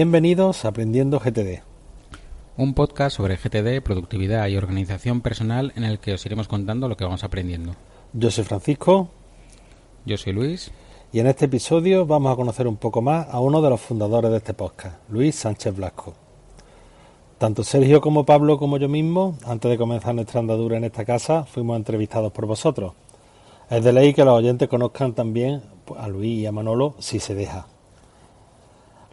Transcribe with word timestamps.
Bienvenidos 0.00 0.64
a 0.64 0.68
Aprendiendo 0.68 1.18
GTD. 1.18 1.64
Un 2.56 2.74
podcast 2.74 3.16
sobre 3.16 3.34
GTD, 3.34 3.82
productividad 3.82 4.46
y 4.46 4.56
organización 4.56 5.22
personal 5.22 5.72
en 5.74 5.82
el 5.82 5.98
que 5.98 6.14
os 6.14 6.24
iremos 6.24 6.46
contando 6.46 6.86
lo 6.86 6.96
que 6.96 7.02
vamos 7.02 7.24
aprendiendo. 7.24 7.74
Yo 8.12 8.30
soy 8.30 8.44
Francisco. 8.44 9.08
Yo 10.06 10.16
soy 10.16 10.34
Luis. 10.34 10.70
Y 11.10 11.18
en 11.18 11.26
este 11.26 11.46
episodio 11.46 12.06
vamos 12.06 12.32
a 12.32 12.36
conocer 12.36 12.68
un 12.68 12.76
poco 12.76 13.02
más 13.02 13.26
a 13.28 13.40
uno 13.40 13.60
de 13.60 13.70
los 13.70 13.80
fundadores 13.80 14.30
de 14.30 14.36
este 14.36 14.54
podcast, 14.54 14.98
Luis 15.08 15.34
Sánchez 15.34 15.74
Blasco. 15.74 16.14
Tanto 17.38 17.64
Sergio 17.64 18.00
como 18.00 18.24
Pablo 18.24 18.56
como 18.56 18.76
yo 18.76 18.88
mismo, 18.88 19.36
antes 19.44 19.68
de 19.68 19.78
comenzar 19.78 20.14
nuestra 20.14 20.38
andadura 20.38 20.76
en 20.76 20.84
esta 20.84 21.04
casa, 21.04 21.42
fuimos 21.42 21.76
entrevistados 21.76 22.30
por 22.30 22.46
vosotros. 22.46 22.92
Es 23.68 23.82
de 23.82 23.92
ley 23.92 24.14
que 24.14 24.24
los 24.24 24.38
oyentes 24.38 24.68
conozcan 24.68 25.14
también 25.14 25.60
a 25.98 26.06
Luis 26.06 26.38
y 26.38 26.46
a 26.46 26.52
Manolo 26.52 26.94
si 27.00 27.18
se 27.18 27.34
deja. 27.34 27.66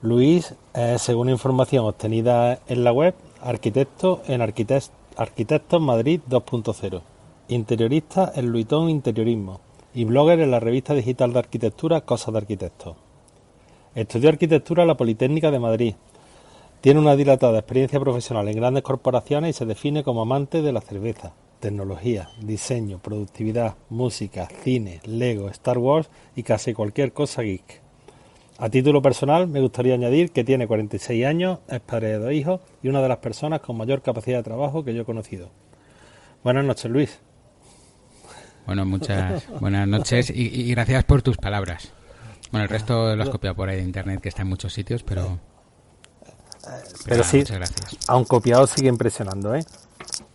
Luis 0.01 0.53
es, 0.73 1.01
según 1.01 1.29
información 1.29 1.85
obtenida 1.85 2.59
en 2.67 2.83
la 2.83 2.91
web, 2.91 3.15
arquitecto 3.41 4.21
en 4.27 4.41
Arquitectos 4.41 5.81
Madrid 5.81 6.19
2.0, 6.29 7.01
interiorista 7.47 8.31
en 8.35 8.47
Luitón 8.47 8.89
Interiorismo 8.89 9.61
y 9.93 10.03
blogger 10.03 10.41
en 10.41 10.51
la 10.51 10.59
revista 10.59 10.93
digital 10.93 11.31
de 11.31 11.39
arquitectura 11.39 12.01
Cosas 12.01 12.33
de 12.33 12.39
Arquitectos. 12.39 12.97
Estudió 13.95 14.27
arquitectura 14.27 14.83
en 14.83 14.89
la 14.89 14.97
Politécnica 14.97 15.49
de 15.49 15.59
Madrid. 15.59 15.95
Tiene 16.81 16.99
una 16.99 17.15
dilatada 17.15 17.59
experiencia 17.59 17.99
profesional 17.99 18.49
en 18.49 18.57
grandes 18.57 18.83
corporaciones 18.83 19.55
y 19.55 19.57
se 19.57 19.65
define 19.65 20.03
como 20.03 20.21
amante 20.21 20.61
de 20.61 20.73
la 20.73 20.81
cerveza, 20.81 21.33
tecnología, 21.61 22.29
diseño, 22.41 22.99
productividad, 22.99 23.75
música, 23.89 24.49
cine, 24.61 24.99
Lego, 25.05 25.47
Star 25.49 25.77
Wars 25.77 26.09
y 26.35 26.43
casi 26.43 26.73
cualquier 26.73 27.13
cosa 27.13 27.43
geek. 27.43 27.84
A 28.57 28.69
título 28.69 29.01
personal, 29.01 29.47
me 29.47 29.59
gustaría 29.59 29.95
añadir 29.95 30.31
que 30.31 30.45
tiene 30.45 30.65
46 30.65 31.25
años, 31.25 31.59
es 31.67 31.81
padre 31.81 32.07
de 32.07 32.19
dos 32.19 32.31
hijos 32.31 32.61
y 32.81 32.87
una 32.87 33.01
de 33.01 33.09
las 33.09 33.17
personas 33.17 33.59
con 33.59 33.75
mayor 33.75 34.01
capacidad 34.01 34.37
de 34.37 34.43
trabajo 34.43 34.85
que 34.85 34.93
yo 34.93 35.01
he 35.01 35.05
conocido. 35.05 35.49
Buenas 36.41 36.63
noches, 36.63 36.89
Luis. 36.89 37.19
Bueno, 38.65 38.85
muchas 38.85 39.45
buenas 39.59 39.87
noches 39.87 40.29
y, 40.33 40.71
gracias 40.71 41.03
por 41.03 41.21
tus 41.21 41.35
palabras. 41.35 41.91
Bueno, 42.51 42.63
el 42.63 42.69
resto 42.69 43.13
lo 43.13 43.23
has 43.23 43.29
copiado 43.29 43.55
por 43.57 43.67
ahí 43.67 43.77
de 43.77 43.83
internet, 43.83 44.21
que 44.21 44.29
está 44.29 44.43
en 44.43 44.49
muchos 44.49 44.71
sitios, 44.71 45.03
pero... 45.03 45.39
Pero, 47.05 47.23
sí, 47.23 47.43
aun 48.07 48.23
copiado 48.23 48.65
sigue 48.65 48.87
impresionando, 48.87 49.53
¿eh? 49.53 49.63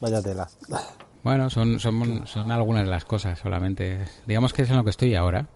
Vaya 0.01 0.23
tela. 0.23 0.49
Bueno, 1.25 1.51
son, 1.51 1.81
son, 1.81 2.25
son 2.27 2.53
algunas 2.53 2.85
de 2.85 2.91
las 2.91 3.05
cosas 3.05 3.39
solamente. 3.39 4.05
Digamos 4.27 4.53
que 4.53 4.63
es 4.63 4.71
en 4.71 4.77
lo 4.77 4.85
que 4.85 4.91
estoy 4.91 5.17
ahora. 5.17 5.49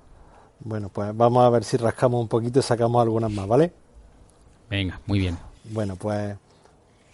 Bueno, 0.65 0.89
pues 0.89 1.15
vamos 1.15 1.45
a 1.45 1.51
ver 1.51 1.63
si 1.63 1.77
rascamos 1.77 2.21
un 2.23 2.29
poquito 2.29 2.59
y 2.59 2.63
sacamos 2.63 3.03
algunas 3.03 3.31
más, 3.31 3.47
¿vale? 3.47 3.73
Venga, 4.71 4.99
muy 5.07 5.19
bien. 5.19 5.37
Bueno, 5.65 5.95
pues 5.97 6.37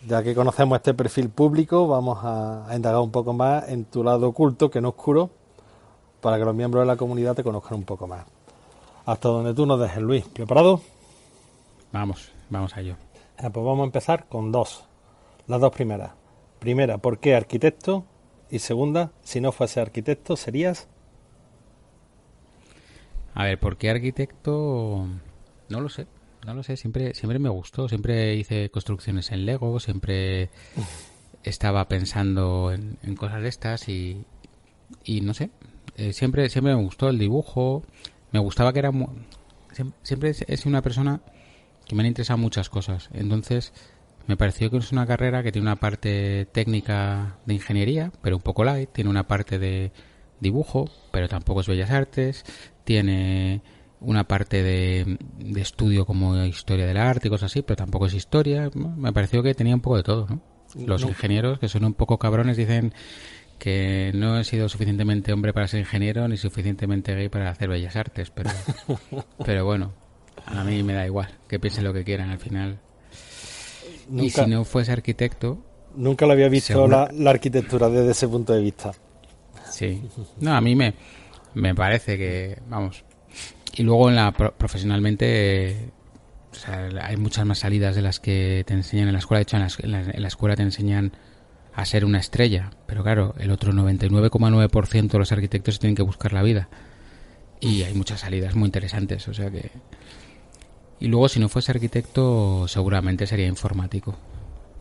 ya 0.07 0.23
que 0.23 0.37
conocemos 0.37 0.77
este 0.77 0.95
perfil 0.95 1.31
público, 1.31 1.89
vamos 1.89 2.21
a, 2.23 2.69
indagar 2.75 3.01
un 3.01 3.11
poco 3.11 3.33
más 3.33 3.69
en 3.69 3.85
tu 3.87 4.05
lado 4.05 4.29
oculto, 4.29 4.71
que 4.71 4.81
no 4.81 4.91
oscuro, 4.91 5.31
para 6.21 6.39
que 6.39 6.45
los 6.45 6.55
miembros 6.55 6.83
de 6.83 6.87
la 6.87 6.97
comunidad 6.97 7.35
te 7.35 7.43
conozcan 7.43 7.79
un 7.79 7.85
poco 7.85 8.07
más. 8.07 8.25
Hasta 9.05 9.29
donde 9.29 9.53
tú 9.53 9.67
nos 9.67 9.81
dejes, 9.81 10.01
Luis. 10.01 10.25
¿Preparado? 10.29 10.81
Vamos, 11.91 12.31
vamos 12.51 12.77
a 12.77 12.81
ello. 12.81 12.95
pues 13.37 13.53
vamos 13.53 13.81
a 13.81 13.85
empezar 13.85 14.29
con 14.29 14.53
dos. 14.53 14.85
Las 15.49 15.61
dos 15.61 15.73
primeras. 15.73 16.13
Primera, 16.61 16.99
¿por 16.99 17.19
qué 17.19 17.35
arquitecto? 17.35 18.05
Y 18.49 18.61
segunda, 18.61 19.11
si 19.25 19.41
no 19.41 19.51
fuese 19.51 19.81
arquitecto, 19.81 20.37
serías 20.37 20.87
a 23.35 23.45
ver, 23.45 23.59
¿por 23.59 23.77
qué 23.77 23.91
arquitecto? 23.91 25.07
No 25.69 25.81
lo 25.81 25.89
sé, 25.89 26.07
no 26.47 26.55
lo 26.55 26.63
sé. 26.63 26.77
Siempre, 26.77 27.15
siempre 27.15 27.39
me 27.39 27.49
gustó. 27.49 27.89
Siempre 27.89 28.35
hice 28.35 28.71
construcciones 28.71 29.31
en 29.31 29.47
Lego, 29.47 29.79
siempre 29.81 30.51
estaba 31.43 31.89
pensando 31.89 32.73
en, 32.73 33.17
cosas 33.17 33.43
de 33.43 33.49
estas 33.49 33.89
y, 33.89 34.25
y 35.05 35.21
no 35.21 35.35
sé. 35.35 35.51
Eh, 35.97 36.13
siempre, 36.13 36.49
siempre 36.49 36.75
me 36.75 36.83
gustó 36.83 37.09
el 37.09 37.19
dibujo. 37.19 37.83
Me 38.33 38.41
gustaba 38.41 38.73
que 38.73 38.81
era. 38.81 38.91
Siempre 40.03 40.33
es 40.47 40.67
una 40.67 40.83
persona 40.83 41.21
que 41.87 41.95
me 41.95 42.03
han 42.03 42.07
interesado 42.07 42.39
muchas 42.39 42.69
cosas. 42.69 43.09
Entonces, 43.13 43.73
me 44.27 44.37
pareció 44.37 44.71
que 44.71 44.77
es 44.77 44.93
una 44.93 45.07
carrera 45.07 45.43
que 45.43 45.53
tiene 45.53 45.67
una 45.67 45.77
parte 45.77 46.47
técnica 46.53 47.39
de 47.47 47.55
ingeniería, 47.55 48.13
pero 48.23 48.37
un 48.37 48.43
poco 48.43 48.65
light. 48.65 48.91
Tiene 48.93 49.11
una 49.11 49.27
parte 49.27 49.59
de 49.59 49.93
dibujo, 50.41 50.91
pero 51.11 51.29
tampoco 51.29 51.61
es 51.61 51.67
bellas 51.67 51.91
artes 51.91 52.45
tiene 52.91 53.63
una 54.01 54.27
parte 54.27 54.65
de, 54.65 55.17
estudio 55.55 56.05
como 56.05 56.45
historia 56.45 56.87
del 56.87 56.97
arte 56.97 57.29
y 57.29 57.31
cosas 57.31 57.53
así, 57.53 57.63
pero 57.63 57.77
tampoco 57.77 58.07
es 58.07 58.15
historia. 58.15 58.69
Me 58.75 59.13
pareció 59.13 59.45
que 59.45 59.55
tenía 59.55 59.77
un 59.77 59.81
poco 59.81 59.97
de 59.99 60.03
todo, 60.03 60.27
¿no? 60.29 60.41
Los 60.75 61.05
ingenieros, 61.05 61.61
que 61.61 61.69
son 61.69 61.85
un 61.85 61.95
poco 61.95 62.19
cabrones, 62.19 62.57
dicen 62.57 62.93
que 63.61 64.11
no 64.13 64.41
he 64.41 64.43
sido 64.43 64.69
suficientemente 64.69 65.33
hombre 65.33 65.53
para 65.53 65.69
ser 65.69 65.79
ingeniero 65.79 66.27
ni 66.27 66.37
suficientemente 66.37 67.15
gay 67.15 67.29
para 67.29 67.49
hacer 67.49 67.69
bellas 67.69 67.95
artes, 67.95 68.33
pero, 68.33 68.51
pero 69.45 69.65
bueno, 69.65 69.93
a 70.47 70.65
mí 70.65 70.83
me 70.83 70.95
da 70.95 71.07
igual, 71.07 71.29
que 71.47 71.61
piensen 71.61 71.85
lo 71.85 71.93
que 71.93 72.03
quieran 72.03 72.31
al 72.31 72.41
final. 72.41 72.81
y 74.13 74.31
si 74.31 74.47
no 74.47 74.65
fuese 74.65 74.91
arquitecto... 74.91 75.63
Nunca 75.95 76.27
lo 76.27 76.33
había 76.33 76.49
visto 76.49 76.89
la, 76.89 77.09
la 77.13 77.31
arquitectura 77.31 77.89
desde 77.89 78.11
ese 78.11 78.27
punto 78.27 78.53
de 78.53 78.63
vista. 78.63 78.91
Sí. 79.71 80.03
No, 80.41 80.57
a 80.57 80.61
mí 80.61 80.75
me, 80.75 80.95
me 81.55 81.75
parece 81.75 82.17
que, 82.19 82.59
vamos. 82.69 83.05
Y 83.77 83.83
luego 83.83 84.09
en 84.09 84.17
la 84.17 84.33
profesionalmente 84.33 85.93
hay 87.01 87.17
muchas 87.17 87.47
más 87.47 87.61
salidas 87.61 87.95
de 87.95 88.03
las 88.03 88.21
que 88.21 88.65
te 88.67 88.75
enseñan 88.75 89.09
en 89.09 89.13
la 89.13 89.19
escuela. 89.21 89.39
De 89.39 89.43
hecho, 89.43 89.57
en 89.57 90.23
la, 90.23 90.29
escuela 90.29 90.57
te 90.57 90.63
enseñan 90.63 91.13
a 91.75 91.85
ser 91.85 92.05
una 92.05 92.19
estrella, 92.19 92.71
pero 92.87 93.03
claro, 93.03 93.35
el 93.39 93.51
otro 93.51 93.73
99,9% 93.73 95.09
de 95.09 95.19
los 95.19 95.33
arquitectos 95.33 95.79
tienen 95.79 95.95
que 95.95 96.03
buscar 96.03 96.33
la 96.33 96.43
vida. 96.43 96.69
Y 97.61 97.83
hay 97.83 97.95
muchas 97.95 98.21
salidas 98.21 98.55
muy 98.55 98.67
interesantes, 98.67 99.29
o 99.29 99.35
sea 99.35 99.51
que... 99.51 99.71
Y 100.99 101.09
luego, 101.09 101.29
si 101.29 101.41
no 101.41 101.49
fuese 101.49 101.73
arquitecto, 101.73 102.67
seguramente 102.69 103.27
sería 103.27 103.47
informático. 103.47 104.19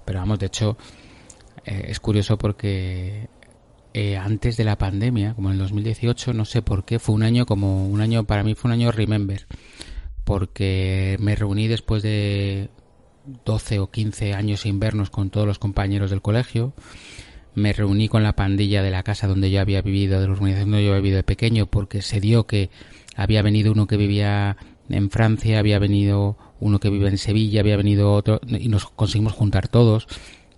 Pero 0.03 0.19
vamos, 0.19 0.39
de 0.39 0.47
hecho, 0.47 0.77
eh, 1.65 1.85
es 1.87 1.99
curioso 1.99 2.37
porque 2.37 3.29
eh, 4.01 4.15
antes 4.15 4.55
de 4.55 4.63
la 4.63 4.77
pandemia, 4.77 5.33
como 5.33 5.49
en 5.49 5.55
el 5.55 5.59
2018, 5.59 6.31
no 6.31 6.45
sé 6.45 6.61
por 6.61 6.85
qué, 6.85 6.99
fue 6.99 7.15
un 7.15 7.21
año 7.21 7.45
como 7.45 7.85
un 7.85 7.99
año, 7.99 8.23
para 8.23 8.43
mí 8.43 8.55
fue 8.55 8.69
un 8.69 8.71
año 8.71 8.93
remember, 8.93 9.45
porque 10.23 11.17
me 11.19 11.35
reuní 11.35 11.67
después 11.67 12.01
de 12.01 12.69
12 13.43 13.79
o 13.79 13.91
15 13.91 14.33
años 14.35 14.65
invernos 14.65 15.09
con 15.09 15.31
todos 15.31 15.45
los 15.45 15.59
compañeros 15.59 16.11
del 16.11 16.21
colegio, 16.21 16.71
me 17.55 17.73
reuní 17.73 18.07
con 18.07 18.23
la 18.23 18.37
pandilla 18.37 18.81
de 18.83 18.89
la 18.89 19.03
casa 19.03 19.27
donde 19.27 19.51
yo 19.51 19.59
había 19.59 19.81
vivido, 19.81 20.21
de 20.21 20.27
la 20.27 20.31
organización 20.31 20.71
donde 20.71 20.85
yo 20.85 20.91
había 20.91 21.01
vivido 21.01 21.17
de 21.17 21.23
pequeño, 21.23 21.65
porque 21.65 22.01
se 22.01 22.21
dio 22.21 22.47
que 22.47 22.69
había 23.17 23.41
venido 23.41 23.73
uno 23.73 23.85
que 23.85 23.97
vivía 23.97 24.55
en 24.87 25.09
Francia, 25.09 25.59
había 25.59 25.77
venido 25.77 26.37
uno 26.61 26.79
que 26.79 26.89
vive 26.89 27.09
en 27.09 27.17
Sevilla, 27.17 27.59
había 27.59 27.75
venido 27.75 28.13
otro, 28.13 28.39
y 28.47 28.69
nos 28.69 28.89
conseguimos 28.89 29.33
juntar 29.33 29.67
todos 29.67 30.07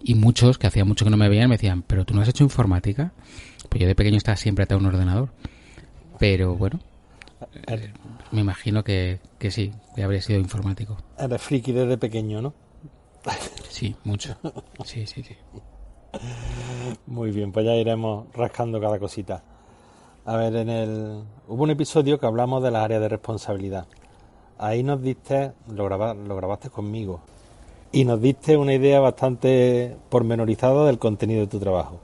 y 0.04 0.16
muchos 0.16 0.58
que 0.58 0.68
hacía 0.68 0.86
mucho 0.86 1.06
que 1.06 1.12
no 1.12 1.18
me 1.18 1.30
veían 1.30 1.50
me 1.50 1.56
decían, 1.56 1.84
pero 1.84 2.06
tú 2.06 2.14
no 2.14 2.22
has 2.22 2.30
hecho 2.30 2.44
informática. 2.44 3.14
Pues 3.70 3.82
yo 3.82 3.88
de 3.88 3.96
pequeño 3.96 4.18
estaba 4.18 4.36
siempre 4.36 4.64
atado 4.64 4.80
a 4.80 4.82
un 4.82 4.88
ordenador. 4.88 5.30
Pero 6.20 6.56
bueno, 6.56 6.80
me 8.32 8.42
imagino 8.42 8.84
que, 8.84 9.20
que 9.40 9.52
sí, 9.52 9.72
que 9.96 10.04
habría 10.04 10.22
sido 10.22 10.40
informático. 10.40 10.98
Era 11.18 11.38
friki 11.38 11.72
desde 11.72 11.98
pequeño, 11.98 12.42
¿no? 12.42 12.54
Sí, 13.70 13.96
mucho. 14.04 14.38
Sí, 14.84 15.06
sí, 15.06 15.24
sí. 15.24 15.36
Muy 17.06 17.32
bien, 17.32 17.52
pues 17.52 17.66
ya 17.66 17.76
iremos 17.76 18.28
rascando 18.34 18.82
cada 18.82 19.00
cosita. 19.00 19.44
A 20.26 20.36
ver, 20.36 20.56
en 20.56 20.70
el 20.70 21.24
hubo 21.48 21.64
un 21.64 21.70
episodio 21.70 22.20
que 22.20 22.26
hablamos 22.26 22.62
de 22.64 22.72
las 22.72 22.84
áreas 22.84 23.02
de 23.02 23.10
responsabilidad. 23.10 23.88
Ahí 24.58 24.84
nos 24.84 25.02
diste, 25.02 25.54
lo, 25.68 25.90
lo 25.90 26.36
grabaste 26.36 26.70
conmigo, 26.70 27.22
y 27.92 28.06
nos 28.06 28.22
diste 28.22 28.58
una 28.58 28.74
idea 28.74 29.00
bastante 29.00 29.96
pormenorizada 30.10 30.86
del 30.86 31.00
contenido 31.00 31.42
de 31.42 31.48
tu 31.48 31.60
trabajo. 31.60 32.00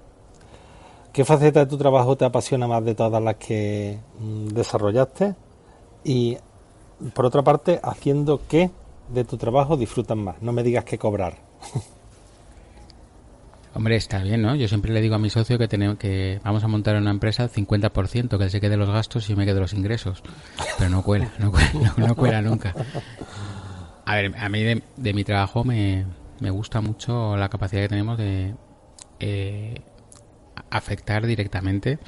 ¿Qué 1.13 1.25
faceta 1.25 1.62
de 1.62 1.66
tu 1.66 1.78
trabajo 1.78 2.16
te 2.16 2.25
apasiona 2.25 2.68
más 2.68 2.84
de 2.86 2.94
todas 2.94 3.22
las 3.24 3.36
que 3.36 4.00
mm, 4.19 4.48
desarrollaste? 4.50 5.36
Y 6.04 6.38
por 7.13 7.25
otra 7.25 7.42
parte, 7.42 7.80
haciendo 7.81 8.42
qué 8.48 8.69
de 9.10 9.24
tu 9.24 9.38
trabajo 9.38 9.78
disfrutas 9.78 10.18
más. 10.18 10.42
No 10.42 10.51
me 10.51 10.63
digas 10.63 10.84
que 10.84 10.98
cobrar. 10.98 11.36
Hombre, 13.74 13.95
está 13.95 14.24
bien, 14.24 14.42
¿no? 14.42 14.56
Yo 14.56 14.68
siempre 14.68 14.92
le 14.92 15.01
digo 15.01 15.13
a 15.16 15.19
mi 15.19 15.30
socio 15.30 15.60
que 15.60 15.68
tenemos 15.68 15.98
que 15.98 16.39
vamos 16.44 16.63
a 16.63 16.68
montar 16.68 16.95
una 16.95 17.12
empresa 17.12 17.44
al 17.44 17.51
50%, 17.51 18.38
que 18.38 18.44
él 18.44 18.50
se 18.50 18.60
quede 18.60 18.75
los 18.75 18.89
gastos 18.89 19.28
y 19.28 19.34
yo 19.34 19.38
me 19.38 19.45
quede 19.45 19.60
los 19.60 19.74
ingresos. 19.74 20.24
Pero 20.80 20.89
no 20.89 21.04
cuela, 21.04 21.31
no 21.38 21.51
cuela, 21.51 21.94
no, 21.95 22.16
cuela 22.16 22.42
nunca. 22.42 22.74
A 24.07 24.15
ver, 24.15 24.33
a 24.38 24.48
mí 24.48 24.63
de, 24.63 25.13
mi 25.13 25.25
trabajo 25.25 25.65
me, 25.65 26.06
gusta 26.39 26.80
mucho 26.80 27.36
la 27.36 27.50
capacidad 27.50 27.81
que 27.81 27.89
tenemos 27.89 28.18
de 28.18 28.56
eh, 29.19 29.81
afectar 30.69 31.27
directamente 31.27 32.00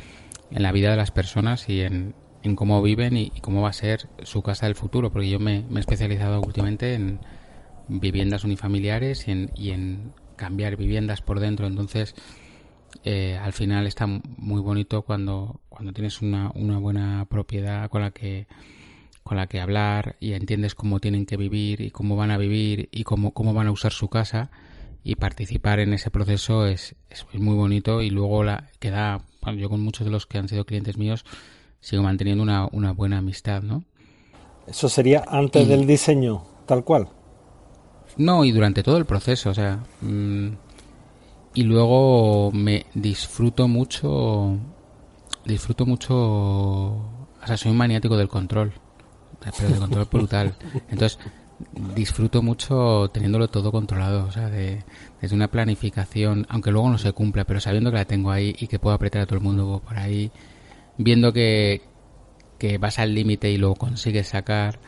en 0.49 0.63
la 0.63 0.71
vida 0.71 0.91
de 0.91 0.95
las 0.95 1.11
personas 1.11 1.67
y 1.67 1.81
en, 1.81 2.15
cómo 2.55 2.81
viven 2.81 3.17
y, 3.17 3.31
cómo 3.41 3.63
va 3.63 3.69
a 3.71 3.73
ser 3.73 4.07
su 4.23 4.41
casa 4.41 4.65
del 4.65 4.75
futuro, 4.75 5.11
porque 5.11 5.29
yo 5.29 5.39
me, 5.39 5.65
he 5.75 5.79
especializado 5.79 6.39
últimamente 6.39 6.93
en 6.93 7.19
viviendas 7.89 8.45
unifamiliares 8.45 9.27
y 9.27 9.31
en, 9.31 9.51
y 9.53 9.71
en 9.71 10.13
cambiar 10.37 10.77
viviendas 10.77 11.21
por 11.21 11.41
dentro. 11.41 11.67
Entonces, 11.67 12.15
eh, 13.03 13.37
al 13.41 13.51
final 13.51 13.87
está 13.87 14.07
muy 14.07 14.61
bonito 14.61 15.01
cuando, 15.01 15.59
cuando 15.67 15.91
tienes 15.91 16.21
una, 16.21 16.49
una 16.55 16.77
buena 16.77 17.27
propiedad 17.29 17.89
con 17.89 18.03
la 18.03 18.11
que 18.11 18.47
con 19.29 19.37
la 19.37 19.47
que 19.47 19.61
hablar 19.61 20.15
y 20.19 20.33
entiendes 20.33 20.73
cómo 20.73 20.99
tienen 20.99 21.27
que 21.27 21.37
vivir 21.37 21.81
y 21.81 21.91
cómo 21.91 22.15
van 22.15 22.31
a 22.31 22.37
vivir 22.37 22.89
y 22.91 23.03
cómo, 23.03 23.31
cómo 23.31 23.53
van 23.53 23.67
a 23.67 23.71
usar 23.71 23.91
su 23.91 24.09
casa 24.09 24.49
y 25.03 25.15
participar 25.15 25.79
en 25.79 25.93
ese 25.93 26.09
proceso 26.09 26.65
es, 26.65 26.95
es 27.11 27.25
muy 27.33 27.55
bonito 27.55 28.01
y 28.01 28.09
luego 28.09 28.43
la 28.43 28.69
queda 28.79 29.21
bueno, 29.41 29.59
yo 29.59 29.69
con 29.69 29.81
muchos 29.81 30.05
de 30.05 30.11
los 30.11 30.25
que 30.25 30.39
han 30.39 30.49
sido 30.49 30.65
clientes 30.65 30.97
míos 30.97 31.25
sigo 31.79 32.01
manteniendo 32.01 32.41
una, 32.41 32.67
una 32.71 32.91
buena 32.91 33.19
amistad 33.19 33.61
¿no? 33.61 33.83
eso 34.67 34.89
sería 34.89 35.23
antes 35.27 35.67
del 35.67 35.85
diseño 35.85 36.43
tal 36.65 36.83
cual 36.83 37.09
no, 38.17 38.43
y 38.43 38.51
durante 38.51 38.83
todo 38.83 38.97
el 38.97 39.05
proceso, 39.05 39.49
o 39.51 39.53
sea. 39.53 39.83
Mm, 40.01 40.49
y 41.53 41.63
luego 41.63 42.51
me 42.51 42.85
disfruto 42.93 43.67
mucho. 43.67 44.57
Disfruto 45.45 45.85
mucho. 45.85 46.15
O 46.17 47.47
sea, 47.47 47.55
soy 47.55 47.71
un 47.71 47.77
maniático 47.77 48.17
del 48.17 48.27
control. 48.27 48.73
Pero 49.39 49.69
del 49.69 49.79
control 49.79 50.07
brutal. 50.11 50.55
Entonces, 50.89 51.19
disfruto 51.95 52.41
mucho 52.41 53.09
teniéndolo 53.13 53.47
todo 53.47 53.71
controlado. 53.71 54.25
O 54.25 54.31
sea, 54.31 54.49
de, 54.49 54.83
desde 55.21 55.35
una 55.35 55.49
planificación, 55.49 56.45
aunque 56.49 56.71
luego 56.71 56.89
no 56.89 56.97
se 56.97 57.11
cumpla, 57.13 57.45
pero 57.45 57.59
sabiendo 57.59 57.91
que 57.91 57.97
la 57.97 58.05
tengo 58.05 58.31
ahí 58.31 58.55
y 58.59 58.67
que 58.67 58.79
puedo 58.79 58.95
apretar 58.95 59.21
a 59.21 59.25
todo 59.25 59.37
el 59.37 59.43
mundo 59.43 59.81
por 59.85 59.97
ahí. 59.97 60.31
Viendo 60.97 61.31
que, 61.31 61.81
que 62.57 62.77
vas 62.77 62.99
al 62.99 63.13
límite 63.13 63.49
y 63.51 63.57
lo 63.57 63.75
consigues 63.75 64.27
sacar 64.27 64.79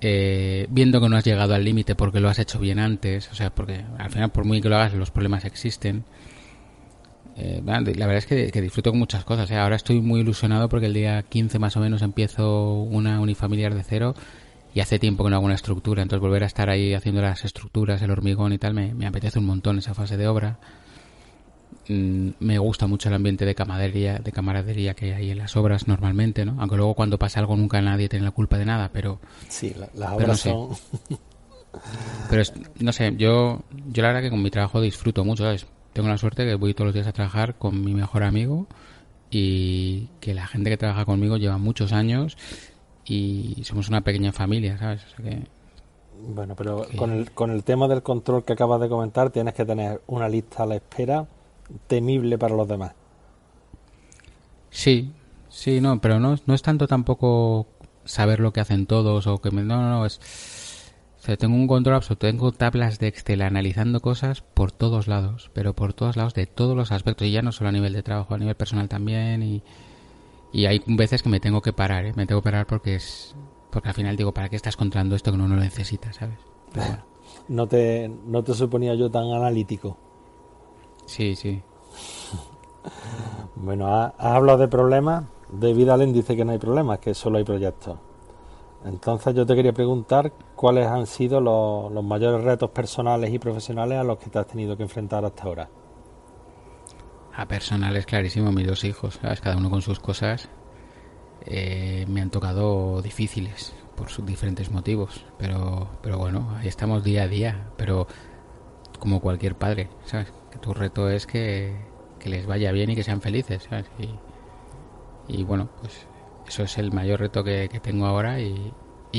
eh, 0.00 0.66
viendo 0.68 1.00
que 1.00 1.08
no 1.08 1.16
has 1.16 1.24
llegado 1.24 1.54
al 1.54 1.64
límite 1.64 1.94
porque 1.94 2.20
lo 2.20 2.28
has 2.28 2.38
hecho 2.38 2.58
bien 2.58 2.78
antes, 2.78 3.30
o 3.30 3.34
sea, 3.34 3.54
porque 3.54 3.84
al 3.98 4.10
final 4.10 4.30
por 4.30 4.44
muy 4.44 4.60
que 4.60 4.68
lo 4.68 4.76
hagas 4.76 4.94
los 4.94 5.10
problemas 5.10 5.44
existen. 5.44 6.04
Eh, 7.36 7.62
la 7.64 8.06
verdad 8.06 8.16
es 8.16 8.26
que, 8.26 8.60
disfruto 8.60 8.90
con 8.90 8.98
muchas 8.98 9.24
cosas. 9.24 9.50
¿eh? 9.50 9.56
Ahora 9.56 9.76
estoy 9.76 10.00
muy 10.00 10.20
ilusionado 10.20 10.68
porque 10.68 10.86
el 10.86 10.94
día 10.94 11.22
15 11.22 11.58
más 11.58 11.76
o 11.76 11.80
menos 11.80 12.02
empiezo 12.02 12.72
una 12.82 13.20
unifamiliar 13.20 13.74
de 13.74 13.82
cero 13.82 14.14
y 14.74 14.80
hace 14.80 14.98
tiempo 14.98 15.24
que 15.24 15.30
no 15.30 15.36
hago 15.36 15.44
una 15.46 15.54
estructura, 15.54 16.02
entonces 16.02 16.20
volver 16.20 16.42
a 16.42 16.46
estar 16.46 16.68
ahí 16.68 16.92
haciendo 16.92 17.22
las 17.22 17.44
estructuras, 17.44 18.02
el 18.02 18.10
hormigón 18.10 18.52
y 18.52 18.58
tal, 18.58 18.74
me, 18.74 18.94
me 18.94 19.06
apetece 19.06 19.38
un 19.38 19.46
montón 19.46 19.78
esa 19.78 19.94
fase 19.94 20.16
de 20.16 20.28
obra. 20.28 20.58
Mm, 21.88 22.30
me 22.40 22.58
gusta 22.58 22.86
mucho 22.86 23.08
el 23.08 23.14
ambiente 23.14 23.44
de 23.44 23.54
camaradería, 23.54 24.18
de 24.18 24.32
camaradería 24.32 24.94
que 24.94 25.14
hay 25.14 25.30
en 25.30 25.38
las 25.38 25.56
obras 25.56 25.86
normalmente, 25.86 26.44
¿no? 26.44 26.56
Aunque 26.58 26.76
luego 26.76 26.94
cuando 26.94 27.18
pasa 27.18 27.40
algo 27.40 27.56
nunca 27.56 27.80
nadie 27.80 28.08
tiene 28.08 28.24
la 28.24 28.32
culpa 28.32 28.58
de 28.58 28.64
nada, 28.64 28.90
pero... 28.92 29.20
Sí, 29.48 29.74
las 29.94 30.12
obras 30.12 30.40
son... 30.40 30.70
pero 32.30 32.42
no 32.80 32.92
sé, 32.92 33.14
yo, 33.16 33.62
yo 33.92 34.02
la 34.02 34.08
verdad 34.08 34.22
que 34.22 34.30
con 34.30 34.42
mi 34.42 34.50
trabajo 34.50 34.80
disfruto 34.80 35.24
mucho, 35.24 35.44
¿sabes? 35.44 35.66
Tengo 35.96 36.10
la 36.10 36.18
suerte 36.18 36.44
que 36.44 36.56
voy 36.56 36.74
todos 36.74 36.88
los 36.88 36.94
días 36.94 37.06
a 37.06 37.12
trabajar 37.14 37.54
con 37.54 37.82
mi 37.82 37.94
mejor 37.94 38.22
amigo 38.22 38.66
y 39.30 40.08
que 40.20 40.34
la 40.34 40.46
gente 40.46 40.68
que 40.68 40.76
trabaja 40.76 41.06
conmigo 41.06 41.38
lleva 41.38 41.56
muchos 41.56 41.94
años 41.94 42.36
y 43.06 43.62
somos 43.64 43.88
una 43.88 44.02
pequeña 44.02 44.30
familia, 44.30 44.76
¿sabes? 44.76 45.00
Bueno, 46.28 46.54
pero 46.54 46.86
con, 46.98 47.12
el, 47.12 47.30
con 47.30 47.50
el 47.50 47.64
tema 47.64 47.88
del 47.88 48.02
control 48.02 48.44
que 48.44 48.52
acabas 48.52 48.78
de 48.82 48.90
comentar, 48.90 49.30
tienes 49.30 49.54
que 49.54 49.64
tener 49.64 50.02
una 50.06 50.28
lista 50.28 50.64
a 50.64 50.66
la 50.66 50.74
espera 50.74 51.26
temible 51.86 52.36
para 52.36 52.54
los 52.54 52.68
demás. 52.68 52.92
Sí, 54.68 55.14
sí, 55.48 55.80
no, 55.80 55.98
pero 55.98 56.20
no, 56.20 56.36
no 56.44 56.52
es 56.52 56.60
tanto 56.60 56.86
tampoco 56.86 57.68
saber 58.04 58.40
lo 58.40 58.52
que 58.52 58.60
hacen 58.60 58.84
todos 58.84 59.26
o 59.26 59.40
que 59.40 59.50
me, 59.50 59.62
no, 59.62 59.80
no, 59.80 59.88
no, 59.88 60.04
es 60.04 60.20
o 61.26 61.28
sea, 61.28 61.36
tengo 61.36 61.56
un 61.56 61.66
control 61.66 61.96
absoluto, 61.96 62.28
tengo 62.28 62.52
tablas 62.52 63.00
de 63.00 63.08
Excel 63.08 63.42
analizando 63.42 63.98
cosas 63.98 64.42
por 64.42 64.70
todos 64.70 65.08
lados, 65.08 65.50
pero 65.54 65.74
por 65.74 65.92
todos 65.92 66.16
lados 66.16 66.34
de 66.34 66.46
todos 66.46 66.76
los 66.76 66.92
aspectos 66.92 67.26
y 67.26 67.32
ya 67.32 67.42
no 67.42 67.50
solo 67.50 67.70
a 67.70 67.72
nivel 67.72 67.94
de 67.94 68.04
trabajo, 68.04 68.32
a 68.32 68.38
nivel 68.38 68.54
personal 68.54 68.88
también 68.88 69.42
y, 69.42 69.60
y 70.52 70.66
hay 70.66 70.80
veces 70.86 71.24
que 71.24 71.28
me 71.28 71.40
tengo 71.40 71.62
que 71.62 71.72
parar, 71.72 72.06
¿eh? 72.06 72.12
me 72.14 72.26
tengo 72.26 72.42
que 72.42 72.44
parar 72.44 72.68
porque 72.68 72.94
es 72.94 73.34
porque 73.72 73.88
al 73.88 73.96
final 73.96 74.16
digo, 74.16 74.32
¿para 74.32 74.48
qué 74.48 74.54
estás 74.54 74.76
controlando 74.76 75.16
esto 75.16 75.32
que 75.32 75.38
no, 75.38 75.48
lo 75.48 75.56
necesitas, 75.56 76.14
sabes? 76.14 76.38
no 77.48 77.66
te 77.66 78.08
no 78.08 78.44
te 78.44 78.54
suponía 78.54 78.94
yo 78.94 79.10
tan 79.10 79.24
analítico. 79.32 79.96
Sí, 81.06 81.34
sí. 81.34 81.60
Bueno, 83.56 83.92
has 83.92 84.12
hablado 84.20 84.58
de 84.58 84.68
problemas. 84.68 85.24
David 85.50 85.88
Allen 85.88 86.12
dice 86.12 86.36
que 86.36 86.44
no 86.44 86.52
hay 86.52 86.58
problemas, 86.58 87.00
que 87.00 87.14
solo 87.14 87.38
hay 87.38 87.44
proyectos. 87.44 87.98
Entonces 88.86 89.34
yo 89.34 89.44
te 89.44 89.54
quería 89.54 89.72
preguntar 89.72 90.32
cuáles 90.54 90.86
han 90.86 91.06
sido 91.06 91.40
los, 91.40 92.04
mayores 92.04 92.44
retos 92.44 92.70
personales 92.70 93.32
y 93.32 93.38
profesionales 93.38 93.98
a 93.98 94.04
los 94.04 94.18
que 94.18 94.30
te 94.30 94.38
has 94.38 94.46
tenido 94.46 94.76
que 94.76 94.84
enfrentar 94.84 95.24
hasta 95.24 95.42
ahora. 95.44 95.68
A 97.34 97.46
personales, 97.46 98.06
clarísimo, 98.06 98.52
mis 98.52 98.66
dos 98.66 98.84
hijos, 98.84 99.18
¿sabes? 99.20 99.40
cada 99.40 99.56
uno 99.56 99.68
con 99.68 99.82
sus 99.82 99.98
cosas, 99.98 100.48
eh, 101.44 102.06
me 102.08 102.22
han 102.22 102.30
tocado 102.30 103.02
difíciles 103.02 103.74
por 103.94 104.08
sus 104.08 104.24
diferentes 104.24 104.70
motivos, 104.70 105.24
pero, 105.38 105.88
pero 106.02 106.18
bueno, 106.18 106.54
ahí 106.58 106.68
estamos 106.68 107.04
día 107.04 107.24
a 107.24 107.28
día, 107.28 107.70
pero 107.76 108.06
como 108.98 109.20
cualquier 109.20 109.56
padre, 109.56 109.88
¿sabes? 110.04 110.32
tu 110.60 110.74
reto 110.74 111.10
es 111.10 111.26
que, 111.26 111.74
les 112.24 112.46
vaya 112.46 112.72
bien 112.72 112.90
y 112.90 112.96
que 112.96 113.04
sean 113.04 113.20
felices, 113.20 113.68
Y, 115.28 115.44
bueno, 115.44 115.68
pues 115.80 116.06
eso 116.48 116.64
es 116.64 116.78
el 116.78 116.92
mayor 116.92 117.20
reto 117.20 117.44
que, 117.44 117.68
tengo 117.82 118.06
ahora 118.06 118.40
y, 118.40 118.72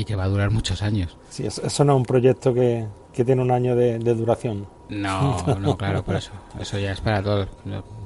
que 0.04 0.16
va 0.16 0.24
a 0.24 0.28
durar 0.28 0.50
muchos 0.50 0.82
años. 0.82 1.16
Sí, 1.30 1.46
eso, 1.46 1.84
no 1.84 1.92
es 1.94 1.96
un 1.96 2.04
proyecto 2.04 2.54
que, 2.54 2.86
tiene 3.12 3.42
un 3.42 3.50
año 3.50 3.74
de, 3.74 3.98
duración. 3.98 4.66
No, 4.88 5.44
no, 5.60 5.76
claro, 5.76 6.04
por 6.04 6.16
eso. 6.16 6.32
Eso 6.60 6.78
ya 6.78 6.92
es 6.92 7.00
para 7.00 7.22
todo, 7.22 7.46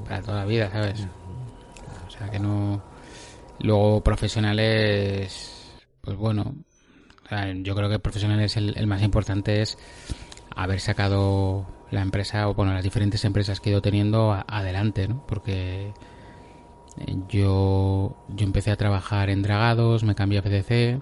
para 0.08 0.22
toda 0.22 0.38
la 0.38 0.44
vida, 0.46 0.70
¿sabes? 0.70 1.06
O 2.06 2.10
sea 2.10 2.30
que 2.30 2.38
no. 2.38 2.82
Luego 3.60 4.00
profesionales, 4.00 5.72
pues 6.00 6.16
bueno, 6.16 6.54
yo 7.62 7.74
creo 7.74 7.88
que 7.88 7.98
profesionales 7.98 8.56
el, 8.56 8.76
el 8.76 8.86
más 8.86 9.02
importante 9.02 9.62
es 9.62 9.78
haber 10.56 10.80
sacado 10.80 11.66
la 11.92 12.00
empresa 12.00 12.48
o 12.48 12.54
bueno 12.54 12.72
las 12.72 12.82
diferentes 12.82 13.24
empresas 13.24 13.60
que 13.60 13.68
he 13.68 13.72
ido 13.72 13.82
teniendo 13.82 14.32
adelante 14.48 15.06
¿no? 15.08 15.24
porque 15.26 15.92
eh, 16.98 17.16
yo 17.28 18.16
yo 18.28 18.46
empecé 18.46 18.70
a 18.70 18.76
trabajar 18.76 19.30
en 19.30 19.42
dragados 19.42 20.02
me 20.02 20.14
cambié 20.14 20.38
a 20.38 20.42
FCC 20.42 21.00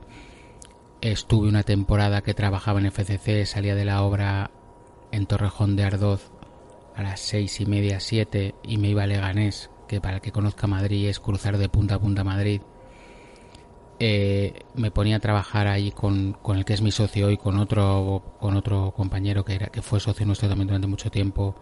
estuve 1.01 1.49
una 1.49 1.63
temporada 1.63 2.23
que 2.23 2.35
trabajaba 2.35 2.81
en 2.81 2.91
FCC 2.91 3.47
salía 3.47 3.75
de 3.75 3.85
la 3.85 4.03
obra 4.03 4.51
en 5.13 5.27
Torrejón 5.27 5.77
de 5.77 5.85
Ardoz 5.85 6.31
a 6.95 7.03
las 7.03 7.21
seis 7.21 7.61
y 7.61 7.67
media 7.67 8.01
siete 8.01 8.55
y 8.63 8.77
me 8.79 8.89
iba 8.89 9.05
a 9.05 9.07
Leganés 9.07 9.71
que 9.89 10.01
para 10.01 10.17
el 10.17 10.21
que 10.21 10.33
conozca 10.33 10.67
Madrid 10.67 11.09
es 11.09 11.19
cruzar 11.19 11.59
de 11.59 11.69
punta 11.69 11.97
a 11.97 11.99
punta 11.99 12.23
Madrid. 12.23 12.61
Eh, 13.99 14.63
me 14.75 14.91
ponía 14.91 15.17
a 15.17 15.21
trabajar 15.21 15.67
ahí 15.67 15.91
con, 15.91 16.33
con, 16.33 16.57
el 16.57 16.65
que 16.65 16.73
es 16.73 16.81
mi 16.81 16.91
socio 16.91 17.31
y 17.31 17.37
con 17.37 17.59
otro 17.59 18.37
con 18.39 18.57
otro 18.57 18.93
compañero 18.93 19.45
que 19.45 19.57
era 19.57 19.67
que 19.67 19.83
fue 19.83 20.01
socio 20.01 20.25
nuestro 20.25 20.49
también 20.49 20.69
durante 20.69 20.87
mucho 20.87 21.11
tiempo. 21.11 21.55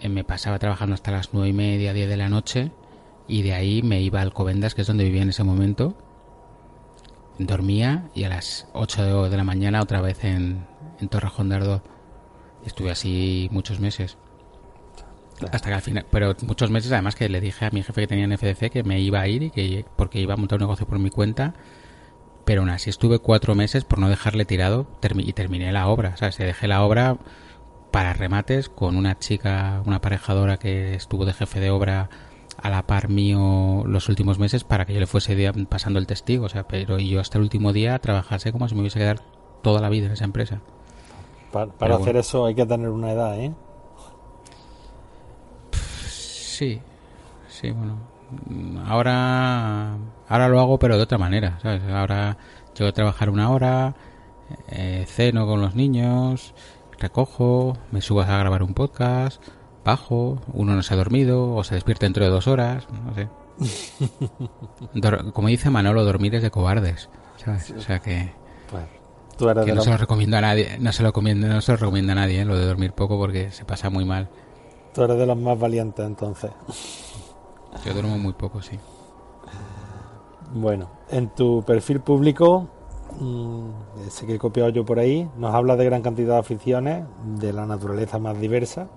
Eh, 0.00 0.08
me 0.08 0.24
pasaba 0.24 0.58
trabajando 0.58 0.94
hasta 0.94 1.10
las 1.10 1.30
nueve 1.32 1.48
y 1.48 1.52
media 1.52 1.92
diez 1.92 2.08
de 2.08 2.16
la 2.16 2.28
noche 2.28 2.72
y 3.28 3.42
de 3.42 3.54
ahí 3.54 3.82
me 3.82 4.00
iba 4.00 4.20
al 4.20 4.32
Covendas 4.32 4.74
que 4.74 4.80
es 4.80 4.86
donde 4.86 5.04
vivía 5.04 5.22
en 5.22 5.28
ese 5.28 5.44
momento 5.44 5.96
dormía 7.46 8.08
y 8.14 8.24
a 8.24 8.28
las 8.28 8.68
8 8.72 9.30
de 9.30 9.36
la 9.36 9.44
mañana 9.44 9.82
otra 9.82 10.00
vez 10.00 10.24
en, 10.24 10.66
en 11.00 11.08
Torrejón 11.08 11.48
de 11.48 11.56
Ardoz. 11.56 11.82
Estuve 12.64 12.90
así 12.90 13.48
muchos 13.52 13.80
meses. 13.80 14.18
Hasta 15.52 15.70
que 15.70 15.74
al 15.74 15.80
final, 15.80 16.06
pero 16.10 16.36
muchos 16.42 16.70
meses 16.70 16.92
además 16.92 17.16
que 17.16 17.28
le 17.28 17.40
dije 17.40 17.64
a 17.64 17.70
mi 17.70 17.82
jefe 17.82 18.02
que 18.02 18.06
tenía 18.06 18.24
en 18.24 18.36
FDC 18.36 18.70
que 18.70 18.82
me 18.82 19.00
iba 19.00 19.20
a 19.20 19.28
ir 19.28 19.42
y 19.42 19.50
que 19.50 19.86
porque 19.96 20.20
iba 20.20 20.34
a 20.34 20.36
montar 20.36 20.58
un 20.58 20.64
negocio 20.64 20.86
por 20.86 20.98
mi 20.98 21.08
cuenta, 21.08 21.54
pero 22.44 22.60
aún 22.60 22.70
así 22.70 22.90
estuve 22.90 23.20
cuatro 23.20 23.54
meses 23.54 23.84
por 23.84 23.98
no 23.98 24.08
dejarle 24.08 24.44
tirado 24.44 24.86
y 25.02 25.32
terminé 25.32 25.72
la 25.72 25.88
obra, 25.88 26.10
o 26.14 26.16
sea, 26.18 26.30
se 26.32 26.44
dejé 26.44 26.68
la 26.68 26.82
obra 26.82 27.16
para 27.90 28.12
remates 28.12 28.68
con 28.68 28.96
una 28.96 29.18
chica, 29.18 29.82
una 29.86 29.96
aparejadora 29.96 30.58
que 30.58 30.94
estuvo 30.94 31.24
de 31.24 31.32
jefe 31.32 31.58
de 31.60 31.70
obra 31.70 32.10
a 32.62 32.70
la 32.70 32.86
par 32.86 33.08
mío 33.08 33.84
los 33.86 34.08
últimos 34.08 34.38
meses 34.38 34.64
para 34.64 34.84
que 34.84 34.94
yo 34.94 35.00
le 35.00 35.06
fuese 35.06 35.52
pasando 35.68 35.98
el 35.98 36.06
testigo, 36.06 36.46
o 36.46 36.48
sea, 36.48 36.66
pero 36.66 36.98
yo 36.98 37.20
hasta 37.20 37.38
el 37.38 37.42
último 37.42 37.72
día 37.72 37.98
trabajase 37.98 38.52
como 38.52 38.68
si 38.68 38.74
me 38.74 38.82
hubiese 38.82 38.98
quedado 38.98 39.22
toda 39.62 39.80
la 39.80 39.88
vida 39.88 40.06
en 40.06 40.12
esa 40.12 40.24
empresa. 40.24 40.60
Para, 41.52 41.96
hacer 41.96 42.16
eso 42.16 42.46
hay 42.46 42.54
que 42.54 42.64
tener 42.64 42.90
una 42.90 43.10
edad, 43.10 43.38
¿eh? 43.40 43.52
Sí, 45.72 46.80
sí, 47.48 47.70
bueno. 47.70 47.98
Ahora, 48.86 49.96
ahora 50.28 50.48
lo 50.48 50.60
hago, 50.60 50.78
pero 50.78 50.96
de 50.96 51.02
otra 51.02 51.18
manera, 51.18 51.58
¿sabes? 51.60 51.82
Ahora 51.90 52.36
llego 52.74 52.88
a 52.88 52.92
trabajar 52.92 53.30
una 53.30 53.50
hora, 53.50 53.94
eh, 54.68 55.04
ceno 55.08 55.46
con 55.46 55.60
los 55.60 55.74
niños, 55.74 56.54
recojo, 56.98 57.76
me 57.90 58.00
subo 58.00 58.20
a 58.20 58.26
grabar 58.26 58.62
un 58.62 58.74
podcast, 58.74 59.42
bajo, 59.84 60.40
uno 60.52 60.74
no 60.74 60.82
se 60.82 60.94
ha 60.94 60.96
dormido 60.96 61.54
o 61.54 61.64
se 61.64 61.74
despierta 61.74 62.06
dentro 62.06 62.24
de 62.24 62.30
dos 62.30 62.46
horas, 62.46 62.86
no 63.04 63.14
sé. 63.14 63.28
Como 65.32 65.48
dice 65.48 65.70
Manolo, 65.70 66.04
dormir 66.04 66.34
es 66.34 66.42
de 66.42 66.50
cobardes, 66.50 67.08
¿sabes? 67.36 67.70
O 67.76 67.80
sea 67.80 67.98
que... 68.00 68.32
no 69.40 69.82
se 69.82 69.90
lo 69.90 69.96
recomiendo 69.96 70.36
a 70.36 70.40
nadie, 70.40 70.78
no 70.78 70.92
se 70.92 71.02
lo 71.02 71.08
recomiendo, 71.08 71.48
no 71.48 71.60
se 71.60 71.72
lo 71.72 71.78
recomienda 71.78 72.12
a 72.12 72.16
nadie, 72.16 72.40
¿eh? 72.40 72.44
lo 72.44 72.56
de 72.56 72.66
dormir 72.66 72.92
poco 72.92 73.18
porque 73.18 73.50
se 73.50 73.64
pasa 73.64 73.90
muy 73.90 74.04
mal. 74.04 74.28
Tú 74.94 75.02
eres 75.02 75.18
de 75.18 75.26
los 75.26 75.36
más 75.36 75.58
valientes 75.58 76.04
entonces. 76.04 76.50
Yo 77.84 77.92
duermo 77.92 78.18
muy 78.18 78.32
poco, 78.32 78.60
sí. 78.60 78.78
Bueno, 80.52 80.90
en 81.10 81.28
tu 81.28 81.62
perfil 81.62 82.00
público, 82.00 82.68
mm, 83.20 84.06
ese 84.08 84.26
que 84.26 84.34
he 84.34 84.38
copiado 84.38 84.70
yo 84.70 84.84
por 84.84 84.98
ahí, 84.98 85.30
nos 85.36 85.54
habla 85.54 85.76
de 85.76 85.84
gran 85.84 86.02
cantidad 86.02 86.34
de 86.34 86.40
aficiones, 86.40 87.04
de 87.38 87.52
la 87.52 87.66
naturaleza 87.66 88.18
más 88.18 88.38
diversa. 88.40 88.88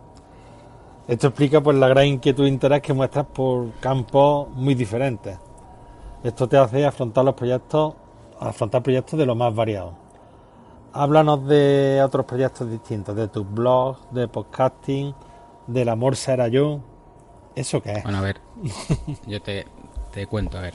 Esto 1.08 1.28
explica 1.28 1.62
pues 1.62 1.76
la 1.78 1.90
gran 1.90 2.06
inquietud 2.06 2.46
e 2.46 2.50
interés 2.50 2.82
que 2.82 2.94
muestras 2.94 3.26
por 3.26 3.72
campos 3.82 4.48
muy 4.56 4.74
diferentes. 4.74 5.38
Esto 6.24 6.48
te 6.48 6.58
hace 6.58 6.86
afrontar 6.86 7.26
los 7.26 7.34
proyectos, 7.34 7.94
afrontar 8.40 8.82
proyectos 8.82 9.20
de 9.20 9.26
lo 9.26 9.36
más 9.36 9.54
variados. 9.54 9.94
Háblanos 10.94 11.46
de 11.48 12.02
otros 12.04 12.26
proyectos 12.26 12.70
distintos, 12.70 13.16
de 13.16 13.28
tus 13.28 13.50
blogs, 13.52 14.00
de 14.12 14.28
podcasting, 14.30 15.14
del 15.68 15.90
amor 15.90 16.16
será 16.16 16.48
yo. 16.48 16.80
¿Eso 17.56 17.82
qué 17.82 17.94
es? 17.94 18.04
Bueno, 18.04 18.20
a 18.20 18.22
ver, 18.22 18.40
yo 19.28 19.42
te, 19.42 19.66
te 20.12 20.26
cuento, 20.26 20.58
a 20.58 20.62
ver. 20.62 20.74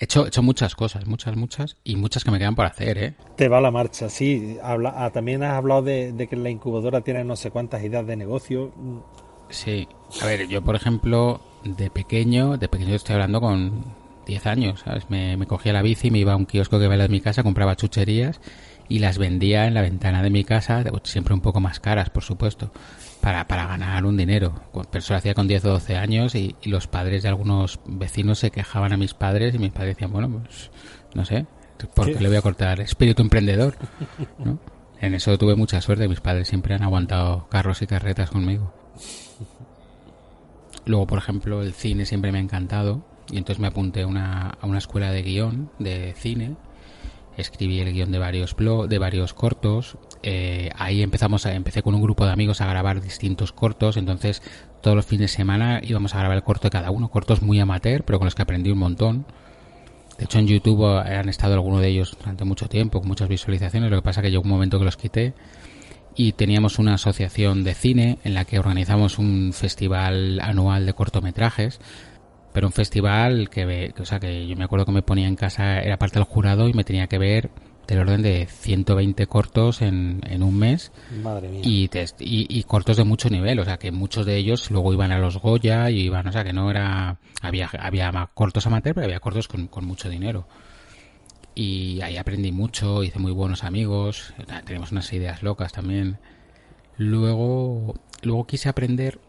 He 0.00 0.04
hecho, 0.04 0.26
hecho 0.26 0.42
muchas 0.42 0.76
cosas, 0.76 1.06
muchas, 1.06 1.34
muchas, 1.36 1.76
y 1.82 1.96
muchas 1.96 2.22
que 2.22 2.30
me 2.30 2.38
quedan 2.38 2.54
por 2.54 2.66
hacer, 2.66 2.98
¿eh? 2.98 3.14
Te 3.36 3.48
va 3.48 3.60
la 3.60 3.72
marcha, 3.72 4.08
sí. 4.08 4.56
Habla, 4.62 4.94
ah, 4.96 5.10
también 5.10 5.42
has 5.42 5.54
hablado 5.54 5.82
de, 5.82 6.28
que 6.30 6.36
la 6.36 6.50
incubadora 6.50 7.00
tiene 7.00 7.24
no 7.24 7.34
sé 7.34 7.50
cuántas 7.50 7.82
ideas 7.82 8.06
de 8.06 8.16
negocio. 8.16 8.72
Sí. 9.50 9.88
A 10.22 10.26
ver, 10.26 10.46
yo, 10.46 10.62
por 10.62 10.76
ejemplo, 10.76 11.40
de 11.64 11.90
pequeño, 11.90 12.58
de 12.58 12.68
pequeño 12.68 12.94
estoy 12.94 13.14
hablando 13.14 13.40
con 13.40 13.84
10 14.26 14.46
años, 14.46 14.80
¿sabes? 14.84 15.10
Me, 15.10 15.36
me 15.36 15.46
cogía 15.46 15.72
la 15.72 15.82
bici, 15.82 16.12
me 16.12 16.18
iba 16.18 16.32
a 16.32 16.36
un 16.36 16.46
kiosco 16.46 16.78
que 16.78 16.86
veía 16.86 17.02
de 17.02 17.08
mi 17.08 17.20
casa, 17.20 17.42
compraba 17.42 17.74
chucherías 17.74 18.40
y 18.88 19.00
las 19.00 19.18
vendía 19.18 19.66
en 19.66 19.74
la 19.74 19.82
ventana 19.82 20.22
de 20.22 20.30
mi 20.30 20.44
casa, 20.44 20.84
siempre 21.02 21.34
un 21.34 21.40
poco 21.40 21.60
más 21.60 21.80
caras, 21.80 22.08
por 22.08 22.22
supuesto 22.22 22.70
para, 23.20 23.46
para 23.46 23.66
ganar 23.66 24.04
un 24.04 24.16
dinero. 24.16 24.54
Pero 24.72 24.98
eso 24.98 25.12
lo 25.12 25.18
hacía 25.18 25.34
con 25.34 25.48
10 25.48 25.64
o 25.66 25.68
12 25.70 25.96
años 25.96 26.34
y, 26.34 26.56
los 26.64 26.86
padres 26.86 27.22
de 27.22 27.28
algunos 27.28 27.80
vecinos 27.86 28.38
se 28.38 28.50
quejaban 28.50 28.92
a 28.92 28.96
mis 28.96 29.14
padres 29.14 29.54
y 29.54 29.58
mis 29.58 29.72
padres 29.72 29.96
decían, 29.96 30.12
bueno, 30.12 30.28
pues 30.28 30.70
no 31.14 31.24
sé, 31.24 31.46
¿por 31.94 32.12
qué 32.12 32.20
le 32.20 32.28
voy 32.28 32.36
a 32.36 32.42
cortar 32.42 32.80
espíritu 32.80 33.22
emprendedor? 33.22 33.76
En 35.00 35.14
eso 35.14 35.38
tuve 35.38 35.54
mucha 35.54 35.80
suerte, 35.80 36.08
mis 36.08 36.20
padres 36.20 36.48
siempre 36.48 36.74
han 36.74 36.82
aguantado 36.82 37.48
carros 37.48 37.80
y 37.82 37.86
carretas 37.86 38.30
conmigo. 38.30 38.74
Luego, 40.84 41.06
por 41.06 41.18
ejemplo, 41.18 41.62
el 41.62 41.72
cine 41.72 42.04
siempre 42.04 42.32
me 42.32 42.38
ha 42.38 42.42
encantado 42.42 43.04
y 43.30 43.38
entonces 43.38 43.60
me 43.60 43.68
apunté 43.68 44.04
una, 44.04 44.50
a 44.60 44.66
una 44.66 44.78
escuela 44.78 45.10
de 45.10 45.22
guion 45.22 45.70
de 45.78 46.14
cine 46.16 46.56
escribí 47.38 47.80
el 47.80 47.92
guion 47.92 48.12
de 48.12 48.18
varios 48.18 48.54
blog, 48.54 48.88
de 48.88 48.98
varios 48.98 49.32
cortos. 49.32 49.96
Eh, 50.22 50.70
ahí 50.76 51.02
empezamos 51.02 51.46
a, 51.46 51.54
empecé 51.54 51.82
con 51.82 51.94
un 51.94 52.02
grupo 52.02 52.26
de 52.26 52.32
amigos 52.32 52.60
a 52.60 52.66
grabar 52.66 53.00
distintos 53.00 53.52
cortos. 53.52 53.96
Entonces, 53.96 54.42
todos 54.82 54.96
los 54.96 55.06
fines 55.06 55.30
de 55.30 55.36
semana 55.36 55.80
íbamos 55.82 56.14
a 56.14 56.18
grabar 56.18 56.36
el 56.36 56.42
corto 56.42 56.64
de 56.64 56.70
cada 56.70 56.90
uno, 56.90 57.08
cortos 57.08 57.40
muy 57.40 57.60
amateur, 57.60 58.02
pero 58.04 58.18
con 58.18 58.26
los 58.26 58.34
que 58.34 58.42
aprendí 58.42 58.70
un 58.70 58.78
montón. 58.78 59.24
De 60.18 60.24
hecho, 60.24 60.40
en 60.40 60.48
YouTube 60.48 60.84
han 60.84 61.28
estado 61.28 61.54
algunos 61.54 61.80
de 61.80 61.88
ellos 61.88 62.16
durante 62.18 62.44
mucho 62.44 62.68
tiempo, 62.68 62.98
con 62.98 63.08
muchas 63.08 63.28
visualizaciones. 63.28 63.88
Lo 63.88 63.98
que 63.98 64.02
pasa 64.02 64.20
que 64.20 64.30
llegó 64.30 64.42
un 64.42 64.48
momento 64.48 64.78
que 64.80 64.84
los 64.84 64.96
quité 64.96 65.32
y 66.16 66.32
teníamos 66.32 66.80
una 66.80 66.94
asociación 66.94 67.62
de 67.62 67.74
cine 67.74 68.18
en 68.24 68.34
la 68.34 68.44
que 68.44 68.58
organizamos 68.58 69.18
un 69.18 69.52
festival 69.52 70.40
anual 70.40 70.84
de 70.84 70.92
cortometrajes 70.92 71.80
pero 72.58 72.66
un 72.66 72.72
festival 72.72 73.50
que, 73.50 73.94
o 74.00 74.04
sea, 74.04 74.18
que 74.18 74.48
yo 74.48 74.56
me 74.56 74.64
acuerdo 74.64 74.84
que 74.84 74.90
me 74.90 75.02
ponía 75.02 75.28
en 75.28 75.36
casa, 75.36 75.78
era 75.78 75.96
parte 75.96 76.18
del 76.18 76.24
jurado 76.24 76.68
y 76.68 76.72
me 76.72 76.82
tenía 76.82 77.06
que 77.06 77.16
ver 77.16 77.50
del 77.86 78.00
orden 78.00 78.20
de 78.20 78.46
120 78.46 79.28
cortos 79.28 79.80
en, 79.80 80.20
en 80.26 80.42
un 80.42 80.58
mes. 80.58 80.90
Madre 81.22 81.50
mía. 81.50 81.60
Y, 81.62 81.88
y, 82.18 82.62
cortos 82.64 82.96
de 82.96 83.04
mucho 83.04 83.30
nivel, 83.30 83.60
o 83.60 83.64
sea, 83.64 83.76
que 83.76 83.92
muchos 83.92 84.26
de 84.26 84.38
ellos 84.38 84.72
luego 84.72 84.92
iban 84.92 85.12
a 85.12 85.20
los 85.20 85.38
Goya 85.38 85.88
y 85.88 86.00
iban, 86.00 86.26
o 86.26 86.32
sea, 86.32 86.42
que 86.42 86.52
no 86.52 86.68
era. 86.68 87.20
Había, 87.42 87.70
había 87.78 88.28
cortos 88.34 88.66
amateur, 88.66 88.96
pero 88.96 89.04
había 89.04 89.20
cortos 89.20 89.46
con, 89.46 89.68
con 89.68 89.84
mucho 89.84 90.08
dinero. 90.08 90.48
Y 91.54 92.00
ahí 92.00 92.16
aprendí 92.16 92.50
mucho, 92.50 93.04
hice 93.04 93.20
muy 93.20 93.30
buenos 93.30 93.62
amigos, 93.62 94.34
tenemos 94.64 94.90
unas 94.90 95.12
ideas 95.12 95.44
locas 95.44 95.70
también. 95.70 96.18
Luego, 96.96 97.94
luego 98.22 98.48
quise 98.48 98.68
aprender 98.68 99.20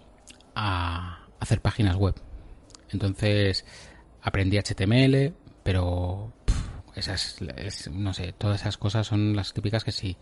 a 0.56 1.28
hacer 1.40 1.62
páginas 1.62 1.96
web 1.96 2.16
entonces 2.92 3.66
aprendí 4.22 4.58
HTML, 4.58 5.34
pero 5.64 6.34
esas, 6.96 7.38
no 7.92 8.14
sé, 8.14 8.34
todas 8.38 8.62
esas 8.62 8.78
cosas 8.78 9.08
son 9.08 9.36
las 9.36 9.54
típicas 9.54 9.84
que 9.84 9.92
si, 9.92 10.18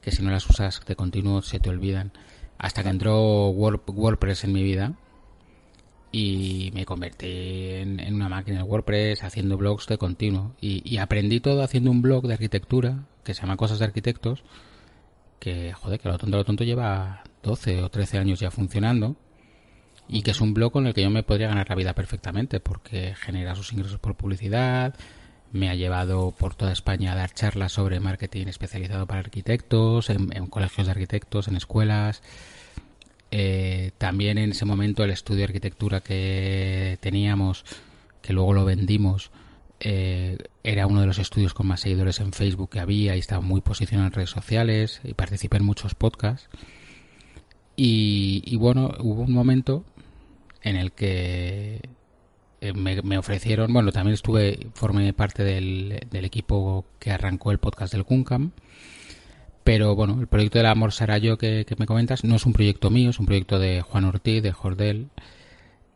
que 0.00 0.10
si 0.10 0.22
no 0.22 0.30
las 0.30 0.48
usas 0.48 0.80
de 0.86 0.96
continuo 0.96 1.42
se 1.42 1.60
te 1.60 1.70
olvidan. 1.70 2.12
Hasta 2.58 2.82
que 2.82 2.90
entró 2.90 3.48
WordPress 3.48 4.44
en 4.44 4.52
mi 4.52 4.62
vida 4.62 4.92
y 6.12 6.70
me 6.74 6.84
convertí 6.84 7.26
en, 7.26 8.14
una 8.14 8.28
máquina 8.28 8.58
de 8.58 8.64
WordPress 8.64 9.24
haciendo 9.24 9.56
blogs 9.56 9.86
de 9.86 9.96
continuo. 9.96 10.54
Y, 10.60 10.82
y, 10.84 10.98
aprendí 10.98 11.40
todo 11.40 11.62
haciendo 11.62 11.90
un 11.90 12.02
blog 12.02 12.26
de 12.26 12.34
arquitectura 12.34 13.06
que 13.24 13.32
se 13.32 13.42
llama 13.42 13.56
Cosas 13.56 13.78
de 13.78 13.86
Arquitectos, 13.86 14.44
que 15.38 15.72
joder, 15.72 16.00
que 16.00 16.08
lo 16.08 16.18
tonto 16.18 16.36
lo 16.36 16.44
tonto 16.44 16.64
lleva 16.64 17.22
12 17.42 17.82
o 17.82 17.88
13 17.88 18.18
años 18.18 18.40
ya 18.40 18.50
funcionando 18.50 19.16
y 20.12 20.22
que 20.22 20.32
es 20.32 20.40
un 20.40 20.54
blog 20.54 20.72
con 20.72 20.86
el 20.88 20.94
que 20.94 21.02
yo 21.02 21.10
me 21.10 21.22
podría 21.22 21.48
ganar 21.48 21.68
la 21.68 21.76
vida 21.76 21.94
perfectamente 21.94 22.58
porque 22.58 23.14
genera 23.14 23.54
sus 23.54 23.72
ingresos 23.72 24.00
por 24.00 24.16
publicidad, 24.16 24.94
me 25.52 25.68
ha 25.70 25.74
llevado 25.76 26.32
por 26.32 26.56
toda 26.56 26.72
España 26.72 27.12
a 27.12 27.14
dar 27.14 27.32
charlas 27.32 27.72
sobre 27.72 28.00
marketing 28.00 28.48
especializado 28.48 29.06
para 29.06 29.20
arquitectos, 29.20 30.10
en, 30.10 30.28
colegios 30.46 30.88
de 30.88 30.90
arquitectos, 30.90 31.46
en 31.46 31.56
escuelas. 31.56 32.22
Eh, 33.30 33.92
también 33.98 34.38
en 34.38 34.50
ese 34.50 34.64
momento 34.64 35.04
el 35.04 35.10
estudio 35.10 35.38
de 35.38 35.44
arquitectura 35.44 36.00
que 36.00 36.98
teníamos, 37.00 37.64
que 38.20 38.32
luego 38.32 38.52
lo 38.52 38.64
vendimos, 38.64 39.30
eh, 39.78 40.38
era 40.64 40.88
uno 40.88 41.02
de 41.02 41.06
los 41.06 41.18
estudios 41.18 41.54
con 41.54 41.68
más 41.68 41.80
seguidores 41.80 42.18
en 42.18 42.32
Facebook 42.32 42.70
que 42.70 42.80
había 42.80 43.14
y 43.14 43.20
estaba 43.20 43.40
muy 43.40 43.60
posicionado 43.60 44.08
en 44.08 44.12
redes 44.12 44.30
sociales 44.30 45.00
y 45.04 45.14
participé 45.14 45.58
en 45.58 45.64
muchos 45.64 45.94
podcasts. 45.94 46.48
Y, 47.76 48.42
y 48.44 48.56
bueno, 48.56 48.92
hubo 48.98 49.22
un 49.22 49.32
momento 49.32 49.84
en 50.62 50.76
el 50.76 50.92
que 50.92 51.80
eh, 52.60 52.72
me, 52.74 53.16
ofrecieron, 53.16 53.72
bueno, 53.72 53.90
también 53.90 54.14
estuve, 54.14 54.68
formé 54.74 55.12
parte 55.14 55.42
del, 55.44 55.98
equipo 56.12 56.84
que 56.98 57.10
arrancó 57.10 57.52
el 57.52 57.58
podcast 57.58 57.92
del 57.92 58.04
Kunkam, 58.04 58.50
pero 59.64 59.94
bueno, 59.94 60.18
el 60.20 60.26
proyecto 60.26 60.58
del 60.58 60.66
Amor 60.66 60.92
Sarayo 60.92 61.38
que, 61.38 61.64
que 61.66 61.76
me 61.76 61.86
comentas 61.86 62.24
no 62.24 62.36
es 62.36 62.44
un 62.44 62.52
proyecto 62.52 62.90
mío, 62.90 63.10
es 63.10 63.18
un 63.18 63.26
proyecto 63.26 63.58
de 63.58 63.80
Juan 63.80 64.04
Ortiz, 64.04 64.42
de 64.42 64.52
Jordel, 64.52 65.08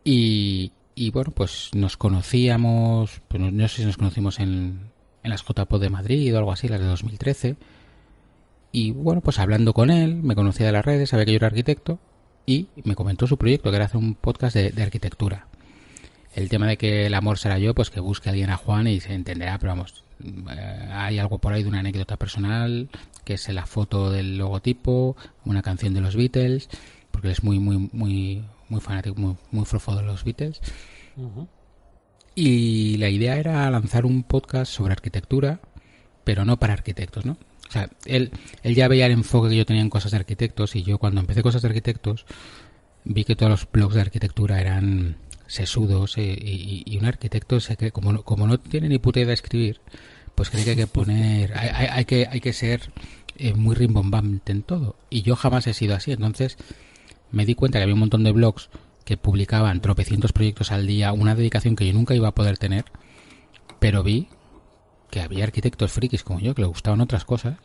y, 0.03 0.71
y 0.95 1.11
bueno, 1.11 1.31
pues 1.31 1.69
nos 1.75 1.97
conocíamos, 1.97 3.21
pues 3.27 3.41
no, 3.41 3.67
sé 3.67 3.81
si 3.81 3.85
nos 3.85 3.97
conocimos 3.97 4.39
en, 4.39 4.91
en 5.23 5.29
las 5.29 5.43
JPO 5.43 5.77
de 5.77 5.89
Madrid 5.89 6.33
o 6.33 6.39
algo 6.39 6.51
así, 6.51 6.67
las 6.67 6.79
de 6.79 6.87
2013, 6.87 7.57
y 8.71 8.91
bueno, 8.91 9.21
pues 9.21 9.37
hablando 9.37 9.73
con 9.73 9.91
él, 9.91 10.15
me 10.15 10.35
conocía 10.35 10.65
de 10.65 10.71
las 10.71 10.85
redes, 10.85 11.09
sabía 11.09 11.25
que 11.25 11.31
yo 11.31 11.37
era 11.37 11.47
arquitecto, 11.47 11.99
y 12.45 12.67
me 12.83 12.95
comentó 12.95 13.27
su 13.27 13.37
proyecto, 13.37 13.69
que 13.69 13.75
era 13.75 13.85
hacer 13.85 13.97
un 13.97 14.15
podcast 14.15 14.55
de, 14.55 14.83
arquitectura. 14.83 15.47
El 16.33 16.49
tema 16.49 16.67
de 16.67 16.77
que 16.77 17.05
el 17.05 17.13
amor 17.13 17.37
será 17.37 17.57
yo, 17.57 17.73
pues 17.73 17.89
que 17.89 17.99
busque 17.99 18.29
a 18.29 18.31
alguien 18.31 18.49
a 18.49 18.57
Juan 18.57 18.87
y 18.87 18.99
se 18.99 19.13
entenderá, 19.13 19.57
pero 19.57 19.71
vamos, 19.71 20.03
eh, 20.23 20.89
hay 20.91 21.17
algo 21.17 21.39
por 21.39 21.53
ahí 21.53 21.63
de 21.63 21.69
una 21.69 21.79
anécdota 21.79 22.17
personal, 22.17 22.89
que 23.23 23.35
es 23.35 23.49
la 23.49 23.65
foto 23.65 24.11
del 24.11 24.37
logotipo, 24.37 25.15
una 25.45 25.61
canción 25.61 25.93
de 25.93 26.01
los 26.01 26.15
Beatles, 26.15 26.69
porque 27.11 27.27
él 27.27 27.31
es 27.31 27.43
muy, 27.43 27.59
muy, 27.59 27.89
muy, 27.93 28.43
muy 28.69 28.81
fanático, 28.81 29.15
muy, 29.19 29.37
muy 29.51 29.65
frofo 29.65 29.95
de 29.95 30.03
los 30.03 30.23
Beatles. 30.23 30.61
Y 32.35 32.97
la 32.97 33.09
idea 33.09 33.37
era 33.37 33.69
lanzar 33.71 34.05
un 34.05 34.23
podcast 34.23 34.71
sobre 34.71 34.91
arquitectura, 34.91 35.61
pero 36.25 36.43
no 36.43 36.57
para 36.57 36.73
arquitectos, 36.73 37.25
¿no? 37.25 37.37
O 37.67 37.71
sea, 37.71 37.89
él, 38.05 38.31
ya 38.63 38.87
veía 38.87 39.07
el 39.07 39.11
enfoque 39.11 39.49
que 39.49 39.57
yo 39.57 39.65
tenía 39.65 39.81
en 39.81 39.89
cosas 39.89 40.11
de 40.11 40.17
arquitectos 40.17 40.75
y 40.75 40.83
yo 40.83 40.97
cuando 40.97 41.19
empecé 41.21 41.41
cosas 41.41 41.61
de 41.61 41.69
arquitectos 41.69 42.25
vi 43.03 43.23
que 43.23 43.35
todos 43.35 43.49
los 43.49 43.71
blogs 43.71 43.95
de 43.95 44.01
arquitectura 44.01 44.61
eran 44.61 45.17
sesudos 45.47 46.17
y, 46.17 46.97
un 46.99 47.05
arquitecto 47.05 47.57
como, 47.91 48.23
como 48.23 48.47
no 48.47 48.59
tiene 48.59 48.89
ni 48.89 48.97
puta 48.97 49.19
idea 49.19 49.27
de 49.27 49.33
escribir, 49.33 49.81
pues 50.33 50.49
cree 50.49 50.63
que 50.63 50.71
hay 50.71 50.75
que 50.75 50.87
poner, 50.87 51.57
hay, 51.57 51.87
hay, 51.89 52.05
que, 52.05 52.27
hay 52.29 52.41
que 52.41 52.53
ser 52.53 52.91
eh, 53.37 53.53
muy 53.53 53.75
rimbombante 53.75 54.51
en 54.51 54.63
todo. 54.63 54.95
Y 55.09 55.21
yo 55.21 55.35
jamás 55.35 55.67
he 55.67 55.73
sido 55.73 55.95
así. 55.95 56.11
Entonces 56.11 56.57
me 57.31 57.45
di 57.45 57.55
cuenta 57.55 57.79
que 57.79 57.83
había 57.83 57.93
un 57.93 57.99
montón 57.99 58.23
de 58.23 58.31
blogs 58.31 58.69
que 59.03 59.17
publicaban 59.17 59.81
tropecientos 59.81 60.33
proyectos 60.33 60.71
al 60.71 60.87
día, 60.87 61.13
una 61.13 61.35
dedicación 61.35 61.75
que 61.75 61.85
yo 61.85 61.93
nunca 61.93 62.15
iba 62.15 62.29
a 62.29 62.35
poder 62.35 62.57
tener, 62.57 62.85
pero 63.79 64.03
vi 64.03 64.27
que 65.15 65.21
había 65.21 65.45
arquitectos 65.45 65.93
frikis 65.93 66.23
como 66.23 66.41
yo 66.41 66.53
que 66.53 66.61
le 66.61 66.67
gustaban 66.67 66.99
otras 66.99 67.23
cosas 67.23 67.55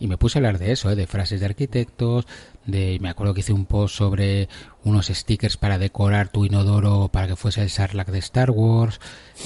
y 0.00 0.08
me 0.08 0.18
puse 0.18 0.36
a 0.36 0.40
hablar 0.40 0.58
de 0.58 0.72
eso, 0.72 0.90
¿eh? 0.90 0.96
de 0.96 1.06
frases 1.06 1.38
de 1.38 1.46
arquitectos, 1.46 2.26
de 2.66 2.98
me 3.00 3.08
acuerdo 3.08 3.32
que 3.32 3.40
hice 3.40 3.52
un 3.52 3.64
post 3.64 3.94
sobre 3.94 4.48
unos 4.82 5.06
stickers 5.06 5.56
para 5.56 5.78
decorar 5.78 6.30
tu 6.30 6.44
inodoro 6.44 7.08
para 7.12 7.28
que 7.28 7.36
fuese 7.36 7.62
el 7.62 7.70
Sarlacc 7.70 8.08
de 8.08 8.18
Star 8.18 8.50
Wars, 8.50 8.98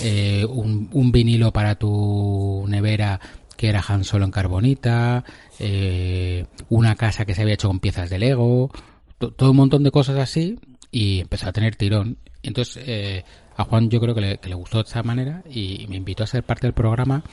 eh, 0.02 0.46
un, 0.48 1.12
vinilo 1.12 1.52
para 1.52 1.74
tu 1.74 2.64
nevera 2.66 3.20
que 3.58 3.68
era 3.68 3.84
Han 3.86 4.04
Solo 4.04 4.24
en 4.24 4.30
carbonita, 4.30 5.22
eh, 5.58 6.46
una 6.70 6.94
casa 6.94 7.26
que 7.26 7.34
se 7.34 7.42
había 7.42 7.54
hecho 7.54 7.68
con 7.68 7.78
piezas 7.78 8.08
de 8.08 8.20
Lego, 8.20 8.70
todo 9.18 9.50
un 9.50 9.56
montón 9.58 9.82
de 9.82 9.90
cosas 9.90 10.16
así 10.16 10.58
y 10.90 11.20
empezó 11.20 11.46
a 11.46 11.52
tener 11.52 11.76
tirón. 11.76 12.16
Entonces 12.42 13.22
a 13.56 13.64
Juan 13.64 13.90
yo 13.90 14.00
creo 14.00 14.14
que 14.14 14.20
le, 14.20 14.38
que 14.38 14.48
le 14.48 14.54
gustó 14.54 14.78
de 14.78 14.88
esa 14.88 15.02
manera 15.02 15.42
y 15.50 15.86
me 15.88 15.96
invitó 15.96 16.24
a 16.24 16.26
ser 16.26 16.44
parte 16.44 16.66
del 16.66 16.74
programa 16.74 17.24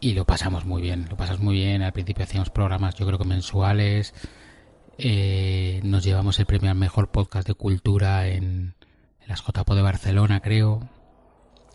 y 0.00 0.12
lo 0.12 0.24
pasamos 0.24 0.64
muy 0.64 0.80
bien, 0.80 1.06
lo 1.10 1.16
pasamos 1.16 1.42
muy 1.42 1.56
bien. 1.56 1.82
Al 1.82 1.92
principio 1.92 2.24
hacíamos 2.24 2.50
programas, 2.50 2.94
yo 2.94 3.06
creo 3.06 3.18
que 3.18 3.24
mensuales. 3.24 4.14
Eh, 4.96 5.80
nos 5.84 6.04
llevamos 6.04 6.38
el 6.38 6.46
premio 6.46 6.70
al 6.70 6.76
mejor 6.76 7.10
podcast 7.10 7.46
de 7.46 7.54
cultura 7.54 8.28
en, 8.28 8.74
las 9.26 9.42
JPO 9.42 9.74
de 9.74 9.82
Barcelona, 9.82 10.40
creo. 10.40 10.88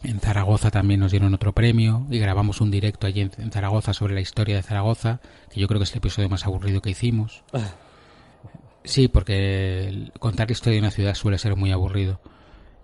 En 0.04 0.20
Zaragoza 0.20 0.72
también 0.72 1.00
nos 1.00 1.12
dieron 1.12 1.34
otro 1.34 1.54
premio 1.54 2.06
y 2.10 2.20
grabamos 2.20 2.60
un 2.60 2.72
directo 2.72 3.08
allí 3.08 3.22
en, 3.22 3.52
Zaragoza 3.52 3.94
sobre 3.94 4.14
la 4.14 4.22
historia 4.22 4.56
de 4.56 4.64
Zaragoza, 4.64 5.22
que 5.50 5.60
yo 5.60 5.68
creo 5.68 5.80
que 5.80 5.86
es 5.86 5.92
el 5.92 5.98
episodio 5.98 6.30
más 6.30 6.46
aburrido 6.46 6.82
que 6.82 6.90
hicimos. 6.90 7.44
Sí, 8.84 9.08
porque 9.08 10.12
contar 10.20 10.48
la 10.50 10.54
historia 10.54 10.76
de 10.76 10.80
una 10.80 10.92
ciudad 10.92 11.16
suele 11.16 11.38
ser 11.38 11.56
muy 11.56 11.72
aburrido. 11.72 12.20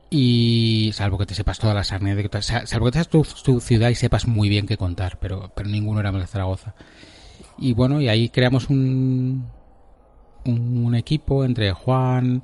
Y 0.10 0.92
salvo 0.94 1.18
que 1.20 1.28
te 1.28 1.36
sepas 1.36 1.60
todas 1.60 1.76
las 1.76 1.92
anécdotas, 1.92 2.46
salvo 2.66 2.88
que 2.88 2.92
te 2.94 3.04
sepas 3.04 3.44
tu, 3.44 3.60
ciudad 3.60 3.90
y 3.90 3.96
sepas 3.96 4.28
muy 4.28 4.50
bien 4.50 4.66
qué 4.66 4.76
contar, 4.76 5.20
pero, 5.20 5.52
pero 5.56 5.70
ninguno 5.70 6.00
era 6.00 6.12
de 6.12 6.26
Zaragoza. 6.26 6.74
Y 7.58 7.74
bueno, 7.74 8.02
y 8.02 8.10
ahí 8.10 8.30
creamos 8.30 8.70
un, 8.70 9.48
un, 10.46 10.96
equipo 10.96 11.46
entre 11.46 11.74
Juan, 11.74 12.42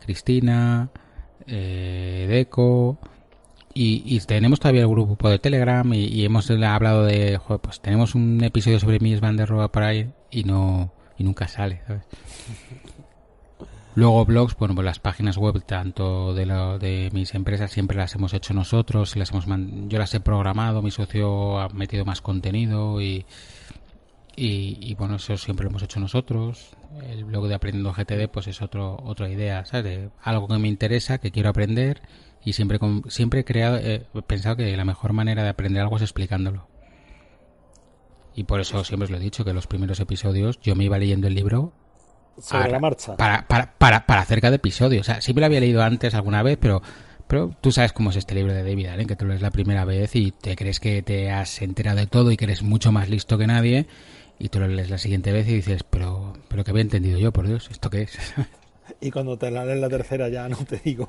Cristina, 0.00 0.90
eh, 1.46 2.26
Deco, 2.28 2.98
y, 3.78 4.18
tenemos 4.20 4.58
todavía 4.58 4.82
el 4.82 4.88
grupo 4.88 5.28
de 5.28 5.38
Telegram 5.38 5.92
y, 5.92 6.24
hemos 6.24 6.50
hablado 6.50 7.04
de, 7.04 7.38
pues 7.60 7.80
tenemos 7.80 8.14
un 8.14 8.42
episodio 8.42 8.80
sobre 8.80 9.00
Mies 9.00 9.20
van 9.20 9.36
der 9.36 9.48
Rohe 9.48 9.68
por 9.68 9.82
ahí 9.82 10.10
y 10.30 10.44
no 10.44 10.92
y 11.18 11.24
nunca 11.24 11.46
sale, 11.46 11.82
¿sabes? 11.86 12.04
Luego 13.96 14.26
blogs, 14.26 14.54
bueno, 14.58 14.74
pues 14.74 14.84
las 14.84 14.98
páginas 14.98 15.38
web 15.38 15.64
tanto 15.64 16.34
de, 16.34 16.44
de 16.44 17.08
mis 17.14 17.34
empresas 17.34 17.70
siempre 17.70 17.96
las 17.96 18.14
hemos 18.14 18.34
hecho 18.34 18.52
nosotros, 18.52 19.16
las 19.16 19.30
hemos 19.30 19.46
yo 19.88 19.98
las 19.98 20.12
he 20.12 20.20
programado, 20.20 20.82
mi 20.82 20.90
socio 20.90 21.58
ha 21.58 21.70
metido 21.70 22.04
más 22.04 22.20
contenido 22.20 23.00
y, 23.00 23.24
y, 24.36 24.94
bueno, 24.96 25.16
eso 25.16 25.38
siempre 25.38 25.64
lo 25.64 25.70
hemos 25.70 25.82
hecho 25.82 25.98
nosotros. 25.98 26.76
El 27.06 27.24
blog 27.24 27.48
de 27.48 27.54
Aprendiendo 27.54 27.94
GTD 27.94 28.28
pues 28.30 28.48
es 28.48 28.60
otro, 28.60 28.98
otra 29.02 29.30
idea, 29.30 29.64
¿sabes? 29.64 30.10
algo 30.20 30.46
que 30.46 30.58
me 30.58 30.68
interesa, 30.68 31.16
que 31.16 31.30
quiero 31.30 31.48
aprender 31.48 32.02
y 32.44 32.52
siempre, 32.52 32.78
siempre 33.08 33.40
he, 33.40 33.44
creado, 33.46 33.78
he 33.78 34.04
pensado 34.26 34.56
que 34.56 34.76
la 34.76 34.84
mejor 34.84 35.14
manera 35.14 35.42
de 35.42 35.48
aprender 35.48 35.80
algo 35.80 35.96
es 35.96 36.02
explicándolo. 36.02 36.68
Y 38.34 38.44
por 38.44 38.60
eso 38.60 38.84
siempre 38.84 39.04
os 39.04 39.10
lo 39.10 39.16
he 39.16 39.20
dicho, 39.20 39.42
que 39.42 39.54
los 39.54 39.66
primeros 39.66 40.00
episodios 40.00 40.60
yo 40.60 40.76
me 40.76 40.84
iba 40.84 40.98
leyendo 40.98 41.28
el 41.28 41.34
libro 41.34 41.72
sobre 42.40 42.70
la 42.70 42.78
marcha. 42.78 43.16
Para, 43.16 43.46
para, 43.46 43.72
para, 43.78 44.06
para 44.06 44.20
acerca 44.20 44.50
de 44.50 44.56
episodios. 44.56 45.02
O 45.02 45.04
sea, 45.04 45.20
sí 45.20 45.34
me 45.34 45.40
lo 45.40 45.46
había 45.46 45.60
leído 45.60 45.82
antes 45.82 46.14
alguna 46.14 46.42
vez, 46.42 46.58
pero, 46.60 46.82
pero 47.26 47.50
tú 47.60 47.72
sabes 47.72 47.92
cómo 47.92 48.10
es 48.10 48.16
este 48.16 48.34
libro 48.34 48.52
de 48.52 48.62
David 48.62 48.86
Allen, 48.86 49.06
que 49.06 49.16
tú 49.16 49.24
lo 49.24 49.30
lees 49.30 49.42
la 49.42 49.50
primera 49.50 49.84
vez 49.84 50.14
y 50.16 50.32
te 50.32 50.56
crees 50.56 50.80
que 50.80 51.02
te 51.02 51.30
has 51.30 51.62
enterado 51.62 51.98
de 51.98 52.06
todo 52.06 52.30
y 52.30 52.36
que 52.36 52.44
eres 52.44 52.62
mucho 52.62 52.92
más 52.92 53.08
listo 53.08 53.38
que 53.38 53.46
nadie, 53.46 53.86
y 54.38 54.48
tú 54.48 54.60
lo 54.60 54.68
lees 54.68 54.90
la 54.90 54.98
siguiente 54.98 55.32
vez 55.32 55.48
y 55.48 55.54
dices, 55.54 55.82
pero, 55.84 56.34
pero 56.48 56.64
que 56.64 56.70
había 56.70 56.82
entendido 56.82 57.18
yo, 57.18 57.32
por 57.32 57.46
Dios, 57.46 57.68
¿esto 57.70 57.90
qué 57.90 58.02
es? 58.02 58.18
y 59.00 59.10
cuando 59.10 59.36
te 59.36 59.50
la 59.50 59.64
lees 59.64 59.80
la 59.80 59.88
tercera 59.88 60.28
ya 60.28 60.48
no 60.48 60.58
te 60.58 60.80
digo. 60.84 61.08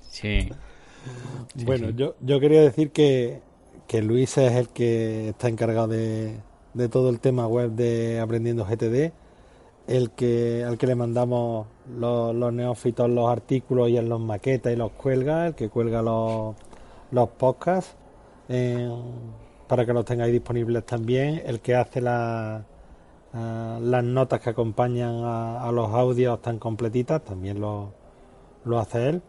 sí. 0.00 0.48
Bueno, 1.54 1.90
Yo, 1.90 2.16
yo 2.22 2.40
quería 2.40 2.62
decir 2.62 2.90
que, 2.90 3.42
que 3.86 4.00
Luis 4.00 4.38
es 4.38 4.52
el 4.52 4.68
que 4.70 5.28
está 5.28 5.48
encargado 5.48 5.88
de, 5.88 6.38
de 6.72 6.88
todo 6.88 7.10
el 7.10 7.20
tema 7.20 7.46
web 7.46 7.72
de 7.72 8.20
Aprendiendo 8.20 8.64
GTD 8.64 9.12
el 9.86 10.10
que 10.12 10.64
al 10.64 10.78
que 10.78 10.86
le 10.86 10.94
mandamos 10.94 11.66
los, 11.98 12.34
los 12.34 12.52
neófitos 12.52 13.10
los 13.10 13.28
artículos 13.28 13.90
y 13.90 13.98
en 13.98 14.08
los 14.08 14.20
maquetas 14.20 14.72
y 14.72 14.76
los 14.76 14.92
cuelga, 14.92 15.48
el 15.48 15.54
que 15.54 15.68
cuelga 15.68 16.02
los, 16.02 16.54
los 17.10 17.28
podcasts 17.30 17.96
para 19.66 19.86
que 19.86 19.92
los 19.92 20.04
tengáis 20.04 20.32
disponibles 20.32 20.84
también, 20.84 21.42
el 21.46 21.60
que 21.60 21.74
hace 21.74 22.00
la, 22.00 22.64
las 23.32 24.04
notas 24.04 24.40
que 24.40 24.50
acompañan 24.50 25.22
a, 25.24 25.70
los 25.72 25.90
audios 25.90 26.40
tan 26.42 26.58
completitas, 26.58 27.24
también 27.24 27.60
lo, 27.60 27.92
lo 28.64 28.78
hace 28.78 29.08
él. 29.08 29.22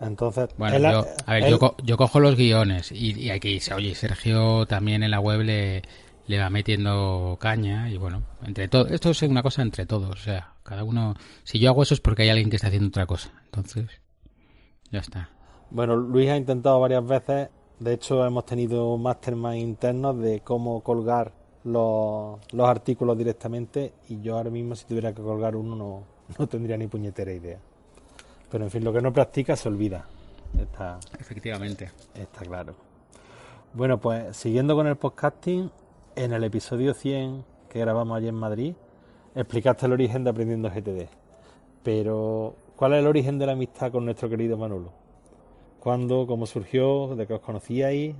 Entonces, 0.00 0.48
bueno, 0.56 0.78
yo, 0.78 1.06
a 1.26 1.34
ver, 1.34 1.50
yo, 1.50 1.74
yo, 1.82 1.96
cojo 1.96 2.20
los 2.20 2.36
guiones 2.36 2.92
y, 2.92 3.18
y 3.18 3.30
aquí, 3.30 3.58
oye, 3.74 3.96
Sergio 3.96 4.64
también 4.66 5.02
en 5.02 5.10
la 5.10 5.18
web 5.18 5.40
le, 5.40 5.82
le 6.28 6.38
va 6.38 6.50
metiendo 6.50 7.36
caña 7.40 7.90
y 7.90 7.96
bueno, 7.96 8.22
entre 8.44 8.68
todos, 8.68 8.90
esto 8.90 9.10
es 9.10 9.22
una 9.22 9.42
cosa 9.42 9.62
entre 9.62 9.86
todos, 9.86 10.10
o 10.10 10.22
sea, 10.22 10.52
cada 10.62 10.84
uno, 10.84 11.14
si 11.42 11.58
yo 11.58 11.70
hago 11.70 11.82
eso 11.82 11.94
es 11.94 12.00
porque 12.00 12.22
hay 12.22 12.28
alguien 12.28 12.50
que 12.50 12.56
está 12.56 12.68
haciendo 12.68 12.88
otra 12.88 13.06
cosa, 13.06 13.32
entonces, 13.46 13.86
ya 14.92 15.00
está. 15.00 15.30
Bueno, 15.70 15.96
Luis 15.96 16.30
ha 16.30 16.36
intentado 16.36 16.78
varias 16.80 17.04
veces, 17.04 17.48
de 17.80 17.94
hecho 17.94 18.24
hemos 18.24 18.44
tenido 18.44 18.96
mastermind 18.98 19.56
internos 19.56 20.18
de 20.20 20.40
cómo 20.40 20.82
colgar 20.82 21.32
los, 21.64 22.38
los 22.52 22.68
artículos 22.68 23.16
directamente 23.16 23.94
y 24.08 24.20
yo 24.20 24.36
ahora 24.36 24.50
mismo 24.50 24.74
si 24.76 24.84
tuviera 24.86 25.12
que 25.12 25.22
colgar 25.22 25.56
uno 25.56 25.74
no, 25.76 26.04
no 26.38 26.46
tendría 26.46 26.76
ni 26.76 26.86
puñetera 26.86 27.32
idea. 27.32 27.58
Pero 28.50 28.64
en 28.64 28.70
fin, 28.70 28.84
lo 28.84 28.92
que 28.92 29.00
no 29.00 29.12
practica 29.12 29.56
se 29.56 29.68
olvida. 29.68 30.06
Está, 30.58 30.98
Efectivamente. 31.18 31.90
Está 32.14 32.44
claro. 32.44 32.74
Bueno, 33.74 33.98
pues 33.98 34.36
siguiendo 34.36 34.74
con 34.74 34.86
el 34.86 34.96
podcasting, 34.96 35.70
en 36.18 36.32
el 36.32 36.42
episodio 36.42 36.94
100 36.94 37.44
que 37.70 37.78
grabamos 37.78 38.16
allí 38.16 38.26
en 38.26 38.34
Madrid, 38.34 38.74
explicaste 39.34 39.86
el 39.86 39.92
origen 39.92 40.24
de 40.24 40.30
Aprendiendo 40.30 40.68
GTD. 40.68 41.08
Pero, 41.84 42.56
¿cuál 42.76 42.94
es 42.94 42.98
el 43.00 43.06
origen 43.06 43.38
de 43.38 43.46
la 43.46 43.52
amistad 43.52 43.92
con 43.92 44.04
nuestro 44.04 44.28
querido 44.28 44.56
Manolo? 44.56 44.92
¿Cuándo? 45.78 46.26
¿Cómo 46.26 46.46
surgió? 46.46 47.14
¿De 47.14 47.26
qué 47.26 47.34
os 47.34 47.40
conocíais? 47.40 48.16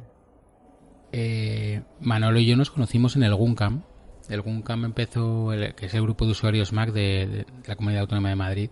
Eh, 1.11 1.83
Manolo 2.01 2.39
y 2.39 2.47
yo 2.47 2.57
nos 2.57 2.71
conocimos 2.71 3.17
en 3.17 3.25
el 3.25 3.35
GUNCAM. 3.35 3.83
El 4.29 4.43
GUNCAM 4.43 4.85
empezó, 4.85 5.49
que 5.75 5.87
es 5.87 5.95
el 5.95 6.03
grupo 6.03 6.25
de 6.25 6.33
usuarios 6.33 6.73
Mac 6.73 6.93
de, 6.93 7.47
la 7.67 7.75
Comunidad 7.75 8.03
Autónoma 8.03 8.29
de 8.29 8.37
Madrid. 8.37 8.71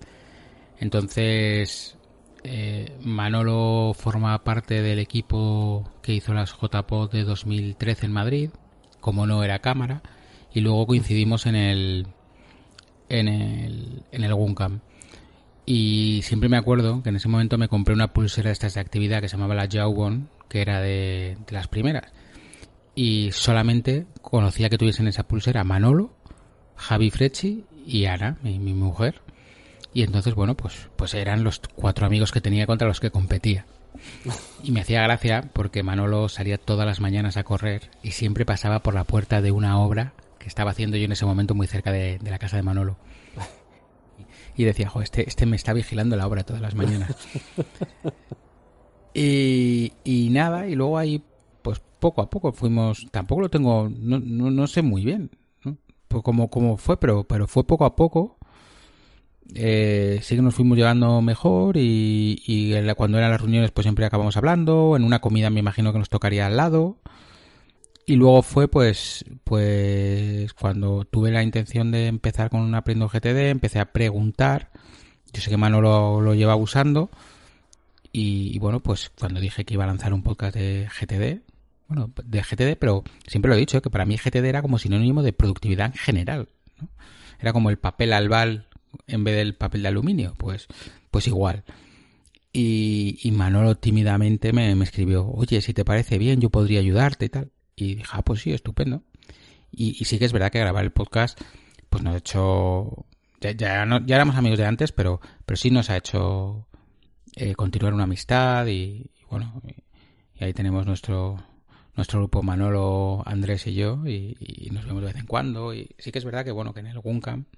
Entonces, 0.78 1.98
eh, 2.44 2.96
Manolo 3.02 3.92
forma 3.92 4.44
parte 4.44 4.82
del 4.82 5.00
equipo 5.00 5.90
que 6.00 6.12
hizo 6.12 6.32
las 6.32 6.52
JPO 6.52 7.08
de 7.08 7.24
2013 7.24 8.06
en 8.06 8.12
Madrid 8.12 8.50
como 9.06 9.24
no 9.24 9.44
era 9.44 9.60
cámara, 9.60 10.02
y 10.52 10.62
luego 10.62 10.84
coincidimos 10.88 11.46
en 11.46 11.54
el 11.54 12.08
en 13.08 13.28
el, 13.28 14.02
en 14.10 14.24
el 14.24 14.34
Guncam. 14.34 14.80
Y 15.64 16.22
siempre 16.24 16.48
me 16.48 16.56
acuerdo 16.56 17.04
que 17.04 17.10
en 17.10 17.16
ese 17.16 17.28
momento 17.28 17.56
me 17.56 17.68
compré 17.68 17.94
una 17.94 18.12
pulsera 18.12 18.48
de 18.48 18.54
estas 18.54 18.74
de 18.74 18.80
actividad 18.80 19.20
que 19.20 19.28
se 19.28 19.36
llamaba 19.36 19.54
la 19.54 19.68
Jawbone, 19.70 20.24
que 20.48 20.60
era 20.60 20.80
de, 20.80 21.38
las 21.50 21.68
primeras. 21.68 22.12
Y 22.96 23.30
solamente 23.30 24.06
conocía 24.22 24.68
que 24.70 24.78
tuviesen 24.78 25.06
esa 25.06 25.28
pulsera 25.28 25.62
Manolo, 25.62 26.12
Javi 26.74 27.10
Frecci 27.12 27.64
y 27.86 28.06
Ana, 28.06 28.38
mi, 28.42 28.58
mi 28.58 28.74
mujer. 28.74 29.22
Y 29.94 30.02
entonces, 30.02 30.34
bueno, 30.34 30.56
pues, 30.56 30.88
pues 30.96 31.14
eran 31.14 31.44
los 31.44 31.60
cuatro 31.76 32.06
amigos 32.06 32.32
que 32.32 32.40
tenía 32.40 32.66
contra 32.66 32.88
los 32.88 32.98
que 32.98 33.12
competía. 33.12 33.66
Y 34.62 34.72
me 34.72 34.80
hacía 34.80 35.02
gracia 35.02 35.50
porque 35.52 35.82
Manolo 35.82 36.28
salía 36.28 36.58
todas 36.58 36.86
las 36.86 37.00
mañanas 37.00 37.36
a 37.36 37.44
correr 37.44 37.90
y 38.02 38.12
siempre 38.12 38.44
pasaba 38.44 38.80
por 38.80 38.94
la 38.94 39.04
puerta 39.04 39.40
de 39.40 39.50
una 39.50 39.78
obra 39.78 40.14
que 40.38 40.48
estaba 40.48 40.70
haciendo 40.70 40.96
yo 40.96 41.04
en 41.04 41.12
ese 41.12 41.26
momento 41.26 41.54
muy 41.54 41.66
cerca 41.66 41.92
de, 41.92 42.18
la 42.22 42.38
casa 42.38 42.56
de 42.56 42.62
Manolo. 42.62 42.96
y 44.56 44.64
decía, 44.64 44.88
jo, 44.88 45.02
este, 45.02 45.28
este 45.28 45.46
me 45.46 45.56
está 45.56 45.72
vigilando 45.72 46.16
la 46.16 46.26
obra 46.26 46.44
todas 46.44 46.62
las 46.62 46.74
mañanas. 46.74 47.16
y, 49.14 49.92
y 50.04 50.30
nada, 50.30 50.68
y 50.68 50.74
luego 50.74 50.98
ahí, 50.98 51.22
pues 51.62 51.80
poco 51.98 52.22
a 52.22 52.30
poco 52.30 52.52
fuimos, 52.52 53.06
tampoco 53.10 53.40
lo 53.42 53.50
tengo, 53.50 53.88
no, 53.88 54.18
no, 54.20 54.50
no 54.50 54.66
sé 54.66 54.82
muy 54.82 55.04
bien, 55.04 55.30
¿no? 55.64 55.76
Pues 56.08 56.22
como, 56.22 56.48
como 56.48 56.76
fue, 56.76 56.98
pero, 56.98 57.24
pero 57.24 57.46
fue 57.46 57.66
poco 57.66 57.84
a 57.84 57.96
poco. 57.96 58.35
Eh, 59.54 60.18
sí 60.22 60.36
que 60.36 60.42
nos 60.42 60.54
fuimos 60.54 60.76
llevando 60.76 61.20
mejor 61.22 61.76
y, 61.78 62.74
cuando 62.96 63.18
eran 63.18 63.30
las 63.30 63.40
reuniones 63.40 63.70
pues 63.70 63.84
siempre 63.84 64.04
acabamos 64.04 64.36
hablando, 64.36 64.96
en 64.96 65.04
una 65.04 65.20
comida 65.20 65.50
me 65.50 65.60
imagino 65.60 65.92
que 65.92 65.98
nos 65.98 66.10
tocaría 66.10 66.46
al 66.46 66.56
lado. 66.56 66.98
Y 68.06 68.16
luego 68.16 68.42
fue 68.42 68.68
pues 68.68 69.24
pues 69.44 70.52
cuando 70.54 71.04
tuve 71.04 71.30
la 71.32 71.42
intención 71.42 71.90
de 71.90 72.06
empezar 72.06 72.50
con 72.50 72.60
un 72.60 72.74
Aprendo 72.74 73.08
GTD, 73.08 73.50
empecé 73.50 73.80
a 73.80 73.92
preguntar. 73.92 74.70
Yo 75.32 75.42
sé 75.42 75.50
que 75.50 75.56
Manolo 75.56 76.20
lo 76.20 76.34
lleva 76.34 76.56
usando. 76.56 77.10
Y, 78.12 78.54
y 78.54 78.58
bueno, 78.58 78.80
pues 78.80 79.10
cuando 79.18 79.40
dije 79.40 79.64
que 79.64 79.74
iba 79.74 79.84
a 79.84 79.88
lanzar 79.88 80.14
un 80.14 80.22
podcast 80.22 80.56
de 80.56 80.88
GTD, 80.88 81.42
bueno, 81.88 82.10
de 82.24 82.42
GTD, 82.42 82.78
pero 82.78 83.04
siempre 83.26 83.48
lo 83.48 83.56
he 83.56 83.58
dicho, 83.58 83.82
que 83.82 83.90
para 83.90 84.06
mí 84.06 84.16
GTD 84.16 84.44
era 84.44 84.62
como 84.62 84.78
sinónimo 84.78 85.22
de 85.22 85.32
productividad 85.32 85.86
en 85.86 85.94
general. 85.94 86.48
¿no? 86.80 86.88
Era 87.40 87.52
como 87.52 87.70
el 87.70 87.78
papel 87.78 88.12
albal 88.12 88.66
en 89.06 89.24
vez 89.24 89.36
del 89.36 89.54
papel 89.54 89.82
de 89.82 89.88
aluminio, 89.88 90.34
pues, 90.38 90.66
pues 91.10 91.26
igual. 91.26 91.64
Y, 92.52 93.18
y 93.22 93.32
Manolo 93.32 93.76
tímidamente 93.76 94.52
me, 94.52 94.74
me 94.74 94.84
escribió, 94.84 95.26
oye, 95.28 95.60
si 95.60 95.74
te 95.74 95.84
parece 95.84 96.18
bien, 96.18 96.40
yo 96.40 96.50
podría 96.50 96.80
ayudarte 96.80 97.26
y 97.26 97.28
tal. 97.28 97.50
Y 97.76 97.96
dije, 97.96 98.08
ah, 98.12 98.22
pues 98.22 98.40
sí, 98.40 98.52
estupendo. 98.52 99.02
Y, 99.70 100.04
sí 100.06 100.18
que 100.18 100.24
es 100.24 100.32
verdad 100.32 100.50
que 100.50 100.58
grabar 100.60 100.84
el 100.84 100.92
podcast, 100.92 101.38
pues 101.90 102.02
nos 102.02 102.14
ha 102.14 102.18
hecho... 102.18 103.06
Ya, 103.42 103.52
ya, 103.52 103.84
no- 103.84 104.04
ya 104.06 104.16
éramos 104.16 104.36
amigos 104.36 104.58
de 104.58 104.64
antes, 104.64 104.92
pero, 104.92 105.20
pero 105.44 105.56
sí 105.58 105.70
nos 105.70 105.90
ha 105.90 105.96
hecho 105.98 106.66
eh, 107.34 107.54
continuar 107.54 107.92
una 107.92 108.04
amistad 108.04 108.66
y, 108.66 109.10
bueno, 109.30 109.60
y, 109.66 110.42
ahí 110.44 110.52
tenemos 110.54 110.86
nuestro 110.86 111.42
nuestro 111.94 112.20
grupo 112.20 112.42
Manolo, 112.42 113.22
Andrés 113.24 113.66
y 113.66 113.74
yo 113.74 114.06
y, 114.06 114.36
y 114.38 114.68
nos 114.70 114.84
vemos 114.84 115.00
de 115.00 115.06
vez 115.08 115.16
en 115.16 115.24
cuando 115.26 115.72
y 115.72 115.88
sí 115.98 116.12
que 116.12 116.18
es 116.18 116.26
verdad 116.26 116.44
que 116.44 116.50
bueno 116.52 116.74
que 116.74 116.80
en 116.80 116.86
el 116.88 116.98
Guncamp 117.00 117.48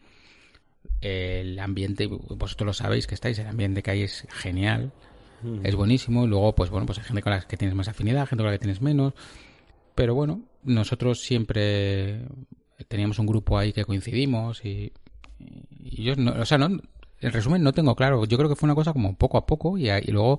el 1.00 1.58
ambiente 1.58 2.06
vosotros 2.06 2.66
lo 2.66 2.72
sabéis 2.72 3.06
que 3.06 3.14
estáis 3.14 3.38
el 3.38 3.46
ambiente 3.46 3.82
que 3.82 3.90
hay 3.92 4.02
es 4.02 4.26
genial 4.30 4.92
es 5.62 5.74
buenísimo. 5.76 6.24
Y 6.24 6.28
luego 6.28 6.54
pues 6.54 6.70
bueno 6.70 6.86
pues 6.86 6.98
hay 6.98 7.04
gente 7.04 7.22
con 7.22 7.32
la 7.32 7.40
que 7.40 7.56
tienes 7.56 7.76
más 7.76 7.88
afinidad 7.88 8.26
gente 8.26 8.42
con 8.42 8.46
la 8.50 8.58
que 8.58 8.58
tienes 8.58 8.80
menos. 8.82 9.12
Pero 9.94 10.14
bueno 10.14 10.40
nosotros 10.64 11.20
siempre 11.20 12.22
teníamos 12.88 13.18
un 13.18 13.26
grupo 13.26 13.58
ahí 13.58 13.72
que 13.72 13.84
coincidimos 13.84 14.64
y, 14.64 14.92
y 15.84 16.02
yo 16.02 16.16
no, 16.16 16.32
o 16.32 16.44
sea 16.44 16.58
no 16.58 16.66
en 17.20 17.32
resumen 17.32 17.62
no 17.62 17.72
tengo 17.72 17.94
claro. 17.96 18.24
Yo 18.24 18.36
creo 18.36 18.48
que 18.48 18.56
fue 18.56 18.66
una 18.66 18.74
cosa 18.74 18.92
como 18.92 19.16
poco 19.16 19.38
a 19.38 19.46
poco 19.46 19.78
y, 19.78 19.88
luego 20.08 20.38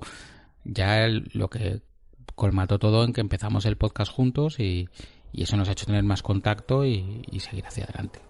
ya 0.64 1.04
el- 1.04 1.30
lo 1.32 1.48
que 1.48 1.80
colmató 2.34 2.78
todo 2.78 3.04
en 3.04 3.12
que 3.12 3.20
empezamos 3.20 3.66
el 3.66 3.76
podcast 3.76 4.10
juntos 4.12 4.60
y, 4.60 4.88
y 5.32 5.42
eso 5.42 5.56
nos 5.56 5.68
ha 5.68 5.72
hecho 5.72 5.86
tener 5.86 6.02
más 6.04 6.22
contacto 6.22 6.84
y, 6.86 7.22
y 7.30 7.40
seguir 7.40 7.66
hacia 7.66 7.84
adelante. 7.84 8.20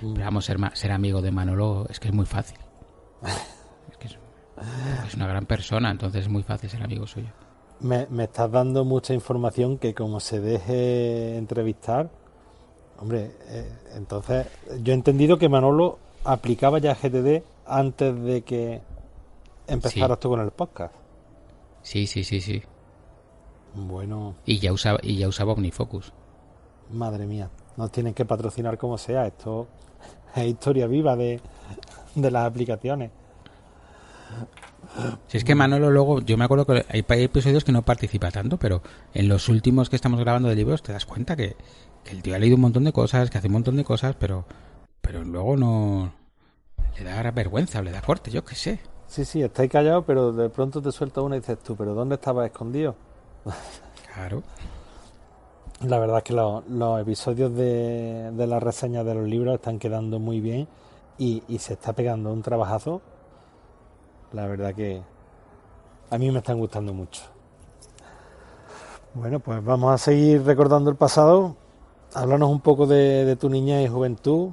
Pero 0.00 0.14
vamos, 0.24 0.44
ser, 0.44 0.58
ser 0.74 0.92
amigo 0.92 1.20
de 1.22 1.30
Manolo 1.30 1.86
es 1.88 2.00
que 2.00 2.08
es 2.08 2.14
muy 2.14 2.26
fácil. 2.26 2.58
Es 3.90 3.96
que 3.98 4.06
es, 4.08 4.18
es 5.06 5.14
una 5.14 5.26
gran 5.26 5.46
persona, 5.46 5.90
entonces 5.90 6.22
es 6.22 6.28
muy 6.28 6.42
fácil 6.42 6.70
ser 6.70 6.82
amigo 6.82 7.06
suyo. 7.06 7.28
Me, 7.80 8.06
me 8.10 8.24
estás 8.24 8.50
dando 8.50 8.84
mucha 8.84 9.14
información 9.14 9.78
que 9.78 9.94
como 9.94 10.20
se 10.20 10.40
deje 10.40 11.36
entrevistar, 11.36 12.10
hombre, 12.98 13.32
eh, 13.48 13.70
entonces 13.94 14.46
yo 14.82 14.92
he 14.92 14.94
entendido 14.94 15.38
que 15.38 15.48
Manolo 15.48 15.98
aplicaba 16.24 16.78
ya 16.78 16.94
GTD 16.94 17.42
antes 17.66 18.20
de 18.22 18.42
que 18.42 18.82
empezaras 19.66 20.18
Sí. 20.18 20.22
tú 20.22 20.28
con 20.30 20.40
el 20.40 20.50
podcast. 20.50 20.94
Sí, 21.82 22.06
sí, 22.06 22.24
sí, 22.24 22.40
sí. 22.40 22.62
Bueno, 23.74 24.34
Y 24.44 24.58
ya 24.58 24.72
usaba, 24.72 24.98
y 25.02 25.16
ya 25.16 25.28
usaba 25.28 25.52
OmniFocus. 25.52 26.12
madre 26.90 27.26
mía, 27.26 27.48
nos 27.76 27.90
tienen 27.92 28.12
que 28.14 28.24
patrocinar 28.24 28.76
como 28.76 28.98
sea. 28.98 29.26
Esto 29.26 29.68
es 30.36 30.46
historia 30.46 30.86
viva 30.86 31.16
de, 31.16 31.40
de 32.14 32.30
las 32.30 32.46
aplicaciones. 32.46 33.10
Si 35.28 35.36
es 35.36 35.44
que 35.44 35.54
Manolo 35.54 35.90
luego, 35.90 36.20
yo 36.20 36.36
me 36.36 36.44
acuerdo 36.44 36.66
que 36.66 36.84
hay, 36.88 37.04
episodios 37.22 37.64
que 37.64 37.72
no 37.72 37.82
participa 37.82 38.30
tanto, 38.30 38.58
pero 38.58 38.82
en 39.14 39.28
los 39.28 39.48
últimos 39.48 39.88
que 39.88 39.96
estamos 39.96 40.20
grabando 40.20 40.48
de 40.48 40.56
libros 40.56 40.82
te 40.82 40.92
das 40.92 41.06
cuenta 41.06 41.36
que, 41.36 41.56
que 42.04 42.12
el 42.12 42.22
tío 42.22 42.34
ha 42.34 42.38
leído 42.38 42.56
un 42.56 42.62
montón 42.62 42.84
de 42.84 42.92
cosas, 42.92 43.30
que 43.30 43.38
hace 43.38 43.46
un 43.46 43.54
montón 43.54 43.76
de 43.76 43.84
cosas, 43.84 44.16
pero, 44.18 44.44
pero 45.00 45.22
luego 45.22 45.56
no 45.56 46.12
le 46.98 47.04
da 47.04 47.30
vergüenza 47.30 47.78
o 47.78 47.82
le 47.82 47.92
da 47.92 48.02
corte, 48.02 48.30
yo 48.30 48.44
qué 48.44 48.54
sé. 48.54 48.80
Sí, 49.06 49.24
sí, 49.24 49.42
estáis 49.42 49.70
callados, 49.70 50.04
pero 50.06 50.32
de 50.32 50.48
pronto 50.48 50.80
te 50.82 50.92
suelta 50.92 51.20
una 51.20 51.36
y 51.36 51.40
dices 51.40 51.58
tú, 51.60 51.76
¿pero 51.76 51.94
dónde 51.94 52.16
estabas 52.16 52.46
escondido? 52.46 52.94
Claro. 54.12 54.42
La 55.80 55.98
verdad 55.98 56.18
es 56.18 56.24
que 56.24 56.34
los, 56.34 57.00
episodios 57.00 57.54
de, 57.54 58.30
de 58.32 58.46
las 58.46 58.62
reseñas 58.62 59.04
de 59.06 59.14
los 59.14 59.26
libros 59.26 59.54
están 59.54 59.78
quedando 59.78 60.18
muy 60.18 60.40
bien 60.40 60.68
y, 61.20 61.42
se 61.58 61.74
está 61.74 61.92
pegando 61.92 62.32
un 62.32 62.42
trabajazo. 62.42 63.02
La 64.32 64.46
verdad 64.46 64.74
que 64.74 65.02
a 66.10 66.18
mí 66.18 66.30
me 66.30 66.38
están 66.38 66.58
gustando 66.58 66.94
mucho. 66.94 67.22
Bueno, 69.14 69.40
pues 69.40 69.62
vamos 69.62 69.92
a 69.92 69.98
seguir 69.98 70.42
recordando 70.44 70.90
el 70.90 70.96
pasado. 70.96 71.56
Háblanos 72.14 72.50
un 72.50 72.60
poco 72.60 72.86
de, 72.86 73.36
tu 73.36 73.50
niñez 73.50 73.86
y 73.86 73.88
juventud. 73.88 74.50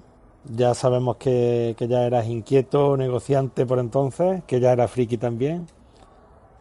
Ya 0.55 0.73
sabemos 0.73 1.17
que, 1.17 1.75
que 1.77 1.87
ya 1.87 2.03
eras 2.03 2.27
inquieto, 2.27 2.97
negociante 2.97 3.65
por 3.65 3.79
entonces, 3.79 4.43
que 4.45 4.59
ya 4.59 4.73
eras 4.73 4.91
friki 4.91 5.17
también. 5.17 5.67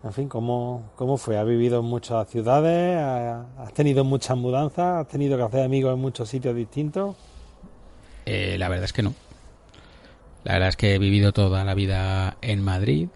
En 0.06 0.12
fin, 0.12 0.28
¿cómo, 0.28 0.90
¿cómo 0.96 1.16
fue? 1.16 1.36
¿Has 1.36 1.46
vivido 1.46 1.80
en 1.80 1.86
muchas 1.86 2.28
ciudades? 2.28 2.96
¿Ha- 2.98 3.44
¿Has 3.62 3.72
tenido 3.74 4.04
muchas 4.04 4.36
mudanzas? 4.36 5.00
¿Has 5.04 5.08
tenido 5.08 5.36
que 5.36 5.42
hacer 5.42 5.64
amigos 5.64 5.92
en 5.94 6.00
muchos 6.00 6.28
sitios 6.28 6.54
distintos? 6.54 7.16
Eh, 8.24 8.56
la 8.58 8.68
verdad 8.68 8.84
es 8.84 8.92
que 8.92 9.02
no. 9.02 9.14
La 10.44 10.54
verdad 10.54 10.68
es 10.68 10.76
que 10.76 10.94
he 10.94 10.98
vivido 10.98 11.32
toda 11.32 11.64
la 11.64 11.74
vida 11.74 12.36
en 12.40 12.62
Madrid. 12.62 13.08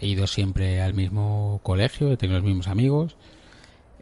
He 0.00 0.06
ido 0.06 0.26
siempre 0.26 0.80
al 0.82 0.94
mismo 0.94 1.60
colegio, 1.62 2.12
he 2.12 2.16
tenido 2.16 2.38
los 2.38 2.46
mismos 2.46 2.68
amigos. 2.68 3.16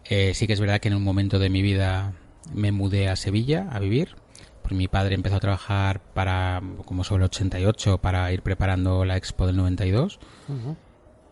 Eh, 0.05 0.33
sí 0.35 0.46
que 0.46 0.53
es 0.53 0.61
verdad 0.61 0.81
que 0.81 0.88
en 0.88 0.94
un 0.94 1.05
momento 1.05 1.38
de 1.38 1.48
mi 1.48 1.62
vida 1.62 2.12
me 2.53 2.72
mudé 2.72 3.09
a 3.09 3.16
Sevilla 3.16 3.68
a 3.72 3.79
vivir. 3.79 4.16
Porque 4.61 4.75
mi 4.77 4.87
padre 4.87 5.14
empezó 5.14 5.37
a 5.37 5.40
trabajar 5.40 6.01
para 6.14 6.62
como 6.85 7.05
sobre 7.05 7.22
el 7.25 7.27
88 7.27 7.98
para 7.98 8.31
ir 8.33 8.42
preparando 8.42 9.05
la 9.05 9.16
Expo 9.16 9.46
del 9.46 9.57
92. 9.57 10.18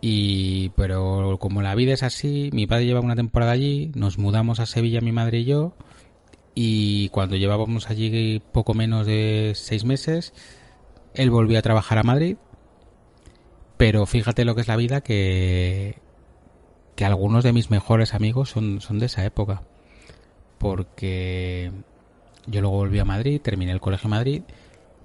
Y 0.01 0.71
pero 0.71 1.37
como 1.41 1.63
la 1.63 1.75
vida 1.75 1.93
es 1.93 2.03
así, 2.03 2.51
mi 2.53 2.67
padre 2.67 2.87
lleva 2.87 3.01
una 3.01 3.17
temporada 3.17 3.53
allí, 3.53 3.93
nos 3.95 4.19
mudamos 4.19 4.61
a 4.61 4.67
Sevilla 4.67 5.01
mi 5.01 5.13
madre 5.13 5.41
y 5.41 5.45
yo 5.45 5.75
y 6.55 7.09
cuando 7.11 7.37
llevábamos 7.37 7.91
allí 7.91 8.41
poco 8.53 8.75
menos 8.75 9.07
de 9.07 9.53
seis 9.55 9.85
meses, 9.85 10.33
él 11.15 11.31
volvió 11.31 11.59
a 11.59 11.63
trabajar 11.63 11.99
a 11.99 12.03
Madrid. 12.03 12.37
Pero 13.77 14.07
fíjate 14.07 14.45
lo 14.45 14.55
que 14.55 14.61
es 14.63 14.69
la 14.69 14.77
vida 14.77 15.01
que 15.01 15.97
que 17.01 17.07
algunos 17.07 17.45
de 17.45 17.55
mis 17.55 17.71
mejores 17.71 18.13
amigos 18.13 18.51
son, 18.51 18.83
son 18.83 18.99
de 18.99 19.07
esa 19.07 19.25
época. 19.25 19.63
Porque 20.59 21.73
yo 22.47 22.61
luego 22.61 22.77
volví 22.77 22.99
a 22.99 23.07
Madrid, 23.07 23.41
terminé 23.41 23.73
el 23.73 23.81
colegio 23.81 24.09
en 24.09 24.11
Madrid, 24.11 24.43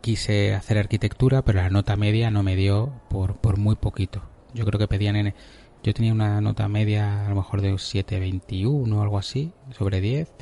quise 0.01 0.53
hacer 0.53 0.77
arquitectura, 0.77 1.43
pero 1.43 1.61
la 1.61 1.69
nota 1.69 1.95
media 1.95 2.31
no 2.31 2.43
me 2.43 2.57
dio 2.57 2.91
por, 3.09 3.37
por 3.37 3.57
muy 3.57 3.77
poquito. 3.77 4.23
Yo 4.55 4.65
creo 4.65 4.79
que 4.79 4.87
pedían 4.87 5.15
en... 5.17 5.33
Yo 5.83 5.93
tenía 5.93 6.13
una 6.13 6.41
nota 6.41 6.67
media 6.67 7.27
a 7.27 7.29
lo 7.29 7.35
mejor 7.35 7.61
de 7.61 7.71
7.21 7.73 8.91
o 8.91 9.01
algo 9.01 9.19
así, 9.19 9.51
sobre 9.77 10.01
10, 10.01 10.33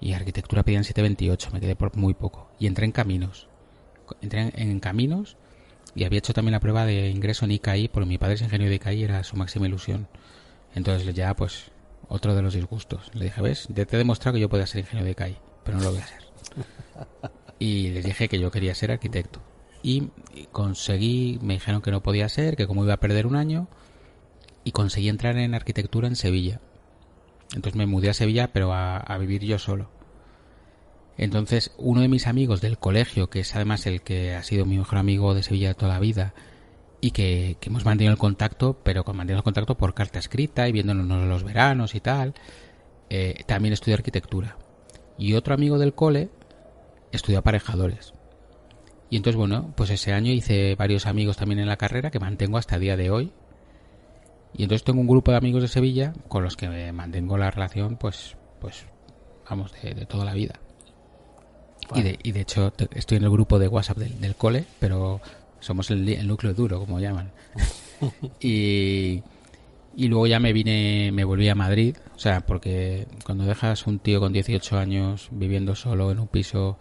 y 0.00 0.12
arquitectura 0.12 0.62
pedían 0.62 0.82
7.28, 0.82 1.52
me 1.52 1.60
quedé 1.60 1.74
por 1.76 1.96
muy 1.96 2.12
poco. 2.12 2.50
Y 2.58 2.66
entré 2.66 2.84
en 2.84 2.92
caminos. 2.92 3.48
Entré 4.20 4.42
en, 4.42 4.52
en 4.70 4.80
caminos 4.80 5.38
y 5.94 6.04
había 6.04 6.18
hecho 6.18 6.34
también 6.34 6.52
la 6.52 6.60
prueba 6.60 6.84
de 6.84 7.08
ingreso 7.08 7.44
en 7.44 7.52
ICAI, 7.52 7.88
porque 7.88 8.08
mi 8.08 8.18
padre 8.18 8.34
es 8.34 8.42
ingeniero 8.42 8.68
de 8.70 8.76
ICAI, 8.76 9.04
era 9.04 9.24
su 9.24 9.36
máxima 9.36 9.66
ilusión. 9.66 10.08
Entonces 10.74 11.14
ya, 11.14 11.34
pues, 11.34 11.70
otro 12.08 12.34
de 12.34 12.42
los 12.42 12.54
disgustos. 12.54 13.10
Le 13.14 13.26
dije, 13.26 13.40
¿ves? 13.40 13.68
Ya 13.68 13.86
te 13.86 13.94
he 13.94 13.98
demostrado 13.98 14.34
que 14.34 14.40
yo 14.40 14.48
podía 14.48 14.66
ser 14.66 14.80
ingeniero 14.80 15.06
de 15.06 15.12
ICAI, 15.12 15.38
pero 15.64 15.78
no 15.78 15.84
lo 15.84 15.92
voy 15.92 16.00
a 16.00 16.06
ser. 16.06 16.24
Y 17.58 17.90
les 17.90 18.04
dije 18.04 18.28
que 18.28 18.38
yo 18.38 18.50
quería 18.50 18.74
ser 18.74 18.90
arquitecto. 18.90 19.40
Y 19.84 20.08
conseguí, 20.50 21.38
me 21.42 21.52
dijeron 21.52 21.82
que 21.82 21.90
no 21.90 22.02
podía 22.02 22.26
ser, 22.30 22.56
que 22.56 22.66
como 22.66 22.84
iba 22.84 22.94
a 22.94 23.00
perder 23.00 23.26
un 23.26 23.36
año, 23.36 23.68
y 24.64 24.72
conseguí 24.72 25.10
entrar 25.10 25.36
en 25.36 25.54
arquitectura 25.54 26.08
en 26.08 26.16
Sevilla. 26.16 26.62
Entonces 27.54 27.76
me 27.76 27.84
mudé 27.84 28.08
a 28.08 28.14
Sevilla, 28.14 28.50
pero 28.50 28.72
a, 28.72 29.18
vivir 29.18 29.44
yo 29.44 29.58
solo. 29.58 29.90
Entonces, 31.18 31.72
uno 31.76 32.00
de 32.00 32.08
mis 32.08 32.26
amigos 32.26 32.62
del 32.62 32.78
colegio, 32.78 33.28
que 33.28 33.40
es 33.40 33.54
además 33.54 33.84
el 33.84 34.00
que 34.00 34.34
ha 34.34 34.42
sido 34.42 34.64
mi 34.64 34.78
mejor 34.78 34.96
amigo 34.96 35.34
de 35.34 35.42
Sevilla 35.42 35.74
toda 35.74 35.92
la 35.92 36.00
vida, 36.00 36.32
y 37.02 37.10
que, 37.10 37.58
que 37.60 37.68
hemos 37.68 37.84
mantenido 37.84 38.12
el 38.12 38.18
contacto, 38.18 38.80
pero 38.82 39.04
mantenido 39.04 39.40
el 39.40 39.44
contacto 39.44 39.76
por 39.76 39.92
carta 39.92 40.18
escrita 40.18 40.66
y 40.66 40.72
viéndonos 40.72 41.28
los 41.28 41.44
veranos 41.44 41.94
y 41.94 42.00
tal, 42.00 42.32
eh, 43.10 43.44
también 43.46 43.74
estudió 43.74 43.96
arquitectura. 43.96 44.56
Y 45.18 45.34
otro 45.34 45.52
amigo 45.52 45.78
del 45.78 45.92
cole 45.92 46.30
estudió 47.12 47.40
aparejadores. 47.40 48.13
Y 49.14 49.18
entonces, 49.18 49.36
bueno, 49.36 49.72
pues 49.76 49.90
ese 49.90 50.12
año 50.12 50.32
hice 50.32 50.74
varios 50.74 51.06
amigos 51.06 51.36
también 51.36 51.60
en 51.60 51.68
la 51.68 51.76
carrera 51.76 52.10
que 52.10 52.18
mantengo 52.18 52.58
hasta 52.58 52.74
el 52.74 52.80
día 52.80 52.96
de 52.96 53.10
hoy. 53.12 53.30
Y 54.56 54.64
entonces 54.64 54.82
tengo 54.82 55.00
un 55.00 55.06
grupo 55.06 55.30
de 55.30 55.36
amigos 55.36 55.62
de 55.62 55.68
Sevilla 55.68 56.12
con 56.26 56.42
los 56.42 56.56
que 56.56 56.90
mantengo 56.90 57.38
la 57.38 57.52
relación, 57.52 57.94
pues, 57.94 58.36
pues, 58.60 58.86
vamos, 59.48 59.70
de, 59.80 60.04
toda 60.06 60.24
la 60.24 60.34
vida. 60.34 60.58
Y, 61.94 62.02
de, 62.02 62.18
y 62.24 62.32
de 62.32 62.40
hecho 62.40 62.72
estoy 62.92 63.18
en 63.18 63.22
el 63.22 63.30
grupo 63.30 63.60
de 63.60 63.68
WhatsApp 63.68 63.98
del, 63.98 64.34
cole, 64.34 64.64
pero 64.80 65.20
somos 65.60 65.92
el, 65.92 66.08
el 66.08 66.26
núcleo 66.26 66.52
duro, 66.52 66.80
como 66.80 66.98
llaman. 66.98 67.30
y, 68.40 69.22
y 69.94 70.08
luego 70.08 70.26
ya 70.26 70.40
me 70.40 70.52
vine, 70.52 71.12
me 71.12 71.22
volví 71.22 71.48
a 71.48 71.54
Madrid, 71.54 71.96
o 72.16 72.18
sea, 72.18 72.40
porque 72.40 73.06
cuando 73.24 73.44
dejas 73.44 73.86
un 73.86 74.00
tío 74.00 74.18
con 74.18 74.32
18 74.32 74.76
años 74.76 75.28
viviendo 75.30 75.76
solo 75.76 76.10
en 76.10 76.18
un 76.18 76.26
piso, 76.26 76.78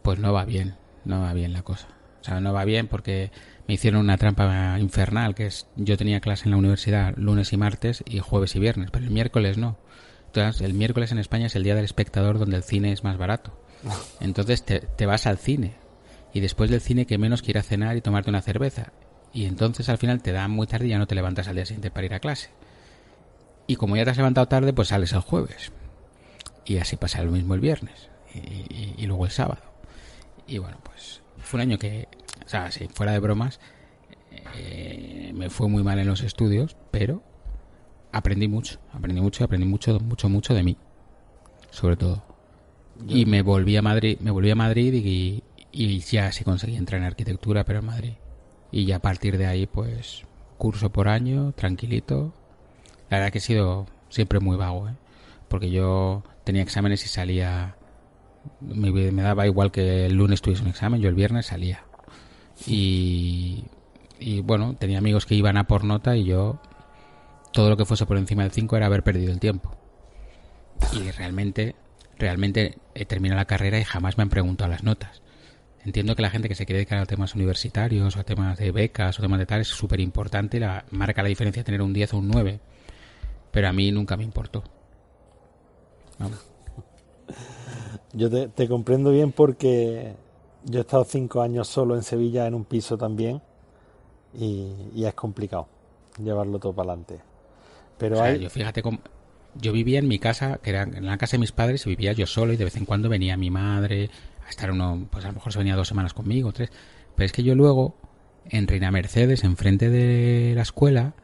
pues 0.00 0.18
no 0.18 0.32
va 0.32 0.46
bien, 0.46 0.76
no 1.04 1.20
va 1.20 1.32
bien 1.32 1.52
la 1.52 1.62
cosa. 1.62 1.88
O 2.20 2.24
sea, 2.24 2.40
no 2.40 2.52
va 2.52 2.64
bien 2.64 2.88
porque 2.88 3.30
me 3.68 3.74
hicieron 3.74 4.00
una 4.00 4.16
trampa 4.16 4.78
infernal, 4.78 5.34
que 5.34 5.46
es, 5.46 5.66
yo 5.76 5.96
tenía 5.96 6.20
clase 6.20 6.44
en 6.44 6.52
la 6.52 6.56
universidad 6.56 7.14
lunes 7.16 7.52
y 7.52 7.56
martes 7.56 8.02
y 8.06 8.18
jueves 8.18 8.56
y 8.56 8.60
viernes, 8.60 8.90
pero 8.90 9.04
el 9.04 9.10
miércoles 9.10 9.58
no. 9.58 9.78
Entonces, 10.26 10.62
el 10.62 10.74
miércoles 10.74 11.12
en 11.12 11.18
España 11.18 11.46
es 11.46 11.56
el 11.56 11.64
día 11.64 11.74
del 11.74 11.84
espectador 11.84 12.38
donde 12.38 12.56
el 12.56 12.62
cine 12.62 12.92
es 12.92 13.04
más 13.04 13.18
barato. 13.18 13.58
Entonces 14.20 14.64
te, 14.64 14.80
te 14.80 15.06
vas 15.06 15.26
al 15.26 15.38
cine 15.38 15.74
y 16.32 16.40
después 16.40 16.70
del 16.70 16.80
cine 16.80 17.06
que 17.06 17.18
menos 17.18 17.42
quiera 17.42 17.62
cenar 17.62 17.96
y 17.96 18.00
tomarte 18.00 18.30
una 18.30 18.42
cerveza 18.42 18.92
y 19.34 19.46
entonces 19.46 19.88
al 19.88 19.98
final 19.98 20.22
te 20.22 20.30
da 20.30 20.46
muy 20.46 20.68
tarde 20.68 20.86
y 20.86 20.90
ya 20.90 20.98
no 20.98 21.08
te 21.08 21.16
levantas 21.16 21.48
al 21.48 21.56
día 21.56 21.66
siguiente 21.66 21.90
para 21.90 22.06
ir 22.06 22.14
a 22.14 22.20
clase. 22.20 22.50
Y 23.66 23.74
como 23.74 23.96
ya 23.96 24.04
te 24.04 24.10
has 24.10 24.16
levantado 24.16 24.46
tarde, 24.46 24.72
pues 24.72 24.88
sales 24.88 25.12
el 25.12 25.20
jueves. 25.20 25.72
Y 26.64 26.78
así 26.78 26.96
pasa 26.96 27.22
lo 27.24 27.32
mismo 27.32 27.54
el 27.54 27.60
viernes. 27.60 28.10
Y, 28.32 29.06
luego 29.06 29.24
el 29.24 29.32
sábado. 29.32 29.60
Y 30.46 30.58
bueno, 30.58 30.78
pues 30.82 31.22
fue 31.38 31.58
un 31.58 31.62
año 31.62 31.78
que, 31.78 32.08
o 32.44 32.48
sea, 32.48 32.70
si 32.70 32.86
fuera 32.88 33.12
de 33.12 33.18
bromas, 33.18 33.60
eh, 34.56 35.32
me 35.34 35.50
fue 35.50 35.68
muy 35.68 35.82
mal 35.82 35.98
en 35.98 36.06
los 36.06 36.22
estudios, 36.22 36.76
pero 36.90 37.22
aprendí 38.12 38.48
mucho, 38.48 38.78
aprendí 38.92 39.20
mucho, 39.20 39.44
aprendí 39.44 39.66
mucho, 39.66 39.98
mucho, 40.00 40.28
mucho 40.28 40.54
de 40.54 40.62
mí, 40.62 40.76
sobre 41.70 41.96
todo. 41.96 42.22
Y 43.08 43.26
me 43.26 43.42
volví 43.42 43.76
a 43.76 43.82
Madrid, 43.82 44.18
me 44.20 44.30
volví 44.30 44.50
a 44.50 44.54
Madrid 44.54 44.94
y, 44.94 45.42
y 45.72 45.98
ya 45.98 46.30
sí 46.30 46.44
conseguí 46.44 46.76
entrar 46.76 47.00
en 47.00 47.06
arquitectura, 47.06 47.64
pero 47.64 47.80
en 47.80 47.86
Madrid 47.86 48.14
y 48.74 48.86
ya 48.86 48.96
a 48.96 48.98
partir 48.98 49.38
de 49.38 49.46
ahí 49.46 49.68
pues 49.68 50.24
curso 50.58 50.90
por 50.90 51.06
año, 51.06 51.52
tranquilito. 51.52 52.34
La 53.08 53.18
verdad 53.18 53.32
que 53.32 53.38
he 53.38 53.40
sido 53.40 53.86
siempre 54.08 54.40
muy 54.40 54.56
vago, 54.56 54.88
¿eh? 54.88 54.94
porque 55.46 55.70
yo 55.70 56.24
tenía 56.42 56.62
exámenes 56.62 57.04
y 57.04 57.08
salía, 57.08 57.76
me, 58.60 58.90
me, 58.90 59.22
daba 59.22 59.46
igual 59.46 59.70
que 59.70 60.06
el 60.06 60.14
lunes 60.14 60.42
tuviese 60.42 60.62
un 60.62 60.68
examen, 60.68 61.00
yo 61.00 61.08
el 61.08 61.14
viernes 61.14 61.46
salía. 61.46 61.84
Y, 62.66 63.64
y 64.18 64.40
bueno, 64.40 64.74
tenía 64.78 64.98
amigos 64.98 65.26
que 65.26 65.34
iban 65.34 65.56
a 65.56 65.64
por 65.64 65.84
nota 65.84 66.16
y 66.16 66.24
yo 66.24 66.60
todo 67.52 67.70
lo 67.70 67.76
que 67.76 67.84
fuese 67.84 68.06
por 68.06 68.16
encima 68.16 68.42
del 68.42 68.52
5 68.52 68.76
era 68.76 68.86
haber 68.86 69.02
perdido 69.02 69.32
el 69.32 69.40
tiempo. 69.40 69.76
Y 70.92 71.10
realmente, 71.12 71.76
realmente 72.18 72.78
he 72.94 73.06
terminado 73.06 73.38
la 73.38 73.46
carrera 73.46 73.78
y 73.78 73.84
jamás 73.84 74.18
me 74.18 74.22
han 74.22 74.30
preguntado 74.30 74.70
las 74.70 74.82
notas. 74.82 75.22
Entiendo 75.84 76.16
que 76.16 76.22
la 76.22 76.30
gente 76.30 76.48
que 76.48 76.54
se 76.54 76.64
quiere 76.64 76.78
dedicar 76.78 76.98
a 76.98 77.06
temas 77.06 77.34
universitarios 77.34 78.16
o 78.16 78.20
a 78.20 78.24
temas 78.24 78.58
de 78.58 78.72
becas 78.72 79.18
o 79.18 79.22
temas 79.22 79.38
de 79.38 79.46
tal 79.46 79.60
es 79.60 79.68
súper 79.68 80.00
importante, 80.00 80.58
la, 80.58 80.86
marca 80.90 81.22
la 81.22 81.28
diferencia 81.28 81.62
tener 81.62 81.82
un 81.82 81.92
10 81.92 82.14
o 82.14 82.18
un 82.18 82.28
9. 82.28 82.60
Pero 83.50 83.68
a 83.68 83.72
mí 83.72 83.92
nunca 83.92 84.16
me 84.16 84.24
importó. 84.24 84.64
Yo 88.14 88.30
te, 88.30 88.68
comprendo 88.68 89.10
bien 89.10 89.32
porque 89.32 90.14
yo 90.64 90.78
he 90.78 90.82
estado 90.82 91.04
cinco 91.04 91.42
años 91.42 91.68
solo 91.68 91.96
en 91.96 92.02
Sevilla 92.02 92.46
en 92.46 92.54
un 92.54 92.64
piso 92.64 92.96
también 92.96 93.42
y, 94.32 95.04
es 95.04 95.14
complicado 95.14 95.68
llevarlo 96.22 96.58
todo 96.58 96.72
para 96.72 96.92
adelante. 96.92 97.18
Pero 97.98 98.34
yo 98.36 98.50
fíjate 98.50 98.82
cómo, 98.82 99.00
yo 99.60 99.72
vivía 99.72 99.98
en 99.98 100.08
mi 100.08 100.18
casa, 100.18 100.58
que 100.62 100.70
era 100.70 100.82
en 100.82 101.06
la 101.06 101.18
casa 101.18 101.32
de 101.32 101.40
mis 101.40 101.52
padres, 101.52 101.86
y 101.86 101.90
vivía 101.90 102.12
yo 102.12 102.26
solo 102.26 102.52
y 102.52 102.56
de 102.56 102.64
vez 102.64 102.76
en 102.76 102.84
cuando 102.84 103.08
venía 103.08 103.36
mi 103.36 103.50
madre, 103.50 104.10
a 104.46 104.50
estar 104.50 104.70
uno, 104.70 105.06
pues 105.10 105.24
a 105.24 105.28
lo 105.28 105.34
mejor 105.34 105.52
se 105.52 105.58
venía 105.58 105.76
dos 105.76 105.88
semanas 105.88 106.14
conmigo, 106.14 106.52
tres. 106.52 106.70
Pero 107.14 107.26
es 107.26 107.32
que 107.32 107.42
yo 107.42 107.54
luego, 107.54 107.96
en 108.48 108.66
Reina 108.66 108.90
Mercedes, 108.90 109.44
enfrente 109.44 109.90
de 109.90 110.54
la 110.54 110.62
escuela, 110.62 111.14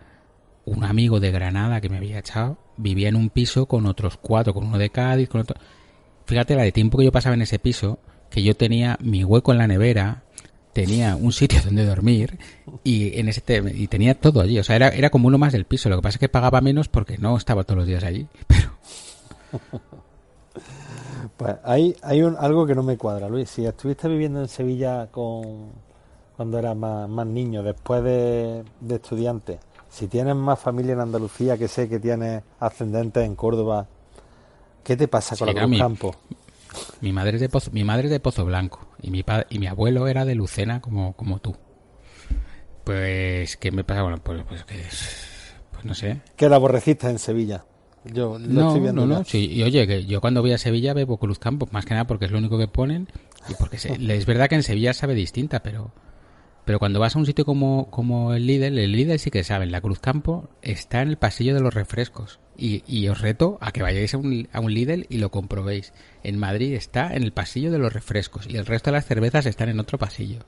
un 0.65 0.85
amigo 0.85 1.21
de 1.21 1.31
Granada 1.31 1.81
que 1.81 1.89
me 1.89 1.97
había 1.97 2.19
echado, 2.19 2.59
vivía 2.77 3.09
en 3.09 3.17
un 3.17 3.31
piso 3.31 3.67
con 3.67 3.87
otros 3.87 4.17
cuatro, 4.17 4.55
con 4.55 4.65
uno 4.65 4.79
de 4.79 4.91
Cádiz, 4.91 5.29
con 5.29 5.43
otro... 5.43 5.57
Fíjate 6.27 6.55
la 6.55 6.63
de 6.63 6.73
tiempo 6.73 6.99
que 6.99 7.05
yo 7.05 7.13
pasaba 7.13 7.35
en 7.35 7.43
ese 7.43 7.59
piso, 7.59 7.99
que 8.31 8.43
yo 8.43 8.55
tenía 8.55 8.97
mi 9.01 9.25
hueco 9.25 9.53
en 9.53 9.59
la 9.59 9.67
nevera, 9.67 10.23
tenía 10.73 11.17
un 11.17 11.33
sitio 11.41 11.61
donde 11.65 11.85
dormir 11.85 12.39
y 12.85 13.19
en 13.19 13.29
ese 13.29 13.43
y 13.75 13.89
tenía 13.89 14.15
todo 14.15 14.41
allí, 14.41 14.59
o 14.59 14.65
sea, 14.65 14.77
era, 14.77 14.89
era 14.89 15.11
como 15.11 15.29
uno 15.29 15.39
más 15.39 15.53
del 15.53 15.65
piso, 15.65 15.89
lo 15.89 15.97
que 15.97 16.03
pasa 16.03 16.17
es 16.17 16.21
que 16.21 16.29
pagaba 16.29 16.61
menos 16.61 16.89
porque 16.89 17.19
no 17.19 17.37
estaba 17.37 17.65
todos 17.65 17.79
los 17.79 17.87
días 17.87 18.05
allí, 18.05 18.29
pero 18.47 18.71
pues 21.37 21.57
hay, 21.65 21.97
hay 22.03 22.23
un, 22.23 22.37
algo 22.39 22.67
que 22.67 22.75
no 22.75 22.83
me 22.83 22.97
cuadra, 22.97 23.29
Luis. 23.29 23.49
Si 23.51 23.65
estuviste 23.65 24.09
viviendo 24.09 24.41
en 24.41 24.49
Sevilla 24.49 25.07
con 25.11 25.71
cuando 26.37 26.59
eras 26.59 26.77
más, 26.77 27.27
niño, 27.27 27.63
después 27.63 28.03
de, 28.03 28.65
estudiante, 28.89 29.59
si 29.91 30.07
tienes 30.07 30.35
más 30.35 30.59
familia 30.59 30.95
en 30.95 31.01
Andalucía, 31.01 31.59
que 31.59 31.69
sé 31.69 31.87
que 31.87 31.99
tienes 31.99 32.43
ascendentes 32.59 33.27
en 33.27 33.35
Córdoba, 33.37 33.87
¿qué 34.85 34.97
te 34.97 35.09
pasa 35.09 35.37
con 35.37 35.55
los 35.55 35.79
campos? 35.79 36.17
Mi 37.01 37.13
madre 37.13 37.37
es 37.37 37.41
de 37.41 37.49
Pozo, 37.49 37.71
mi 37.73 37.85
madre 37.85 38.09
de 38.09 38.21
Pozo 38.21 38.45
Blanco 38.45 38.87
y 39.03 39.11
mi 39.11 39.25
y 39.49 39.59
mi 39.59 39.67
abuelo 39.67 40.07
era 40.07 40.25
de 40.25 40.35
Lucena 40.35 40.81
como, 40.81 41.15
como 41.15 41.41
tú. 41.41 41.57
Pues, 42.85 43.57
¿qué 43.57 43.73
me 43.73 43.85
pasa? 43.85 44.03
Bueno, 44.03 44.19
pues, 44.23 44.43
pues 44.45 44.65
que 44.65 44.83
pues 45.73 45.85
no 45.85 45.95
sé. 45.95 46.21
¿Qué 46.37 46.49
la 46.49 46.57
aborreciste 46.57 47.09
en 47.09 47.19
Sevilla? 47.19 47.65
Yo 48.05 48.39
no, 48.39 48.69
estoy 48.69 48.81
viendo. 48.81 49.07
No, 49.07 49.19
no, 49.19 49.25
sí. 49.25 49.51
Y 49.51 49.63
oye, 49.63 49.87
que 49.87 50.07
yo 50.07 50.21
cuando 50.21 50.41
voy 50.41 50.53
a 50.53 50.59
Sevilla 50.59 50.95
bebo 50.95 51.19
Cruzcampo, 51.19 51.69
más 51.71 51.85
que 51.85 51.95
nada 51.95 52.07
porque 52.07 52.25
es 52.25 52.31
lo 52.31 52.39
único 52.39 52.59
que 52.59 52.69
ponen. 52.69 53.09
Y 53.49 53.55
porque 53.55 53.77
es 53.77 54.27
verdad 54.27 54.49
que 54.49 54.55
en 54.55 54.63
Sevilla 54.63 54.93
sabe 54.95 55.15
distinta, 55.15 55.63
pero 55.63 55.93
pero 56.65 56.79
cuando 56.79 57.01
vas 57.01 57.17
a 57.17 57.19
un 57.19 57.27
sitio 57.27 57.45
como, 57.45 57.91
como 57.91 58.35
el 58.35 58.47
Lidl, 58.47 58.79
el 58.79 58.93
Lidl 58.93 59.19
sí 59.19 59.31
que 59.31 59.43
saben, 59.43 59.73
la 59.73 59.81
Cruzcampo 59.81 60.49
está 60.63 61.03
en 61.03 61.09
el 61.09 61.17
pasillo 61.17 61.55
de 61.55 61.61
los 61.61 61.75
refrescos. 61.75 62.39
Y, 62.63 62.85
y 62.87 63.09
os 63.09 63.23
reto 63.23 63.57
a 63.63 63.73
que 63.73 63.81
vayáis 63.81 64.13
a 64.13 64.19
un, 64.19 64.47
a 64.53 64.61
un 64.61 64.75
Lidl 64.75 65.07
y 65.09 65.17
lo 65.17 65.31
comprobéis. 65.31 65.95
En 66.23 66.39
Madrid 66.39 66.75
está 66.75 67.15
en 67.15 67.23
el 67.23 67.33
pasillo 67.33 67.73
de 67.73 67.79
los 67.79 67.91
refrescos 67.91 68.47
y 68.47 68.59
el 68.59 68.67
resto 68.67 68.91
de 68.91 68.97
las 68.99 69.07
cervezas 69.07 69.47
están 69.47 69.71
en 69.71 69.81
otro 69.81 69.97
pasillo. 69.97 70.41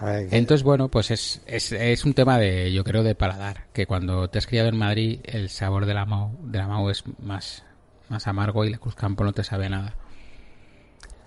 Entonces, 0.00 0.62
bueno, 0.62 0.88
pues 0.88 1.10
es, 1.10 1.42
es, 1.46 1.72
es, 1.72 2.04
un 2.04 2.14
tema 2.14 2.38
de, 2.38 2.72
yo 2.72 2.82
creo, 2.82 3.02
de 3.02 3.14
paladar. 3.14 3.66
Que 3.72 3.86
cuando 3.86 4.28
te 4.28 4.38
has 4.38 4.46
criado 4.46 4.68
en 4.68 4.76
Madrid, 4.76 5.20
el 5.24 5.50
sabor 5.50 5.86
de 5.86 5.94
la 5.94 6.04
Mau, 6.04 6.36
de 6.42 6.58
la 6.58 6.66
Mau 6.66 6.90
es 6.90 7.04
más, 7.22 7.64
más 8.08 8.26
amargo 8.26 8.64
y 8.64 8.70
la 8.70 8.78
Cruzcampo 8.78 9.24
no 9.24 9.32
te 9.32 9.44
sabe 9.44 9.68
nada. 9.68 9.94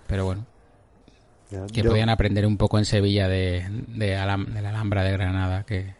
Pero 0.06 0.24
bueno. 0.24 0.46
que 1.72 1.84
podían 1.84 2.08
aprender 2.08 2.46
un 2.46 2.56
poco 2.56 2.78
en 2.78 2.84
Sevilla 2.84 3.28
de, 3.28 3.66
de, 3.88 4.14
la 4.14 4.34
Alhambra 4.34 5.02
de 5.02 5.12
Granada, 5.12 5.64
que, 5.64 5.94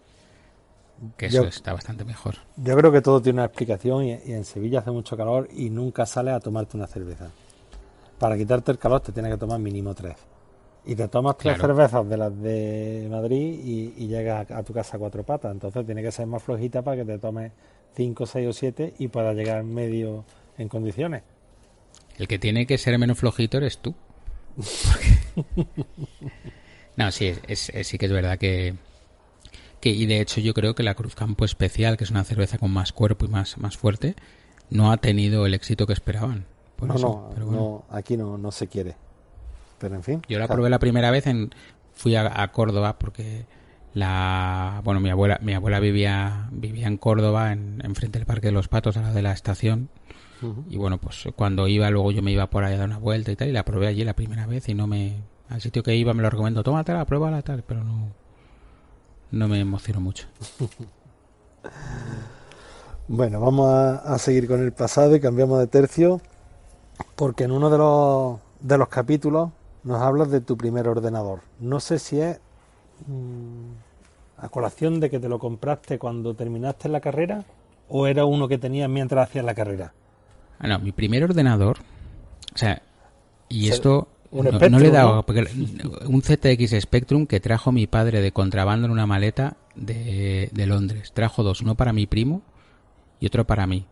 que 1.17 1.27
eso 1.27 1.45
está 1.45 1.73
bastante 1.73 2.05
mejor. 2.05 2.37
Yo 2.57 2.77
creo 2.77 2.93
que 2.93 3.01
todo 3.01 3.21
tiene 3.21 3.39
una 3.39 3.47
explicación 3.47 4.05
y, 4.05 4.13
y, 4.13 4.33
en 4.33 4.45
Sevilla 4.45 4.81
hace 4.81 4.91
mucho 4.91 5.17
calor 5.17 5.49
y 5.53 5.71
nunca 5.71 6.07
sales 6.07 6.35
a 6.35 6.41
tomarte 6.41 6.77
una 6.77 6.87
cerveza. 6.87 7.31
Para 8.19 8.37
quitarte 8.37 8.73
el 8.73 8.79
calor 8.79 9.01
te 9.01 9.13
tienes 9.13 9.33
que 9.33 9.39
tomar 9.39 9.61
mínimo 9.61 9.95
tres. 9.95 10.17
Y 10.85 10.97
te 10.97 11.07
tomas 11.09 11.37
tres 11.37 11.59
cervezas 11.59 12.09
de 12.09 12.17
las 12.17 12.41
de 12.41 13.07
Madrid 13.11 13.61
y, 13.63 14.07
llegas 14.07 14.51
a, 14.51 14.63
tu 14.63 14.73
casa 14.73 14.97
a 14.97 14.99
cuatro 14.99 15.23
patas. 15.23 15.53
Entonces 15.53 15.85
tiene 15.85 16.03
que 16.03 16.11
ser 16.11 16.27
más 16.27 16.43
flojita 16.43 16.81
para 16.83 16.97
que 16.97 17.05
te 17.05 17.19
tomes 17.19 17.53
cinco, 17.95 18.25
seis 18.25 18.49
o 18.49 18.53
siete 18.53 18.95
y 18.99 19.09
puedas 19.09 19.37
llegar 19.37 19.63
medio 19.65 20.25
en 20.57 20.69
condiciones. 20.69 21.23
El 22.17 22.27
que 22.27 22.39
tiene 22.39 22.67
que 22.67 22.79
ser 22.79 22.99
menos 22.99 23.19
flojito 23.19 23.59
eres 23.59 23.79
tú. 23.79 23.95
no, 26.97 27.13
sí, 27.13 27.35
es, 27.47 27.71
sí 27.83 27.99
que 27.99 28.07
es 28.07 28.13
verdad 28.13 28.39
que, 28.39 28.75
que... 29.81 29.91
Y 29.91 30.07
de 30.07 30.21
hecho 30.21 30.41
yo 30.41 30.55
creo 30.55 30.75
que 30.75 30.83
la 30.83 30.95
Cruz 30.95 31.15
Campo 31.15 31.45
Especial, 31.45 31.97
que 31.97 32.05
es 32.05 32.11
una 32.11 32.25
cerveza 32.25 32.59
con 32.59 32.71
más 32.71 32.93
cuerpo 32.93 33.25
y 33.25 33.29
más, 33.29 33.59
más 33.59 33.77
fuerte, 33.77 34.17
no 34.71 34.93
ha 34.93 34.97
tenido 34.99 35.47
el 35.47 35.55
éxito 35.55 35.87
que 35.87 35.93
esperaban. 35.93 36.47
no, 36.81 36.95
no, 36.97 37.35
no, 37.39 37.85
aquí 37.91 38.17
no, 38.17 38.39
no 38.39 38.53
se 38.53 38.69
quiere. 38.69 38.97
Pero 39.79 39.95
en 39.95 40.03
fin. 40.03 40.23
Yo 40.29 40.39
la 40.39 40.49
probé 40.49 40.71
la 40.71 40.79
primera 40.79 41.11
vez 41.11 41.27
en 41.27 41.51
fui 41.99 42.15
a, 42.15 42.49
Córdoba 42.53 42.97
porque 42.99 43.45
la 43.93 44.81
bueno 44.85 45.01
mi 45.01 45.11
abuela 45.11 45.41
mi 45.43 45.55
abuela 45.55 45.81
vivía 45.81 46.49
vivía 46.53 46.87
en 46.87 46.97
Córdoba 46.97 47.53
en, 47.53 47.81
frente 47.97 48.21
del 48.21 48.27
Parque 48.27 48.49
de 48.49 48.53
los 48.53 48.69
Patos 48.69 48.97
a 48.97 49.03
la 49.03 49.13
de 49.13 49.21
la 49.21 49.33
estación 49.33 49.89
y 50.71 50.77
bueno 50.77 50.99
pues 50.99 51.27
cuando 51.35 51.67
iba 51.67 51.91
luego 51.91 52.13
yo 52.13 52.23
me 52.23 52.31
iba 52.31 52.49
por 52.49 52.63
ahí 52.63 52.75
a 52.75 52.79
dar 52.79 52.87
una 52.87 52.99
vuelta 52.99 53.33
y 53.33 53.37
tal 53.37 53.49
y 53.49 53.53
la 53.53 53.65
probé 53.65 53.89
allí 53.89 54.05
la 54.05 54.15
primera 54.15 54.47
vez 54.47 54.69
y 54.69 54.75
no 54.75 54.87
me 54.87 55.17
al 55.49 55.61
sitio 55.61 55.83
que 55.83 55.97
iba 55.97 56.15
me 56.15 56.23
lo 56.23 56.31
recomendó 56.31 56.63
tómatela 56.63 57.05
pruébala 57.07 57.43
tal 57.43 57.65
pero 57.65 57.83
no 57.83 58.13
no 59.31 59.49
me 59.49 59.61
emocionó 59.61 60.01
mucho 60.01 60.27
bueno 63.09 63.41
vamos 63.41 63.69
a 63.69 64.19
seguir 64.19 64.47
con 64.47 64.63
el 64.63 64.73
pasado 64.73 65.17
y 65.17 65.21
cambiamos 65.21 65.59
de 65.59 65.67
tercio 65.67 66.21
porque 67.17 67.45
en 67.45 67.53
uno 67.53 67.71
de 67.71 67.79
los 67.79 68.39
de 68.61 68.79
los 68.79 68.89
capítulos 68.89 69.51
nos 69.85 70.03
hablas 70.03 70.31
de 70.31 70.41
tu 70.41 70.57
primer 70.57 70.89
ordenador. 70.89 71.41
No 71.61 71.81
sé 71.81 71.99
si 71.99 72.21
es 72.21 72.41
mm, 73.07 73.71
a 74.39 74.49
colación 74.49 75.01
de 75.01 75.11
que 75.11 75.19
te 75.19 75.29
lo 75.29 75.39
compraste 75.39 75.99
cuando 75.99 76.35
terminaste 76.35 76.89
la 76.89 77.01
carrera 77.01 77.45
o 77.89 78.07
era 78.07 78.25
uno 78.25 78.49
que 78.49 78.59
tenías 78.59 78.89
mientras 78.89 79.29
hacías 79.29 79.45
la 79.45 79.55
carrera. 79.55 79.93
Ah, 80.59 80.69
no, 80.69 80.79
mi 80.81 80.93
primer 80.93 81.25
ordenador, 81.25 81.79
o 82.55 82.59
sea, 82.59 82.83
y 83.49 83.69
esto 83.69 84.09
no, 84.31 84.79
le 84.79 84.89
he 84.89 84.91
dado, 84.91 85.25
un 86.07 86.23
ZX 86.23 86.81
Spectrum 86.81 87.27
que 87.27 87.41
trajo 87.41 87.73
mi 87.73 87.87
padre 87.87 88.21
de 88.21 88.33
contrabando 88.33 88.87
en 88.87 88.93
una 88.93 89.07
maleta 89.07 89.57
de, 89.75 90.51
de 90.53 90.67
Londres. 90.67 91.13
Trajo 91.13 91.43
dos, 91.43 91.63
uno 91.63 91.75
para 91.77 91.93
mi 91.93 92.07
primo 92.07 92.43
y 93.21 93.27
otro 93.27 93.47
para 93.47 93.67
mí. 93.67 93.87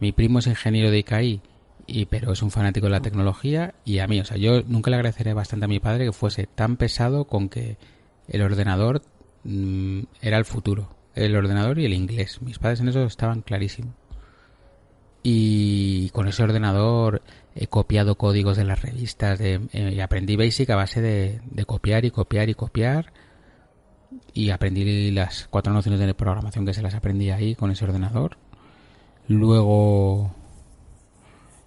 Mi 0.00 0.12
primo 0.12 0.38
es 0.38 0.46
ingeniero 0.46 0.90
de 0.90 0.98
ICAI 0.98 1.40
y, 1.86 2.06
pero 2.06 2.32
es 2.32 2.42
un 2.42 2.50
fanático 2.50 2.86
de 2.86 2.92
la 2.92 3.00
tecnología 3.00 3.74
y 3.84 3.98
a 3.98 4.06
mí, 4.06 4.20
o 4.20 4.24
sea, 4.24 4.36
yo 4.36 4.62
nunca 4.66 4.90
le 4.90 4.96
agradeceré 4.96 5.34
bastante 5.34 5.64
a 5.64 5.68
mi 5.68 5.80
padre 5.80 6.06
que 6.06 6.12
fuese 6.12 6.46
tan 6.46 6.76
pesado 6.76 7.26
con 7.26 7.48
que 7.48 7.76
el 8.28 8.42
ordenador 8.42 9.02
mm, 9.44 10.00
era 10.22 10.38
el 10.38 10.44
futuro, 10.44 10.94
el 11.14 11.36
ordenador 11.36 11.78
y 11.78 11.84
el 11.84 11.94
inglés. 11.94 12.40
Mis 12.42 12.58
padres 12.58 12.80
en 12.80 12.88
eso 12.88 13.04
estaban 13.04 13.42
clarísimos. 13.42 13.99
Y 15.22 16.10
con 16.10 16.28
ese 16.28 16.42
ordenador 16.42 17.22
he 17.54 17.66
copiado 17.66 18.16
códigos 18.16 18.56
de 18.56 18.64
las 18.64 18.80
revistas 18.80 19.38
de, 19.38 19.60
eh, 19.72 20.02
aprendí 20.02 20.36
Basic 20.36 20.70
a 20.70 20.76
base 20.76 21.00
de, 21.02 21.40
de, 21.50 21.64
copiar 21.64 22.04
y 22.04 22.10
copiar 22.10 22.48
y 22.48 22.54
copiar. 22.54 23.12
Y 24.32 24.50
aprendí 24.50 25.10
las 25.10 25.46
cuatro 25.48 25.72
nociones 25.72 26.00
de 26.00 26.14
programación 26.14 26.64
que 26.64 26.74
se 26.74 26.82
las 26.82 26.94
aprendí 26.94 27.30
ahí 27.30 27.54
con 27.54 27.70
ese 27.70 27.84
ordenador. 27.84 28.38
Luego 29.28 30.34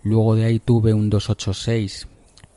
Luego 0.03 0.35
de 0.35 0.43
ahí 0.43 0.59
tuve 0.59 0.93
un 0.93 1.09
286 1.09 2.07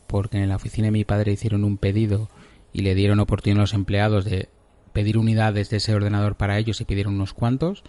porque 0.09 0.38
en 0.38 0.48
la 0.48 0.56
oficina 0.56 0.87
de 0.87 0.92
mi 0.92 1.04
padre 1.04 1.32
hicieron 1.32 1.64
un 1.64 1.78
pedido 1.78 2.28
y 2.72 2.82
le 2.82 2.94
dieron 2.94 3.20
oportunidad 3.20 3.61
a 3.61 3.62
los 3.62 3.74
empleados 3.74 4.24
de 4.24 4.48
pedir 4.92 5.16
unidades 5.16 5.70
de 5.70 5.76
ese 5.76 5.94
ordenador 5.94 6.37
para 6.37 6.59
ellos 6.59 6.80
y 6.80 6.85
pidieron 6.85 7.14
unos 7.14 7.35
cuantos. 7.35 7.85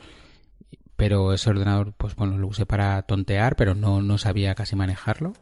Pero 0.98 1.34
ese 1.34 1.50
ordenador, 1.50 1.94
pues 1.94 2.16
bueno, 2.16 2.38
lo 2.38 2.48
usé 2.48 2.66
para 2.66 3.02
tontear, 3.04 3.56
pero 3.56 3.76
no, 3.76 4.02
no 4.02 4.18
sabía 4.18 4.56
casi 4.56 4.76
manejarlo. 4.76 5.34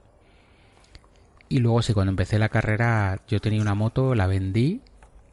Y 1.50 1.60
luego 1.60 1.82
sí, 1.82 1.94
cuando 1.94 2.12
empecé 2.12 2.38
la 2.39 2.50
carrera 2.50 3.22
yo 3.28 3.39
tenía 3.39 3.62
una 3.62 3.76
moto, 3.76 4.15
la 4.15 4.28
vendí 4.28 4.82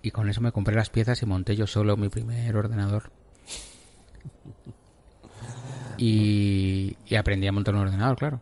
y 0.03 0.11
con 0.11 0.29
eso 0.29 0.41
me 0.41 0.53
compré 0.53 0.75
las 0.75 0.91
piezas 0.91 1.23
y 1.23 1.27
monté 1.27 1.57
yo 1.57 1.67
solo 1.67 1.97
mi 1.97 2.09
primer 2.09 2.57
ordenador. 2.57 3.11
Y, 5.97 6.97
y 7.07 7.15
aprendí 7.15 7.47
a 7.47 7.53
montar 7.53 7.75
un 7.75 7.83
ordenador, 7.83 8.17
claro. 8.17 8.41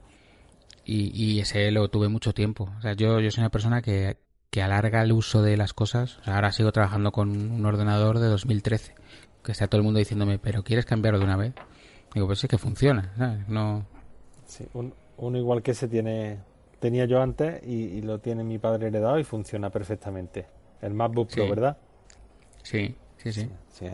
Y, 0.85 1.38
ese 1.38 1.71
lo 1.71 1.88
tuve 1.88 2.09
mucho 2.09 2.33
tiempo. 2.33 2.73
O 2.79 2.81
sea, 2.81 2.95
yo, 2.95 3.21
yo 3.21 3.31
soy 3.31 3.43
una 3.43 3.51
persona 3.51 3.81
que, 3.81 4.16
que 4.51 4.62
alarga 4.62 5.03
el 5.03 5.12
uso 5.12 5.40
de 5.40 5.57
las 5.57 5.73
cosas. 5.73 6.19
ahora 6.25 6.51
sigo 6.51 6.73
trabajando 6.73 7.12
con 7.12 7.31
un 7.31 7.64
ordenador 7.64 8.19
de 8.19 8.27
2013. 8.27 8.95
Que 9.42 9.53
está 9.53 9.68
todo 9.68 9.79
el 9.79 9.85
mundo 9.85 9.98
diciéndome, 9.98 10.38
¿pero 10.38 10.62
quieres 10.62 10.85
cambiarlo 10.85 11.18
de 11.18 11.24
una 11.24 11.37
vez? 11.37 11.55
Digo, 12.14 12.26
pues 12.26 12.44
es 12.44 12.50
que 12.50 12.59
funciona. 12.59 13.44
No... 13.48 13.87
Sí, 14.46 14.66
uno 14.74 15.38
igual 15.38 15.62
que 15.62 15.74
se 15.74 15.88
tiene 15.88 16.38
tenía 16.81 17.05
yo 17.05 17.22
antes 17.22 17.62
y, 17.62 18.00
lo 18.00 18.18
tiene 18.18 18.42
mi 18.42 18.59
padre 18.59 18.88
heredado 18.88 19.18
y 19.18 19.24
funciona 19.24 19.68
perfectamente. 19.70 20.46
El 20.81 20.94
MacBook 20.94 21.31
Pro, 21.31 21.48
¿verdad? 21.48 21.76
Sí, 22.62 22.96
sí, 23.18 23.33
sí. 23.33 23.48
sí, 23.68 23.87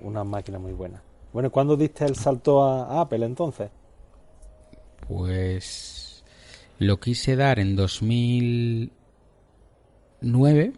una 0.00 0.24
máquina 0.24 0.58
muy 0.58 0.72
buena. 0.72 1.00
Bueno, 1.32 1.52
¿cuándo 1.52 1.76
diste 1.76 2.04
el 2.04 2.16
salto 2.16 2.64
a 2.64 3.02
Apple 3.02 3.24
entonces? 3.24 3.70
Pues 5.06 6.24
lo 6.78 6.98
quise 6.98 7.36
dar 7.36 7.58
en 7.58 7.76
2009. 7.76 10.72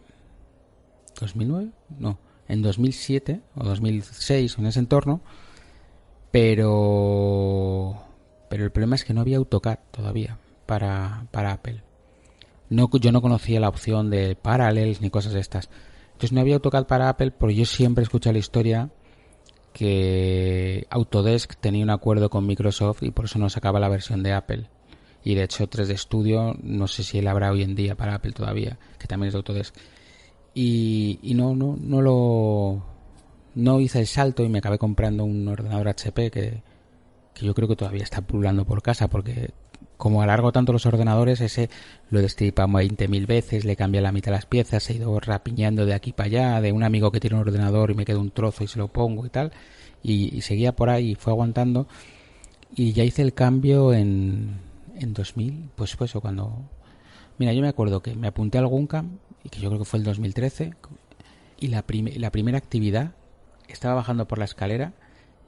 ¿2009? 1.15 1.71
No, 1.99 2.19
en 2.49 2.63
2007 2.63 3.41
o 3.57 3.65
2006, 3.65 4.59
en 4.59 4.67
ese 4.67 4.81
entorno. 4.81 5.21
Pero. 6.31 8.03
Pero 8.49 8.65
el 8.65 8.71
problema 8.71 8.97
es 8.97 9.05
que 9.05 9.15
no 9.15 9.21
había 9.21 9.39
AutoCAD 9.39 9.79
todavía 9.91 10.39
para, 10.67 11.27
para 11.31 11.53
Apple. 11.53 11.83
No, 12.71 12.89
yo 12.99 13.13
no 13.13 13.23
conocía 13.23 13.61
la 13.61 13.69
opción 13.69 14.11
de 14.11 14.37
Parallels 14.37 15.01
ni 15.01 15.11
cosas 15.11 15.33
de 15.33 15.41
estas. 15.41 15.69
Entonces 16.13 16.33
no 16.33 16.41
había 16.41 16.55
AutoCAD 16.55 16.87
para 16.87 17.09
Apple 17.09 17.33
porque 17.33 17.57
yo 17.57 17.67
siempre 17.67 18.05
escuché 18.05 18.33
la 18.33 18.39
historia 18.39 18.91
que 19.73 20.87
Autodesk 20.89 21.57
tenía 21.57 21.83
un 21.83 21.91
acuerdo 21.91 22.31
con 22.31 22.47
Microsoft 22.47 23.03
y 23.03 23.11
por 23.11 23.27
eso 23.27 23.39
no 23.39 23.51
sacaba 23.51 23.81
la 23.81 23.89
versión 23.89 24.23
de 24.23 24.33
Apple. 24.33 24.71
Y 25.25 25.35
de 25.35 25.43
hecho 25.43 25.69
3D 25.69 25.97
Studio, 25.97 26.57
no 26.63 26.87
sé 26.87 27.03
si 27.03 27.19
él 27.19 27.27
habrá 27.27 27.51
hoy 27.51 27.63
en 27.63 27.75
día 27.75 27.97
para 27.97 28.15
Apple 28.15 28.33
todavía, 28.33 28.79
que 28.99 29.09
también 29.09 29.29
es 29.29 29.33
de 29.33 29.39
Autodesk. 29.39 29.75
Y, 30.55 31.33
no, 31.35 31.55
no, 31.55 31.77
no 31.81 32.03
lo... 32.03 32.83
No 33.55 33.81
hice 33.81 34.01
el 34.01 34.07
salto 34.07 34.43
y 34.43 34.49
me 34.49 34.59
acabé 34.59 34.79
comprando 34.79 35.25
un 35.25 35.47
ordenador 35.47 35.89
HP 35.89 36.31
que, 36.31 36.63
que 37.35 37.47
yo 37.47 37.55
creo 37.55 37.69
que 37.69 37.77
todavía 37.77 38.03
está 38.03 38.21
pululando 38.21 38.65
por 38.65 38.83
casa 38.83 39.09
porque 39.09 39.51
como 39.97 40.23
alargo 40.23 40.53
tanto 40.53 40.73
los 40.73 40.87
ordenadores, 40.87 41.41
ese 41.41 41.71
lo 42.11 42.19
he 42.19 42.23
destripado 42.23 42.69
20.000 42.69 43.27
veces, 43.27 43.65
le 43.65 43.77
cambié 43.77 44.01
la 44.01 44.13
mitad 44.13 44.33
de 44.33 44.37
las 44.37 44.47
piezas, 44.47 44.89
he 44.91 44.95
ido 44.95 45.19
rapiñando 45.21 45.87
de 45.87 45.95
aquí 45.95 46.13
para 46.13 46.27
allá, 46.27 46.61
de 46.61 46.73
un 46.73 46.83
amigo 46.83 47.11
que 47.11 47.21
tiene 47.21 47.37
un 47.37 47.43
ordenador 47.43 47.91
y 47.91 47.95
me 47.95 48.05
quedo 48.05 48.21
un 48.21 48.31
trozo 48.31 48.65
y 48.65 48.67
se 48.67 48.79
lo 48.79 48.89
pongo 48.89 49.25
y 49.25 49.31
tal, 49.31 49.53
y, 50.03 50.41
seguía 50.43 50.77
por 50.77 50.91
ahí 50.91 51.13
y 51.13 51.15
fue 51.15 51.33
aguantando, 51.33 51.87
y 52.75 52.93
ya 52.93 53.05
hice 53.05 53.23
el 53.23 53.35
cambio 53.35 53.93
en, 53.93 54.59
en 54.97 55.15
2000, 55.15 55.71
pues 55.75 55.97
pues 55.97 56.15
o 56.17 56.21
cuando... 56.21 56.69
Mira, 57.37 57.53
yo 57.53 57.63
me 57.63 57.69
acuerdo 57.69 58.01
que 58.01 58.15
me 58.15 58.29
apunté 58.29 58.59
al 58.59 58.67
Guncam, 58.69 59.19
y 59.45 59.51
que 59.51 59.61
yo 59.61 59.69
creo 59.69 59.79
que 59.79 59.85
fue 59.85 59.99
el 59.99 60.05
2013, 60.05 60.75
y 61.61 61.69
la, 61.69 61.85
la 62.17 62.31
primera 62.33 62.59
actividad, 62.59 63.13
estaba 63.69 63.95
bajando 63.95 64.27
por 64.27 64.39
la 64.39 64.45
escalera 64.45 64.93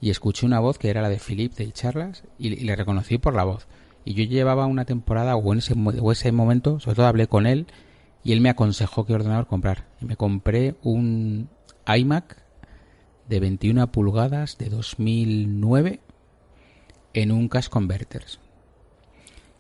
y 0.01 0.11
escuché 0.11 0.47
una 0.47 0.61
voz 0.61 0.79
que 0.79 0.89
era 0.89 1.03
la 1.03 1.09
de 1.09 1.19
Philip 1.19 1.55
de 1.55 1.73
Charlas 1.73 2.23
y, 2.39 2.51
le 2.51 2.77
reconocí 2.77 3.19
por 3.19 3.35
la 3.35 3.45
voz. 3.45 3.67
Y 4.05 4.15
yo 4.15 4.25
llevaba 4.25 4.67
una 4.67 4.85
temporada, 4.85 5.35
o 5.37 5.53
en 5.53 5.59
ese, 5.59 5.75
o 5.75 6.13
ese 6.13 6.31
momento, 6.31 6.79
sobre 6.79 6.97
todo 6.97 7.07
hablé 7.07 7.27
con 7.27 7.47
él, 7.47 7.67
y 8.23 8.33
él 8.33 8.41
me 8.41 8.51
aconsejó 8.51 9.05
qué 9.05 9.15
ordenador 9.15 9.47
comprar. 9.47 9.87
Y 10.01 10.05
me 10.05 10.17
compré 10.17 10.77
un 10.83 11.49
iMac 11.87 12.37
de 13.29 13.41
21 13.41 13.91
pulgadas 13.91 14.59
de 14.59 14.69
2009 14.69 16.01
en 17.15 17.33
un 17.33 17.49
Cash 17.49 17.69
Converters 17.69 18.39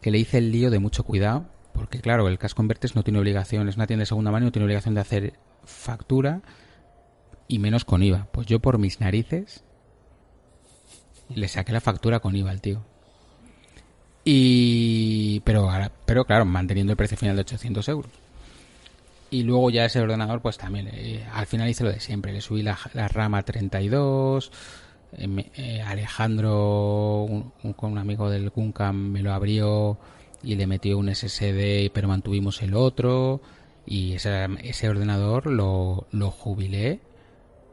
que 0.07 0.13
le 0.13 0.19
hice 0.19 0.39
el 0.39 0.53
lío 0.53 0.71
de 0.71 0.79
mucho 0.79 1.03
cuidado, 1.03 1.47
porque 1.77 2.01
claro, 2.01 2.29
el 2.29 2.39
Cash 2.39 2.55
Converters 2.55 2.97
no 2.97 3.03
tiene 3.03 3.19
obligación, 3.19 3.69
es 3.69 3.77
una 3.77 3.87
tienda 3.87 4.03
de 4.03 4.07
segunda 4.07 4.31
mano, 4.31 4.47
no 4.47 4.53
tiene 4.53 4.65
obligación 4.65 4.95
de 4.95 5.01
hacer 5.01 5.35
factura 5.65 6.43
y 7.49 7.59
menos 7.59 7.85
con 7.85 8.03
IVA. 8.03 8.29
Pues 8.33 8.47
yo 8.47 8.61
por 8.61 8.79
mis 8.79 9.01
narices 9.01 9.63
le 11.29 11.49
saqué 11.49 11.73
la 11.73 11.81
factura 11.81 12.21
con 12.21 12.35
IVA 12.35 12.51
al 12.51 12.61
tío. 12.61 12.83
Y 14.25 15.41
pero 15.41 15.71
pero 16.05 16.25
claro, 16.25 16.45
manteniendo 16.45 16.93
el 16.93 16.97
precio 16.97 17.17
final 17.17 17.37
de 17.37 17.43
800 17.43 17.89
euros. 17.89 18.11
Y 19.31 19.43
luego 19.43 19.71
ya 19.71 19.85
ese 19.85 20.01
ordenador, 20.01 20.41
pues 20.41 20.57
también, 20.57 20.89
eh, 20.93 21.25
al 21.33 21.47
final 21.47 21.69
hice 21.69 21.85
lo 21.85 21.91
de 21.91 22.01
siempre. 22.01 22.33
Le 22.33 22.41
subí 22.41 22.63
la, 22.63 22.79
la 22.95 23.09
rama 23.09 23.43
32, 23.43 24.53
eh, 25.13 25.51
eh, 25.57 25.83
Alejandro, 25.83 27.53
con 27.77 27.93
un 27.93 27.99
amigo 27.99 28.31
del 28.31 28.51
Guncam, 28.51 28.97
me 29.11 29.23
lo 29.23 29.33
abrió 29.33 29.99
y 30.47 30.55
le 30.55 30.69
metió 30.69 30.97
un 30.97 31.13
SSD, 31.13 31.91
pero 31.93 32.07
mantuvimos 32.07 32.63
el 32.63 32.75
otro. 32.75 33.41
Y 33.85 34.13
ese, 34.13 34.47
ese 34.63 34.89
ordenador 34.89 35.47
lo, 35.47 36.07
lo 36.13 36.31
jubilé 36.31 37.01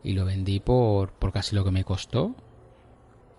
y 0.03 0.13
lo 0.13 0.25
vendí 0.25 0.59
por, 0.59 1.11
por 1.13 1.31
casi 1.31 1.55
lo 1.55 1.63
que 1.63 1.69
me 1.69 1.83
costó. 1.83 2.35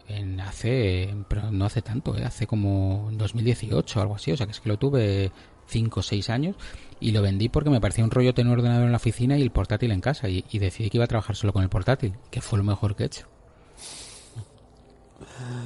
En 0.06 0.38
hace, 0.38 1.16
pero 1.28 1.50
no 1.50 1.64
hace 1.64 1.82
tanto, 1.82 2.16
¿eh? 2.16 2.24
hace 2.24 2.46
como 2.46 3.10
2018 3.14 3.98
o 3.98 4.02
algo 4.02 4.14
así, 4.14 4.32
o 4.32 4.36
sea 4.36 4.46
que 4.46 4.52
es 4.52 4.60
que 4.60 4.68
lo 4.68 4.78
tuve 4.78 5.32
5 5.66 6.00
o 6.00 6.02
6 6.02 6.28
años 6.28 6.56
y 7.00 7.12
lo 7.12 7.22
vendí 7.22 7.48
porque 7.48 7.70
me 7.70 7.80
parecía 7.80 8.04
un 8.04 8.10
rollo 8.10 8.34
tener 8.34 8.52
un 8.52 8.58
ordenador 8.58 8.84
en 8.84 8.92
la 8.92 8.98
oficina 8.98 9.38
y 9.38 9.42
el 9.42 9.50
portátil 9.50 9.92
en 9.92 10.02
casa 10.02 10.28
y, 10.28 10.42
decidí 10.58 10.90
que 10.90 10.98
iba 10.98 11.06
a 11.06 11.08
trabajar 11.08 11.36
solo 11.36 11.54
con 11.54 11.62
el 11.62 11.70
portátil, 11.70 12.14
que 12.30 12.42
fue 12.42 12.58
lo 12.58 12.64
mejor 12.64 12.94
que 12.94 13.04
he 13.04 13.06
hecho. 13.06 13.26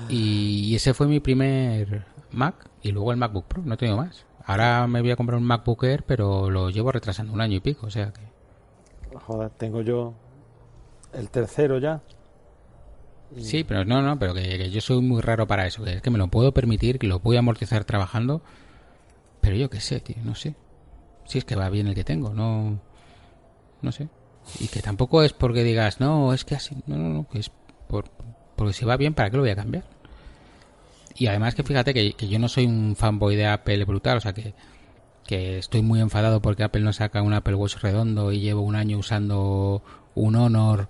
Y 0.08 0.74
ese 0.74 0.94
fue 0.94 1.08
mi 1.08 1.18
primer 1.18 2.06
Mac 2.30 2.70
y 2.82 2.92
luego 2.92 3.12
el 3.12 3.18
MacBook 3.18 3.46
Pro, 3.46 3.62
no 3.64 3.76
tengo 3.76 3.96
más. 3.96 4.26
Ahora 4.44 4.86
me 4.86 5.00
voy 5.00 5.10
a 5.10 5.16
comprar 5.16 5.38
un 5.38 5.44
MacBook 5.44 5.84
Air, 5.84 6.04
pero 6.04 6.50
lo 6.50 6.70
llevo 6.70 6.90
retrasando 6.90 7.32
un 7.32 7.40
año 7.40 7.56
y 7.56 7.60
pico, 7.60 7.86
o 7.86 7.90
sea 7.90 8.12
que... 8.12 8.22
Joder, 9.14 9.50
tengo 9.50 9.82
yo 9.82 10.14
el 11.12 11.30
tercero 11.30 11.78
ya. 11.78 12.00
Sí, 13.36 13.62
pero 13.64 13.84
no, 13.84 14.00
no, 14.00 14.18
pero 14.18 14.32
que, 14.32 14.70
yo 14.70 14.80
soy 14.80 15.02
muy 15.02 15.20
raro 15.20 15.46
para 15.46 15.66
eso, 15.66 15.84
que 15.84 15.94
es 15.94 16.02
que 16.02 16.10
me 16.10 16.18
lo 16.18 16.28
puedo 16.28 16.52
permitir, 16.52 16.98
que 16.98 17.06
lo 17.06 17.18
voy 17.20 17.36
a 17.36 17.40
amortizar 17.40 17.84
trabajando, 17.84 18.42
pero 19.40 19.56
yo 19.56 19.68
qué 19.68 19.80
sé, 19.80 20.00
tío, 20.00 20.16
no 20.24 20.34
sé. 20.34 20.54
Si 21.26 21.36
es 21.36 21.44
que 21.44 21.54
va 21.54 21.68
bien 21.68 21.88
el 21.88 21.94
que 21.94 22.04
tengo, 22.04 22.32
no... 22.32 22.80
No 23.82 23.92
sé. 23.92 24.08
Y 24.60 24.68
que 24.68 24.80
tampoco 24.80 25.22
es 25.22 25.34
porque 25.34 25.62
digas, 25.62 26.00
no, 26.00 26.32
es 26.32 26.44
que 26.44 26.54
así, 26.54 26.74
no, 26.86 26.96
no, 26.96 27.08
no, 27.10 27.28
que 27.28 27.38
es 27.38 27.50
por, 27.86 28.06
porque 28.56 28.72
si 28.72 28.86
va 28.86 28.96
bien, 28.96 29.12
¿para 29.12 29.30
qué 29.30 29.36
lo 29.36 29.42
voy 29.42 29.50
a 29.50 29.56
cambiar? 29.56 29.84
Y 31.18 31.26
además 31.26 31.54
que 31.54 31.64
fíjate 31.64 31.92
que, 31.92 32.14
yo 32.28 32.38
no 32.38 32.48
soy 32.48 32.66
un 32.66 32.94
fanboy 32.96 33.34
de 33.34 33.46
Apple 33.46 33.84
brutal, 33.84 34.18
o 34.18 34.20
sea 34.20 34.32
que 34.32 34.54
que 35.26 35.58
estoy 35.58 35.82
muy 35.82 36.00
enfadado 36.00 36.40
porque 36.40 36.62
Apple 36.62 36.80
no 36.80 36.94
saca 36.94 37.20
un 37.20 37.34
Apple 37.34 37.54
Watch 37.54 37.76
redondo 37.82 38.32
y 38.32 38.40
llevo 38.40 38.62
un 38.62 38.74
año 38.74 38.96
usando 38.96 39.82
un 40.14 40.36
Honor 40.36 40.88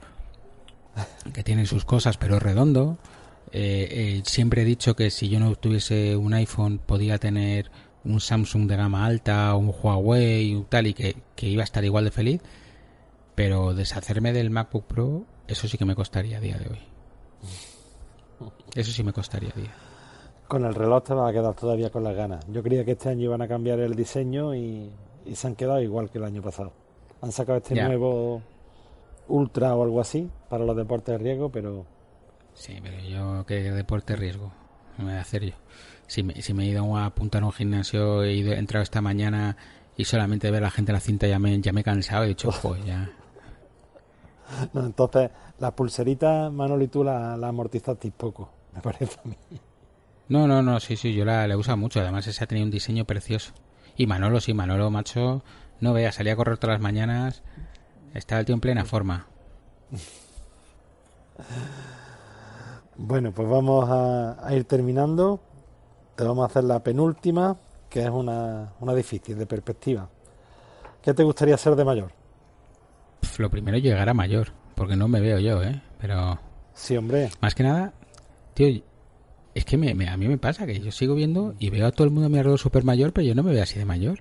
que 1.35 1.43
tiene 1.43 1.67
sus 1.67 1.85
cosas 1.85 2.19
pero 2.19 2.37
es 2.37 2.43
redondo. 2.43 2.99
Eh, 3.51 3.89
eh, 3.91 4.23
siempre 4.25 4.63
he 4.63 4.65
dicho 4.65 4.95
que 4.95 5.11
si 5.11 5.29
yo 5.29 5.41
no 5.41 5.57
tuviese 5.57 6.15
un 6.15 6.35
iPhone 6.35 6.79
podía 6.79 7.19
tener 7.19 7.73
un 8.05 8.21
Samsung 8.21 8.69
de 8.69 8.77
gama 8.77 9.07
alta, 9.07 9.53
un 9.57 9.75
Huawei 9.77 10.53
y 10.53 10.63
tal 10.69 10.87
y 10.87 10.95
que, 10.95 11.17
que 11.35 11.49
iba 11.49 11.63
a 11.63 11.65
estar 11.65 11.85
igual 11.85 12.05
de 12.05 12.13
feliz. 12.13 12.41
Pero 13.35 13.75
deshacerme 13.75 14.33
del 14.33 14.51
MacBook 14.51 14.87
Pro, 14.87 15.27
eso 15.49 15.67
sí 15.67 15.79
que 15.79 15.85
me 15.85 15.97
costaría 15.97 16.39
a 16.39 16.41
día 16.41 16.59
de 16.59 16.69
hoy. 16.69 16.79
Eso 18.77 18.93
sí 18.93 19.03
me 19.03 19.13
costaría 19.13 19.51
a 19.51 19.59
día. 19.59 19.88
Con 20.49 20.65
el 20.65 20.75
reloj 20.75 21.05
te 21.05 21.13
vas 21.13 21.29
a 21.29 21.33
quedar 21.33 21.55
todavía 21.55 21.91
con 21.91 22.03
las 22.03 22.17
ganas. 22.17 22.47
Yo 22.49 22.63
creía 22.63 22.83
que 22.83 22.93
este 22.93 23.11
año 23.11 23.25
iban 23.25 23.43
a 23.43 23.49
cambiar 23.49 23.81
el 23.81 23.95
diseño 23.95 24.55
y, 24.55 24.91
se 25.35 25.47
han 25.47 25.55
quedado 25.55 25.83
igual 25.83 26.09
que 26.09 26.17
el 26.17 26.25
año 26.25 26.41
pasado. 26.41 26.73
Han 27.21 27.33
sacado 27.33 27.59
este 27.59 27.75
nuevo 27.75 28.41
Ultra 29.29 29.75
o 29.75 29.85
algo 29.85 30.01
así 30.01 30.31
para 30.49 30.65
los 30.65 30.75
deportes 30.75 31.13
de 31.13 31.19
riesgo, 31.19 31.51
pero... 31.51 31.85
Sí, 32.55 32.79
pero 32.83 32.99
yo, 33.01 33.45
¿qué 33.47 33.71
deporte 33.71 34.15
de 34.15 34.21
riesgo? 34.21 34.51
me 34.97 35.05
voy 35.05 35.15
a 35.15 35.21
hacer 35.21 35.45
yo. 35.45 35.55
Si 36.07 36.23
me, 36.23 36.41
si 36.41 36.55
me 36.55 36.65
he 36.65 36.69
ido 36.69 36.97
a 36.97 37.05
apuntar 37.05 37.43
a 37.43 37.47
un 37.47 37.53
gimnasio, 37.53 38.23
he, 38.23 38.33
ido, 38.33 38.55
entrado 38.55 38.83
esta 38.83 39.03
mañana 39.03 39.57
y 39.97 40.05
solamente 40.07 40.51
ver 40.51 40.63
a 40.63 40.67
la 40.67 40.71
gente 40.71 40.93
en 40.93 40.95
la 40.95 41.01
cinta 41.01 41.27
ya 41.27 41.39
me, 41.39 41.61
ya 41.61 41.73
me 41.73 41.83
he 41.83 41.85
cansado 41.85 42.23
y 42.23 42.27
he 42.27 42.29
dicho, 42.31 42.51
pues 42.63 42.83
ya... 42.87 43.11
No, 44.73 44.87
entonces, 44.87 45.31
la 45.59 45.77
pulserita, 45.77 46.49
Manolo, 46.49 46.83
y 46.83 46.89
tú 46.89 47.05
la, 47.05 47.37
la 47.37 47.49
amortizasteis 47.49 48.15
poco, 48.15 48.49
me 48.75 48.81
parece 48.81 49.21
a 49.23 49.29
mí. 49.29 49.37
No, 50.29 50.47
no, 50.47 50.63
no, 50.63 50.79
sí, 50.81 50.97
sí, 50.97 51.15
yo 51.15 51.25
la, 51.25 51.47
la 51.47 51.57
uso 51.57 51.77
mucho. 51.77 52.01
Además, 52.01 52.27
esa 52.27 52.45
ha 52.45 52.47
tenido 52.47 52.65
un 52.65 52.71
diseño 52.71 53.05
precioso. 53.05 53.53
Y 53.97 54.07
Manolo, 54.07 54.41
sí, 54.41 54.55
Manolo, 54.55 54.91
macho, 54.91 55.43
no 55.81 55.93
vea, 55.93 56.13
salía 56.13 56.35
a 56.35 56.37
correr 56.37 56.59
todas 56.59 56.75
las 56.75 56.83
mañanas. 56.83 57.43
Está 58.15 58.39
el 58.39 58.47
tío 58.47 58.55
en 58.55 58.61
plena 58.61 58.85
forma. 58.85 59.27
Bueno, 63.01 63.31
pues 63.31 63.49
vamos 63.49 63.89
a, 63.89 64.55
ir 64.55 64.65
terminando. 64.65 65.41
Te 66.17 66.25
vamos 66.25 66.43
a 66.43 66.47
hacer 66.47 66.65
la 66.65 66.83
penúltima, 66.83 67.57
que 67.89 68.03
es 68.03 68.11
una, 68.11 68.73
una 68.81 68.95
difícil 68.95 69.39
de 69.39 69.47
perspectiva. 69.47 70.09
¿Qué 71.01 71.15
te 71.15 71.23
gustaría 71.23 71.57
ser 71.57 71.77
de 71.77 71.85
mayor? 71.85 72.11
lo 73.39 73.51
primero 73.51 73.79
llegar 73.79 74.09
a 74.09 74.15
mayor, 74.15 74.49
porque 74.75 74.97
no 74.97 75.07
me 75.07 75.21
veo 75.21 75.39
yo, 75.39 75.63
¿eh? 75.63 75.81
Pero... 76.01 76.41
Sí, 76.75 76.97
hombre. 76.97 77.31
Más 77.41 77.55
que 77.55 77.63
nada, 77.63 77.93
tío, 78.55 78.83
es 79.55 79.65
que 79.65 79.77
me, 79.77 79.91
a 80.09 80.17
mí 80.17 80.29
me 80.29 80.39
pasa 80.39 80.67
que 80.67 80.79
yo 80.79 80.93
sigo 80.93 81.15
viendo 81.15 81.55
y 81.59 81.71
veo 81.71 81.87
a 81.87 81.93
todo 81.93 82.05
el 82.05 82.11
mundo 82.11 82.27
a 82.27 82.29
mi 82.29 82.39
alrededor 82.39 82.59
súper 82.59 82.85
mayor, 82.85 83.13
pero 83.13 83.27
yo 83.27 83.35
no 83.35 83.43
me 83.43 83.53
veo 83.53 83.63
así 83.63 83.79
de 83.79 83.85
mayor. 83.85 84.21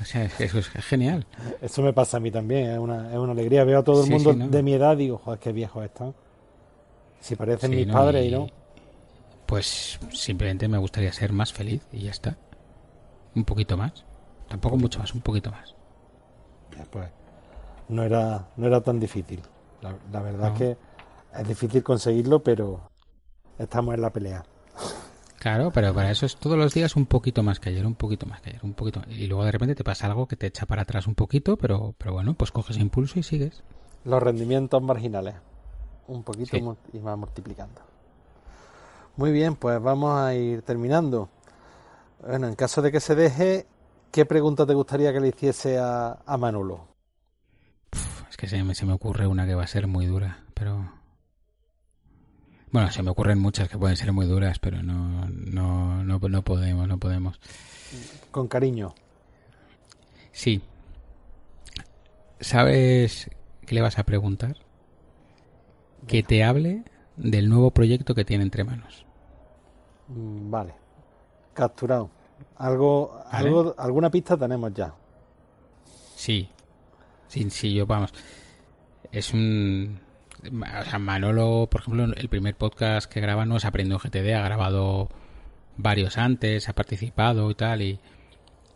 O 0.00 0.04
sea, 0.04 0.24
eso 0.38 0.58
es, 0.58 0.68
genial. 0.68 1.26
Eso 1.60 1.82
me 1.82 1.92
pasa 1.92 2.18
a 2.18 2.20
mí 2.20 2.30
también, 2.30 2.70
es 2.70 2.78
una, 2.78 3.10
es 3.10 3.18
una 3.18 3.32
alegría. 3.32 3.64
Veo 3.64 3.80
a 3.80 3.84
todo 3.84 4.04
el 4.04 4.10
mundo 4.10 4.32
de 4.32 4.62
mi 4.62 4.74
edad 4.74 4.94
y 4.94 5.04
digo, 5.04 5.18
joder, 5.18 5.40
qué 5.40 5.52
viejos 5.52 5.84
están. 5.84 6.14
Si 7.20 7.34
parecen 7.34 7.72
mis 7.72 7.86
padres 7.86 8.26
y, 8.26 8.30
no. 8.30 8.46
Pues 9.46 9.98
simplemente 10.12 10.68
me 10.68 10.78
gustaría 10.78 11.12
ser 11.12 11.32
más 11.32 11.52
feliz 11.52 11.82
y 11.92 12.02
ya 12.02 12.10
está. 12.10 12.36
Un 13.34 13.44
poquito 13.44 13.76
más. 13.76 14.04
Tampoco 14.48 14.76
mucho 14.76 14.98
más, 14.98 15.12
un 15.14 15.20
poquito 15.20 15.50
más. 15.50 15.74
pues 16.90 17.08
no 17.88 18.02
era, 18.02 18.48
no 18.56 18.66
era 18.66 18.80
tan 18.80 19.00
difícil. 19.00 19.42
La, 19.80 20.20
verdad 20.20 20.52
es 20.52 20.58
que 20.58 20.76
es 21.40 21.48
difícil 21.48 21.82
conseguirlo, 21.82 22.42
pero 22.42 22.90
estamos 23.58 23.94
en 23.94 24.02
la 24.02 24.10
pelea. 24.10 24.44
Claro, 25.38 25.70
pero 25.72 25.94
para 25.94 26.10
eso 26.10 26.26
es 26.26 26.36
todos 26.36 26.58
los 26.58 26.74
días 26.74 26.96
un 26.96 27.06
poquito 27.06 27.44
más 27.44 27.60
que 27.60 27.70
ayer, 27.70 27.86
un 27.86 27.94
poquito 27.94 28.26
más 28.26 28.40
que 28.40 28.50
ayer, 28.50 28.60
un 28.64 28.74
poquito. 28.74 29.02
Y 29.08 29.28
luego 29.28 29.44
de 29.44 29.52
repente 29.52 29.76
te 29.76 29.84
pasa 29.84 30.06
algo 30.06 30.26
que 30.26 30.36
te 30.36 30.48
echa 30.48 30.66
para 30.66 30.82
atrás 30.82 31.06
un 31.06 31.14
poquito, 31.14 31.56
pero, 31.56 31.94
pero 31.96 32.12
bueno, 32.12 32.34
pues 32.34 32.50
coges 32.50 32.76
impulso 32.76 33.20
y 33.20 33.22
sigues. 33.22 33.62
Los 34.04 34.20
rendimientos 34.20 34.82
marginales, 34.82 35.36
un 36.08 36.24
poquito 36.24 36.56
y 36.92 36.98
más 36.98 37.16
multiplicando. 37.16 37.80
Muy 39.16 39.30
bien, 39.30 39.54
pues 39.54 39.80
vamos 39.80 40.18
a 40.18 40.34
ir 40.34 40.62
terminando. 40.62 41.28
Bueno, 42.20 42.48
en 42.48 42.56
caso 42.56 42.82
de 42.82 42.90
que 42.90 43.00
se 43.00 43.14
deje, 43.14 43.66
¿qué 44.10 44.26
pregunta 44.26 44.66
te 44.66 44.74
gustaría 44.74 45.12
que 45.12 45.20
le 45.20 45.28
hiciese 45.28 45.78
a, 45.78 46.18
a 46.26 46.36
Manolo? 46.36 46.88
es 48.28 48.36
que 48.36 48.48
se 48.48 48.62
me, 48.64 48.74
se 48.74 48.86
me 48.86 48.92
ocurre 48.92 49.26
una 49.28 49.46
que 49.46 49.54
va 49.54 49.62
a 49.62 49.68
ser 49.68 49.86
muy 49.86 50.06
dura, 50.06 50.44
pero 50.54 50.97
bueno, 52.72 52.90
se 52.90 53.02
me 53.02 53.10
ocurren 53.10 53.38
muchas 53.38 53.68
que 53.68 53.78
pueden 53.78 53.96
ser 53.96 54.12
muy 54.12 54.26
duras, 54.26 54.58
pero 54.58 54.82
no, 54.82 55.28
no, 55.28 56.04
no, 56.04 56.18
no 56.18 56.42
podemos, 56.42 56.88
no 56.88 56.98
podemos. 56.98 57.40
Con 58.30 58.48
cariño. 58.48 58.94
Sí. 60.32 60.62
¿Sabes 62.40 63.30
qué 63.66 63.74
le 63.74 63.80
vas 63.80 63.98
a 63.98 64.04
preguntar? 64.04 64.56
Que 66.06 66.22
te 66.22 66.44
hable 66.44 66.84
del 67.16 67.48
nuevo 67.48 67.70
proyecto 67.70 68.14
que 68.14 68.24
tiene 68.24 68.44
entre 68.44 68.64
manos. 68.64 69.04
Mm, 70.08 70.50
vale. 70.50 70.74
Capturado. 71.54 72.10
Algo, 72.56 73.20
algo, 73.30 73.74
alguna 73.76 74.10
pista 74.10 74.36
tenemos 74.36 74.72
ya. 74.72 74.94
Sí. 76.14 76.48
Sí, 77.26 77.50
sí, 77.50 77.74
yo 77.74 77.86
vamos. 77.86 78.12
Es 79.10 79.32
un 79.32 80.00
o 80.44 80.84
sea, 80.84 80.98
Manolo, 80.98 81.68
por 81.70 81.80
ejemplo, 81.80 82.04
el 82.04 82.28
primer 82.28 82.54
podcast 82.54 83.10
que 83.10 83.20
graba 83.20 83.44
no 83.46 83.58
se 83.58 83.66
aprendió 83.66 83.98
GTD, 83.98 84.34
ha 84.34 84.42
grabado 84.42 85.08
varios 85.76 86.18
antes, 86.18 86.68
ha 86.68 86.74
participado 86.74 87.50
y 87.50 87.54
tal, 87.54 87.82
y, 87.82 87.98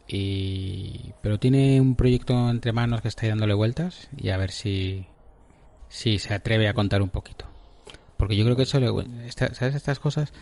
y, 0.09 1.13
pero 1.23 1.39
tiene 1.39 1.81
un 1.81 1.95
proyecto 1.97 2.51
entre 2.51 2.73
manos 2.73 3.01
que 3.01 3.09
está 3.09 3.27
dándole 3.27 3.55
vueltas 3.55 4.09
y 4.17 4.31
a 4.31 4.37
ver 4.37 4.51
si, 4.51 5.07
si 5.89 6.19
se 6.19 6.35
atreve 6.35 6.69
a 6.69 6.75
contar 6.75 7.03
un 7.03 7.11
poquito. 7.11 7.47
Porque 8.17 8.37
yo 8.37 8.45
creo 8.45 8.57
que 8.57 8.63
eso, 8.63 8.79
¿sabes? 9.31 9.75
Estas 9.75 9.99
cosas, 9.99 10.33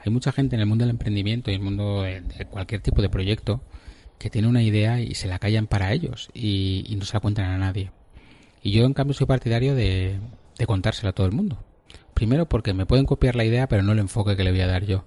hay 0.00 0.12
mucha 0.12 0.32
gente 0.32 0.56
en 0.56 0.60
el 0.60 0.66
mundo 0.66 0.84
del 0.84 0.90
emprendimiento 0.90 1.50
y 1.50 1.54
en 1.54 1.60
el 1.60 1.64
mundo 1.64 2.02
de, 2.02 2.46
cualquier 2.50 2.80
tipo 2.80 3.02
de 3.02 3.08
proyecto 3.08 3.62
que 4.18 4.30
tiene 4.30 4.48
una 4.48 4.62
idea 4.62 5.00
y 5.00 5.14
se 5.14 5.28
la 5.28 5.38
callan 5.38 5.66
para 5.66 5.92
ellos 5.92 6.30
y 6.34 6.94
no 6.98 7.04
se 7.04 7.14
la 7.14 7.20
cuentan 7.20 7.46
a 7.46 7.58
nadie. 7.58 7.90
Y 8.64 8.70
yo, 8.70 8.86
en 8.86 8.94
cambio, 8.94 9.12
soy 9.12 9.26
partidario 9.26 9.74
de, 9.74 10.18
de 10.58 10.66
contárselo 10.66 11.10
a 11.10 11.12
todo 11.12 11.26
el 11.26 11.32
mundo. 11.32 11.64
Primero 12.14 12.46
porque 12.46 12.74
me 12.74 12.86
pueden 12.86 13.06
copiar 13.06 13.34
la 13.36 13.44
idea, 13.44 13.66
pero 13.68 13.82
no 13.82 13.92
el 13.92 13.98
enfoque 13.98 14.36
que 14.36 14.44
le 14.44 14.50
voy 14.50 14.60
a 14.60 14.66
dar 14.66 14.84
yo. 14.84 15.04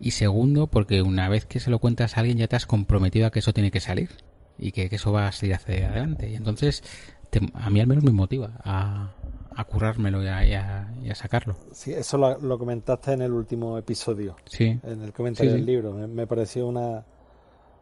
Y 0.00 0.12
segundo 0.12 0.66
porque 0.66 1.02
una 1.02 1.28
vez 1.28 1.46
que 1.46 1.60
se 1.60 1.70
lo 1.70 1.78
cuentas 1.78 2.16
a 2.16 2.20
alguien 2.20 2.38
ya 2.38 2.48
te 2.48 2.56
has 2.56 2.66
comprometido 2.66 3.26
a 3.26 3.30
que 3.30 3.40
eso 3.40 3.52
tiene 3.52 3.70
que 3.70 3.80
salir 3.80 4.10
y 4.58 4.72
que, 4.72 4.88
eso 4.90 5.12
va 5.12 5.28
a 5.28 5.32
salir 5.32 5.54
hacia 5.54 5.88
adelante. 5.88 6.28
Y 6.28 6.34
entonces 6.34 6.82
a 7.54 7.70
mí 7.70 7.80
al 7.80 7.86
menos 7.86 8.04
me 8.04 8.10
motiva 8.10 8.60
a, 8.64 9.12
a 9.54 9.64
currármelo 9.64 10.22
y 10.22 10.26
a, 10.28 11.14
sacarlo. 11.14 11.56
Sí, 11.72 11.92
eso 11.92 12.18
lo, 12.18 12.58
comentaste 12.58 13.12
en 13.12 13.22
el 13.22 13.32
último 13.32 13.78
episodio. 13.78 14.36
Sí. 14.46 14.78
En 14.82 15.02
el 15.02 15.12
comentario 15.12 15.52
del 15.52 15.66
libro. 15.66 15.92
Me, 15.92 16.26
pareció 16.26 16.66
una, 16.66 17.04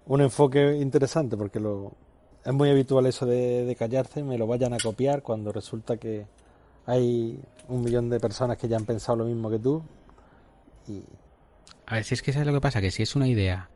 un 0.06 0.20
enfoque 0.20 0.76
interesante 0.76 1.36
porque 1.36 1.60
lo, 1.60 1.94
es 2.44 2.52
muy 2.52 2.70
habitual 2.70 3.06
eso 3.06 3.26
de, 3.26 3.64
de 3.64 3.76
callarse, 3.76 4.22
me 4.22 4.38
lo 4.38 4.46
vayan 4.46 4.72
a 4.72 4.78
copiar 4.78 5.22
cuando 5.22 5.52
resulta 5.52 5.96
que, 5.96 6.26
hay 6.86 7.40
un 7.68 7.82
millón 7.82 8.10
de 8.10 8.20
personas 8.20 8.56
que 8.56 8.68
ya 8.68 8.76
han 8.76 8.84
pensado 8.84 9.16
lo 9.16 9.24
mismo 9.24 9.50
que 9.50 9.58
tú. 9.58 9.82
Y... 10.88 11.02
A 11.86 11.94
ver, 11.94 12.04
si 12.04 12.14
es 12.14 12.22
que 12.22 12.32
sabes 12.32 12.46
lo 12.46 12.52
que 12.54 12.60
pasa, 12.60 12.80
que 12.80 12.90
si 12.90 13.02
es 13.02 13.16
una 13.16 13.28
idea 13.28 13.70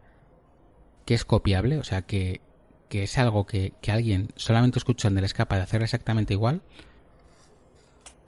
que 1.05 1.15
es 1.15 1.25
copiable, 1.25 1.79
o 1.79 1.85
sea, 1.85 2.03
que, 2.03 2.41
que 2.89 3.05
es 3.05 3.19
algo 3.19 3.47
que, 3.47 3.73
que 3.81 3.93
alguien 3.93 4.29
solamente 4.37 4.79
escuchando 4.79 5.21
le 5.21 5.27
es 5.27 5.35
capaz 5.35 5.57
de 5.57 5.63
hacer 5.63 5.83
exactamente 5.83 6.35
igual, 6.35 6.63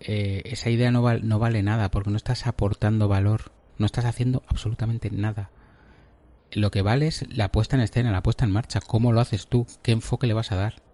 eh, 0.01 0.43
esa 0.45 0.71
idea 0.71 0.91
no, 0.91 1.03
no 1.19 1.39
vale 1.39 1.63
nada 1.63 1.91
porque 1.91 2.11
no 2.11 2.17
estás 2.17 2.47
aportando 2.47 3.09
valor, 3.09 3.53
no 3.79 3.87
estás 3.87 4.05
haciendo 4.05 4.43
absolutamente 4.49 5.11
nada. 5.11 5.51
Lo 6.53 6.71
que 6.71 6.83
vale 6.83 7.09
es 7.09 7.27
la 7.35 7.51
puesta 7.51 7.77
en 7.77 7.83
escena, 7.83 8.13
la 8.13 8.23
puesta 8.23 8.45
en 8.45 8.53
marcha, 8.53 8.81
cómo 8.81 9.13
lo 9.13 9.21
haces 9.21 9.49
tú, 9.49 9.67
qué 9.83 9.93
enfoque 9.93 10.27
le 10.27 10.35
vas 10.35 10.53
a 10.53 10.57
dar 10.57 10.86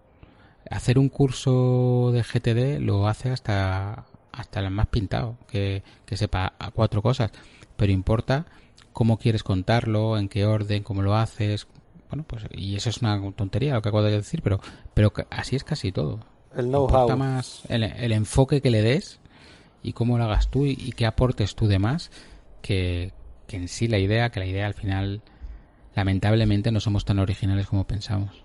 hacer 0.69 0.97
un 0.99 1.09
curso 1.09 2.11
de 2.11 2.23
GTD 2.23 2.79
lo 2.81 3.07
hace 3.07 3.29
hasta, 3.29 4.05
hasta 4.31 4.59
el 4.59 4.69
más 4.71 4.87
pintado, 4.87 5.37
que, 5.47 5.83
sepa 6.11 6.53
a 6.59 6.71
cuatro 6.71 7.01
cosas, 7.01 7.31
pero 7.75 7.91
importa 7.91 8.45
cómo 8.91 9.17
quieres 9.17 9.43
contarlo, 9.43 10.17
en 10.17 10.29
qué 10.29 10.45
orden, 10.45 10.83
cómo 10.83 11.01
lo 11.01 11.15
haces. 11.15 11.67
Bueno, 12.09 12.23
pues, 12.27 12.43
y 12.51 12.75
eso 12.75 12.89
es 12.89 12.97
una 12.97 13.19
tontería 13.33 13.73
lo 13.73 13.81
que 13.81 13.89
acabo 13.89 14.03
de 14.03 14.11
decir, 14.11 14.41
pero, 14.43 14.59
pero 14.93 15.11
así 15.29 15.55
es 15.55 15.63
casi 15.63 15.91
todo. 15.91 16.19
El 16.55 16.67
know-how. 16.67 17.17
más 17.17 17.63
el, 17.69 18.11
enfoque 18.11 18.61
que 18.61 18.69
le 18.69 18.83
des 18.83 19.19
y 19.81 19.93
cómo 19.93 20.19
lo 20.19 20.25
hagas 20.25 20.49
tú 20.49 20.65
y, 20.65 20.91
qué 20.91 21.07
aportes 21.07 21.55
tú 21.55 21.67
de 21.67 21.79
más 21.79 22.11
que, 22.61 23.11
que 23.47 23.57
en 23.57 23.67
sí 23.67 23.87
la 23.87 23.97
idea, 23.97 24.29
que 24.29 24.39
la 24.39 24.45
idea 24.45 24.67
al 24.67 24.75
final, 24.75 25.23
lamentablemente, 25.95 26.71
no 26.71 26.79
somos 26.79 27.05
tan 27.05 27.17
originales 27.17 27.67
como 27.67 27.85
pensamos. 27.85 28.42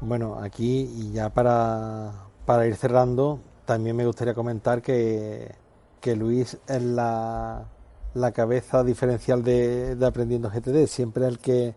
Bueno, 0.00 0.38
aquí 0.42 0.82
y 0.94 1.12
ya 1.12 1.30
para, 1.30 2.12
para 2.44 2.66
ir 2.66 2.76
cerrando, 2.76 3.40
también 3.64 3.96
me 3.96 4.04
gustaría 4.06 4.34
comentar 4.34 4.82
que, 4.82 5.54
que 6.00 6.14
Luis 6.16 6.58
es 6.68 6.82
la, 6.82 7.64
la 8.14 8.32
cabeza 8.32 8.84
diferencial 8.84 9.42
de, 9.42 9.96
de, 9.96 10.06
Aprendiendo 10.06 10.50
GTD, 10.50 10.86
siempre 10.86 11.26
el 11.26 11.38
que 11.38 11.74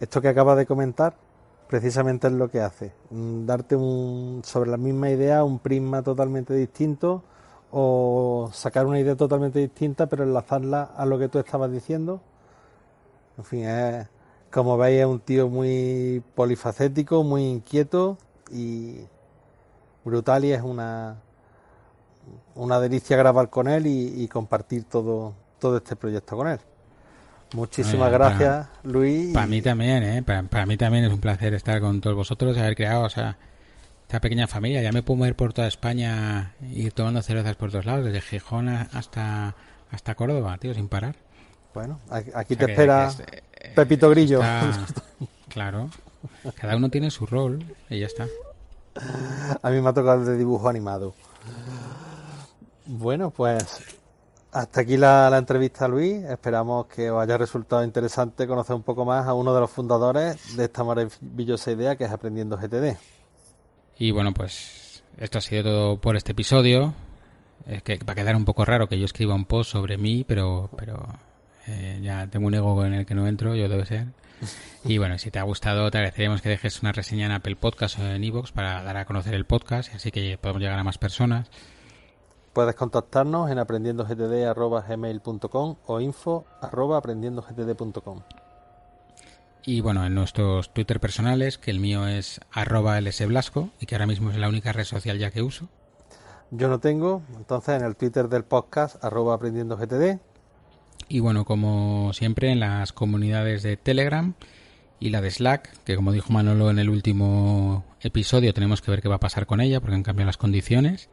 Esto 0.00 0.20
que 0.22 0.28
acabas 0.28 0.56
de 0.58 0.66
comentar, 0.66 1.16
precisamente 1.68 2.28
es 2.28 2.34
lo 2.34 2.50
que 2.50 2.60
hace. 2.60 2.92
Mm, 3.10 3.46
darte 3.46 3.76
un, 3.76 4.42
sobre 4.44 4.70
la 4.70 4.76
misma 4.78 5.10
idea 5.10 5.44
un 5.44 5.58
prisma 5.60 6.02
totalmente 6.02 6.54
distinto 6.54 7.24
o 7.72 8.50
sacar 8.52 8.86
una 8.86 9.00
idea 9.00 9.16
totalmente 9.16 9.58
distinta 9.60 10.06
pero 10.08 10.24
enlazarla 10.24 10.84
a 10.96 11.06
lo 11.06 11.18
que 11.18 11.28
tú 11.28 11.38
estabas 11.40 11.70
diciendo. 11.72 12.20
En 13.38 13.44
fin, 13.44 13.64
es, 13.64 14.08
como 14.56 14.78
veis 14.78 15.00
es 15.00 15.06
un 15.06 15.20
tío 15.20 15.50
muy 15.50 16.22
polifacético, 16.34 17.22
muy 17.22 17.44
inquieto 17.44 18.16
y 18.50 19.00
brutal 20.02 20.46
y 20.46 20.52
es 20.52 20.62
una, 20.62 21.16
una 22.54 22.80
delicia 22.80 23.18
grabar 23.18 23.50
con 23.50 23.68
él 23.68 23.86
y, 23.86 24.26
compartir 24.28 24.84
todo, 24.84 25.34
todo 25.60 25.76
este 25.76 25.94
proyecto 25.94 26.38
con 26.38 26.48
él. 26.48 26.58
Muchísimas 27.54 28.10
gracias, 28.10 28.66
Luis. 28.82 29.34
Para 29.34 29.46
mí 29.46 29.60
también, 29.60 30.02
¿eh? 30.02 30.22
Para, 30.22 30.64
mí 30.64 30.78
también 30.78 31.04
es 31.04 31.12
un 31.12 31.20
placer 31.20 31.52
estar 31.52 31.78
con 31.82 32.00
todos 32.00 32.16
vosotros 32.16 32.56
y 32.56 32.60
haber 32.60 32.76
creado 32.76 33.04
o 33.04 33.10
sea, 33.10 33.36
esta 34.04 34.22
pequeña 34.22 34.46
familia. 34.46 34.80
Ya 34.80 34.90
me 34.90 35.02
puedo 35.02 35.18
mover 35.18 35.36
por 35.36 35.52
toda 35.52 35.68
España, 35.68 36.54
ir 36.72 36.94
tomando 36.94 37.20
cervezas 37.20 37.56
por 37.56 37.70
todos 37.72 37.84
lados, 37.84 38.06
desde 38.06 38.22
Gijón 38.22 38.70
hasta, 38.70 39.54
hasta 39.90 40.14
Córdoba, 40.14 40.56
tío, 40.56 40.72
sin 40.72 40.88
parar. 40.88 41.25
Bueno, 41.76 42.00
aquí 42.08 42.56
te 42.56 42.70
espera 42.70 43.10
eh, 43.18 43.72
Pepito 43.74 44.08
Grillo. 44.08 44.40
claro, 45.50 45.90
cada 46.58 46.74
uno 46.74 46.88
tiene 46.88 47.10
su 47.10 47.26
rol 47.26 47.62
y 47.90 48.00
ya 48.00 48.06
está. 48.06 48.26
A 49.60 49.68
mí 49.68 49.82
me 49.82 49.90
ha 49.90 49.92
tocado 49.92 50.22
el 50.22 50.26
de 50.26 50.38
dibujo 50.38 50.70
animado. 50.70 51.12
Bueno, 52.86 53.28
pues 53.28 53.78
hasta 54.52 54.80
aquí 54.80 54.96
la, 54.96 55.30
entrevista, 55.36 55.86
Luis. 55.86 56.24
Esperamos 56.24 56.86
que 56.86 57.10
os 57.10 57.22
haya 57.22 57.36
resultado 57.36 57.84
interesante 57.84 58.46
conocer 58.46 58.74
un 58.74 58.82
poco 58.82 59.04
más 59.04 59.26
a 59.26 59.34
uno 59.34 59.52
de 59.52 59.60
los 59.60 59.70
fundadores 59.70 60.56
de 60.56 60.64
esta 60.64 60.82
maravillosa 60.82 61.72
idea 61.72 61.94
que 61.94 62.04
es 62.04 62.10
Aprendiendo 62.10 62.56
GTD. 62.56 62.96
Y 63.98 64.12
bueno, 64.12 64.32
pues 64.32 65.02
esto 65.18 65.36
ha 65.36 65.42
sido 65.42 65.62
todo 65.62 66.00
por 66.00 66.16
este 66.16 66.32
episodio. 66.32 66.94
Es 67.66 67.82
que 67.82 67.98
va 67.98 68.14
a 68.14 68.16
quedar 68.16 68.34
un 68.34 68.46
poco 68.46 68.64
raro 68.64 68.88
que 68.88 68.98
yo 68.98 69.04
escriba 69.04 69.34
un 69.34 69.44
post 69.44 69.72
sobre 69.72 69.98
mí, 69.98 70.24
pero, 70.26 70.70
pero 70.74 71.06
eh, 71.66 71.98
ya 72.02 72.26
tengo 72.28 72.46
un 72.46 72.54
ego 72.54 72.84
en 72.84 72.94
el 72.94 73.06
que 73.06 73.14
no 73.14 73.26
entro, 73.26 73.54
yo 73.54 73.68
debe 73.68 73.86
ser. 73.86 74.06
Y 74.84 74.98
bueno, 74.98 75.16
si 75.18 75.30
te 75.32 75.40
ha 75.40 75.42
gustado, 75.42 75.90
te 75.90 75.98
agradeceríamos 75.98 76.42
que 76.42 76.48
dejes 76.48 76.80
una 76.80 76.92
reseña 76.92 77.26
en 77.26 77.32
Apple 77.32 77.56
Podcast 77.56 77.98
o 77.98 78.06
en 78.06 78.22
Evox 78.22 78.52
para 78.52 78.84
dar 78.84 78.96
a 78.96 79.04
conocer 79.04 79.34
el 79.34 79.44
podcast, 79.44 79.92
así 79.92 80.12
que 80.12 80.38
podemos 80.38 80.62
llegar 80.62 80.78
a 80.78 80.84
más 80.84 80.96
personas. 80.96 81.50
Puedes 82.52 82.76
contactarnos 82.76 83.50
en 83.50 83.58
aprendiendogtd.gmail.com 83.58 85.76
o 85.86 86.00
info.aprendiendogtd.com 86.00 88.20
Y 89.64 89.80
bueno, 89.80 90.06
en 90.06 90.14
nuestros 90.14 90.72
Twitter 90.72 91.00
personales, 91.00 91.58
que 91.58 91.72
el 91.72 91.80
mío 91.80 92.06
es 92.06 92.40
arroba 92.52 93.00
lsblasco 93.00 93.70
y 93.80 93.86
que 93.86 93.96
ahora 93.96 94.06
mismo 94.06 94.30
es 94.30 94.38
la 94.38 94.48
única 94.48 94.72
red 94.72 94.84
social 94.84 95.18
ya 95.18 95.32
que 95.32 95.42
uso. 95.42 95.68
Yo 96.52 96.68
no 96.68 96.78
tengo, 96.78 97.22
entonces 97.36 97.78
en 97.78 97.84
el 97.84 97.96
Twitter 97.96 98.28
del 98.28 98.44
podcast 98.44 99.04
arroba 99.04 99.34
aprendiendogtd. 99.34 100.20
Y 101.08 101.20
bueno, 101.20 101.44
como 101.44 102.12
siempre 102.12 102.50
en 102.50 102.60
las 102.60 102.92
comunidades 102.92 103.62
de 103.62 103.76
Telegram 103.76 104.34
y 104.98 105.10
la 105.10 105.20
de 105.20 105.30
Slack, 105.30 105.84
que 105.84 105.94
como 105.94 106.12
dijo 106.12 106.32
Manolo 106.32 106.70
en 106.70 106.78
el 106.78 106.88
último 106.88 107.84
episodio, 108.00 108.52
tenemos 108.54 108.82
que 108.82 108.90
ver 108.90 109.02
qué 109.02 109.08
va 109.08 109.16
a 109.16 109.20
pasar 109.20 109.46
con 109.46 109.60
ella 109.60 109.80
porque 109.80 109.94
han 109.94 110.02
cambiado 110.02 110.26
las 110.26 110.36
condiciones. 110.36 111.10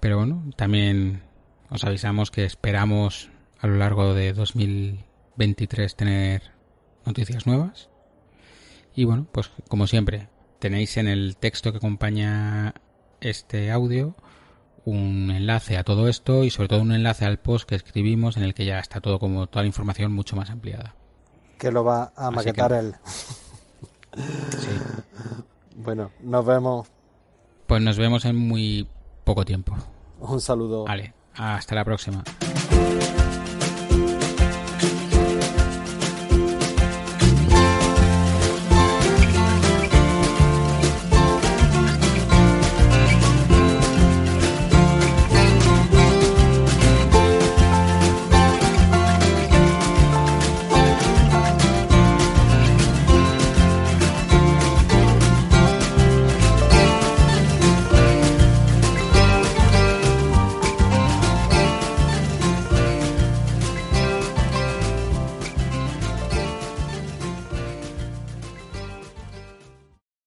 Pero 0.00 0.18
bueno, 0.18 0.50
también 0.56 1.22
os 1.70 1.84
avisamos 1.84 2.30
que 2.30 2.44
esperamos 2.44 3.30
a 3.58 3.66
lo 3.66 3.76
largo 3.76 4.14
de 4.14 4.32
2023 4.32 5.96
tener 5.96 6.42
noticias 7.06 7.46
nuevas. 7.46 7.88
Y 8.94 9.04
bueno, 9.04 9.26
pues 9.32 9.50
como 9.68 9.86
siempre, 9.86 10.28
tenéis 10.58 10.96
en 10.96 11.08
el 11.08 11.36
texto 11.36 11.72
que 11.72 11.78
acompaña 11.78 12.74
este 13.20 13.70
audio 13.70 14.14
un 14.84 15.30
enlace 15.30 15.76
a 15.76 15.84
todo 15.84 16.08
esto 16.08 16.44
y 16.44 16.50
sobre 16.50 16.68
todo 16.68 16.82
un 16.82 16.92
enlace 16.92 17.24
al 17.24 17.38
post 17.38 17.68
que 17.68 17.74
escribimos 17.74 18.36
en 18.36 18.42
el 18.42 18.54
que 18.54 18.64
ya 18.64 18.78
está 18.78 19.00
todo 19.00 19.18
como 19.18 19.46
toda 19.46 19.62
la 19.62 19.68
información 19.68 20.12
mucho 20.12 20.36
más 20.36 20.50
ampliada. 20.50 20.94
Que 21.58 21.70
lo 21.70 21.84
va 21.84 22.12
a 22.16 22.30
maquetar 22.30 22.72
él. 22.72 22.94
Sí. 24.14 24.68
Bueno, 25.74 26.10
nos 26.20 26.44
vemos. 26.44 26.88
Pues 27.66 27.80
nos 27.82 27.96
vemos 27.96 28.26
en 28.26 28.36
muy 28.36 28.86
poco 29.24 29.44
tiempo. 29.44 29.74
Un 30.20 30.40
saludo. 30.40 30.84
Vale, 30.84 31.14
hasta 31.34 31.74
la 31.74 31.84
próxima. 31.84 32.22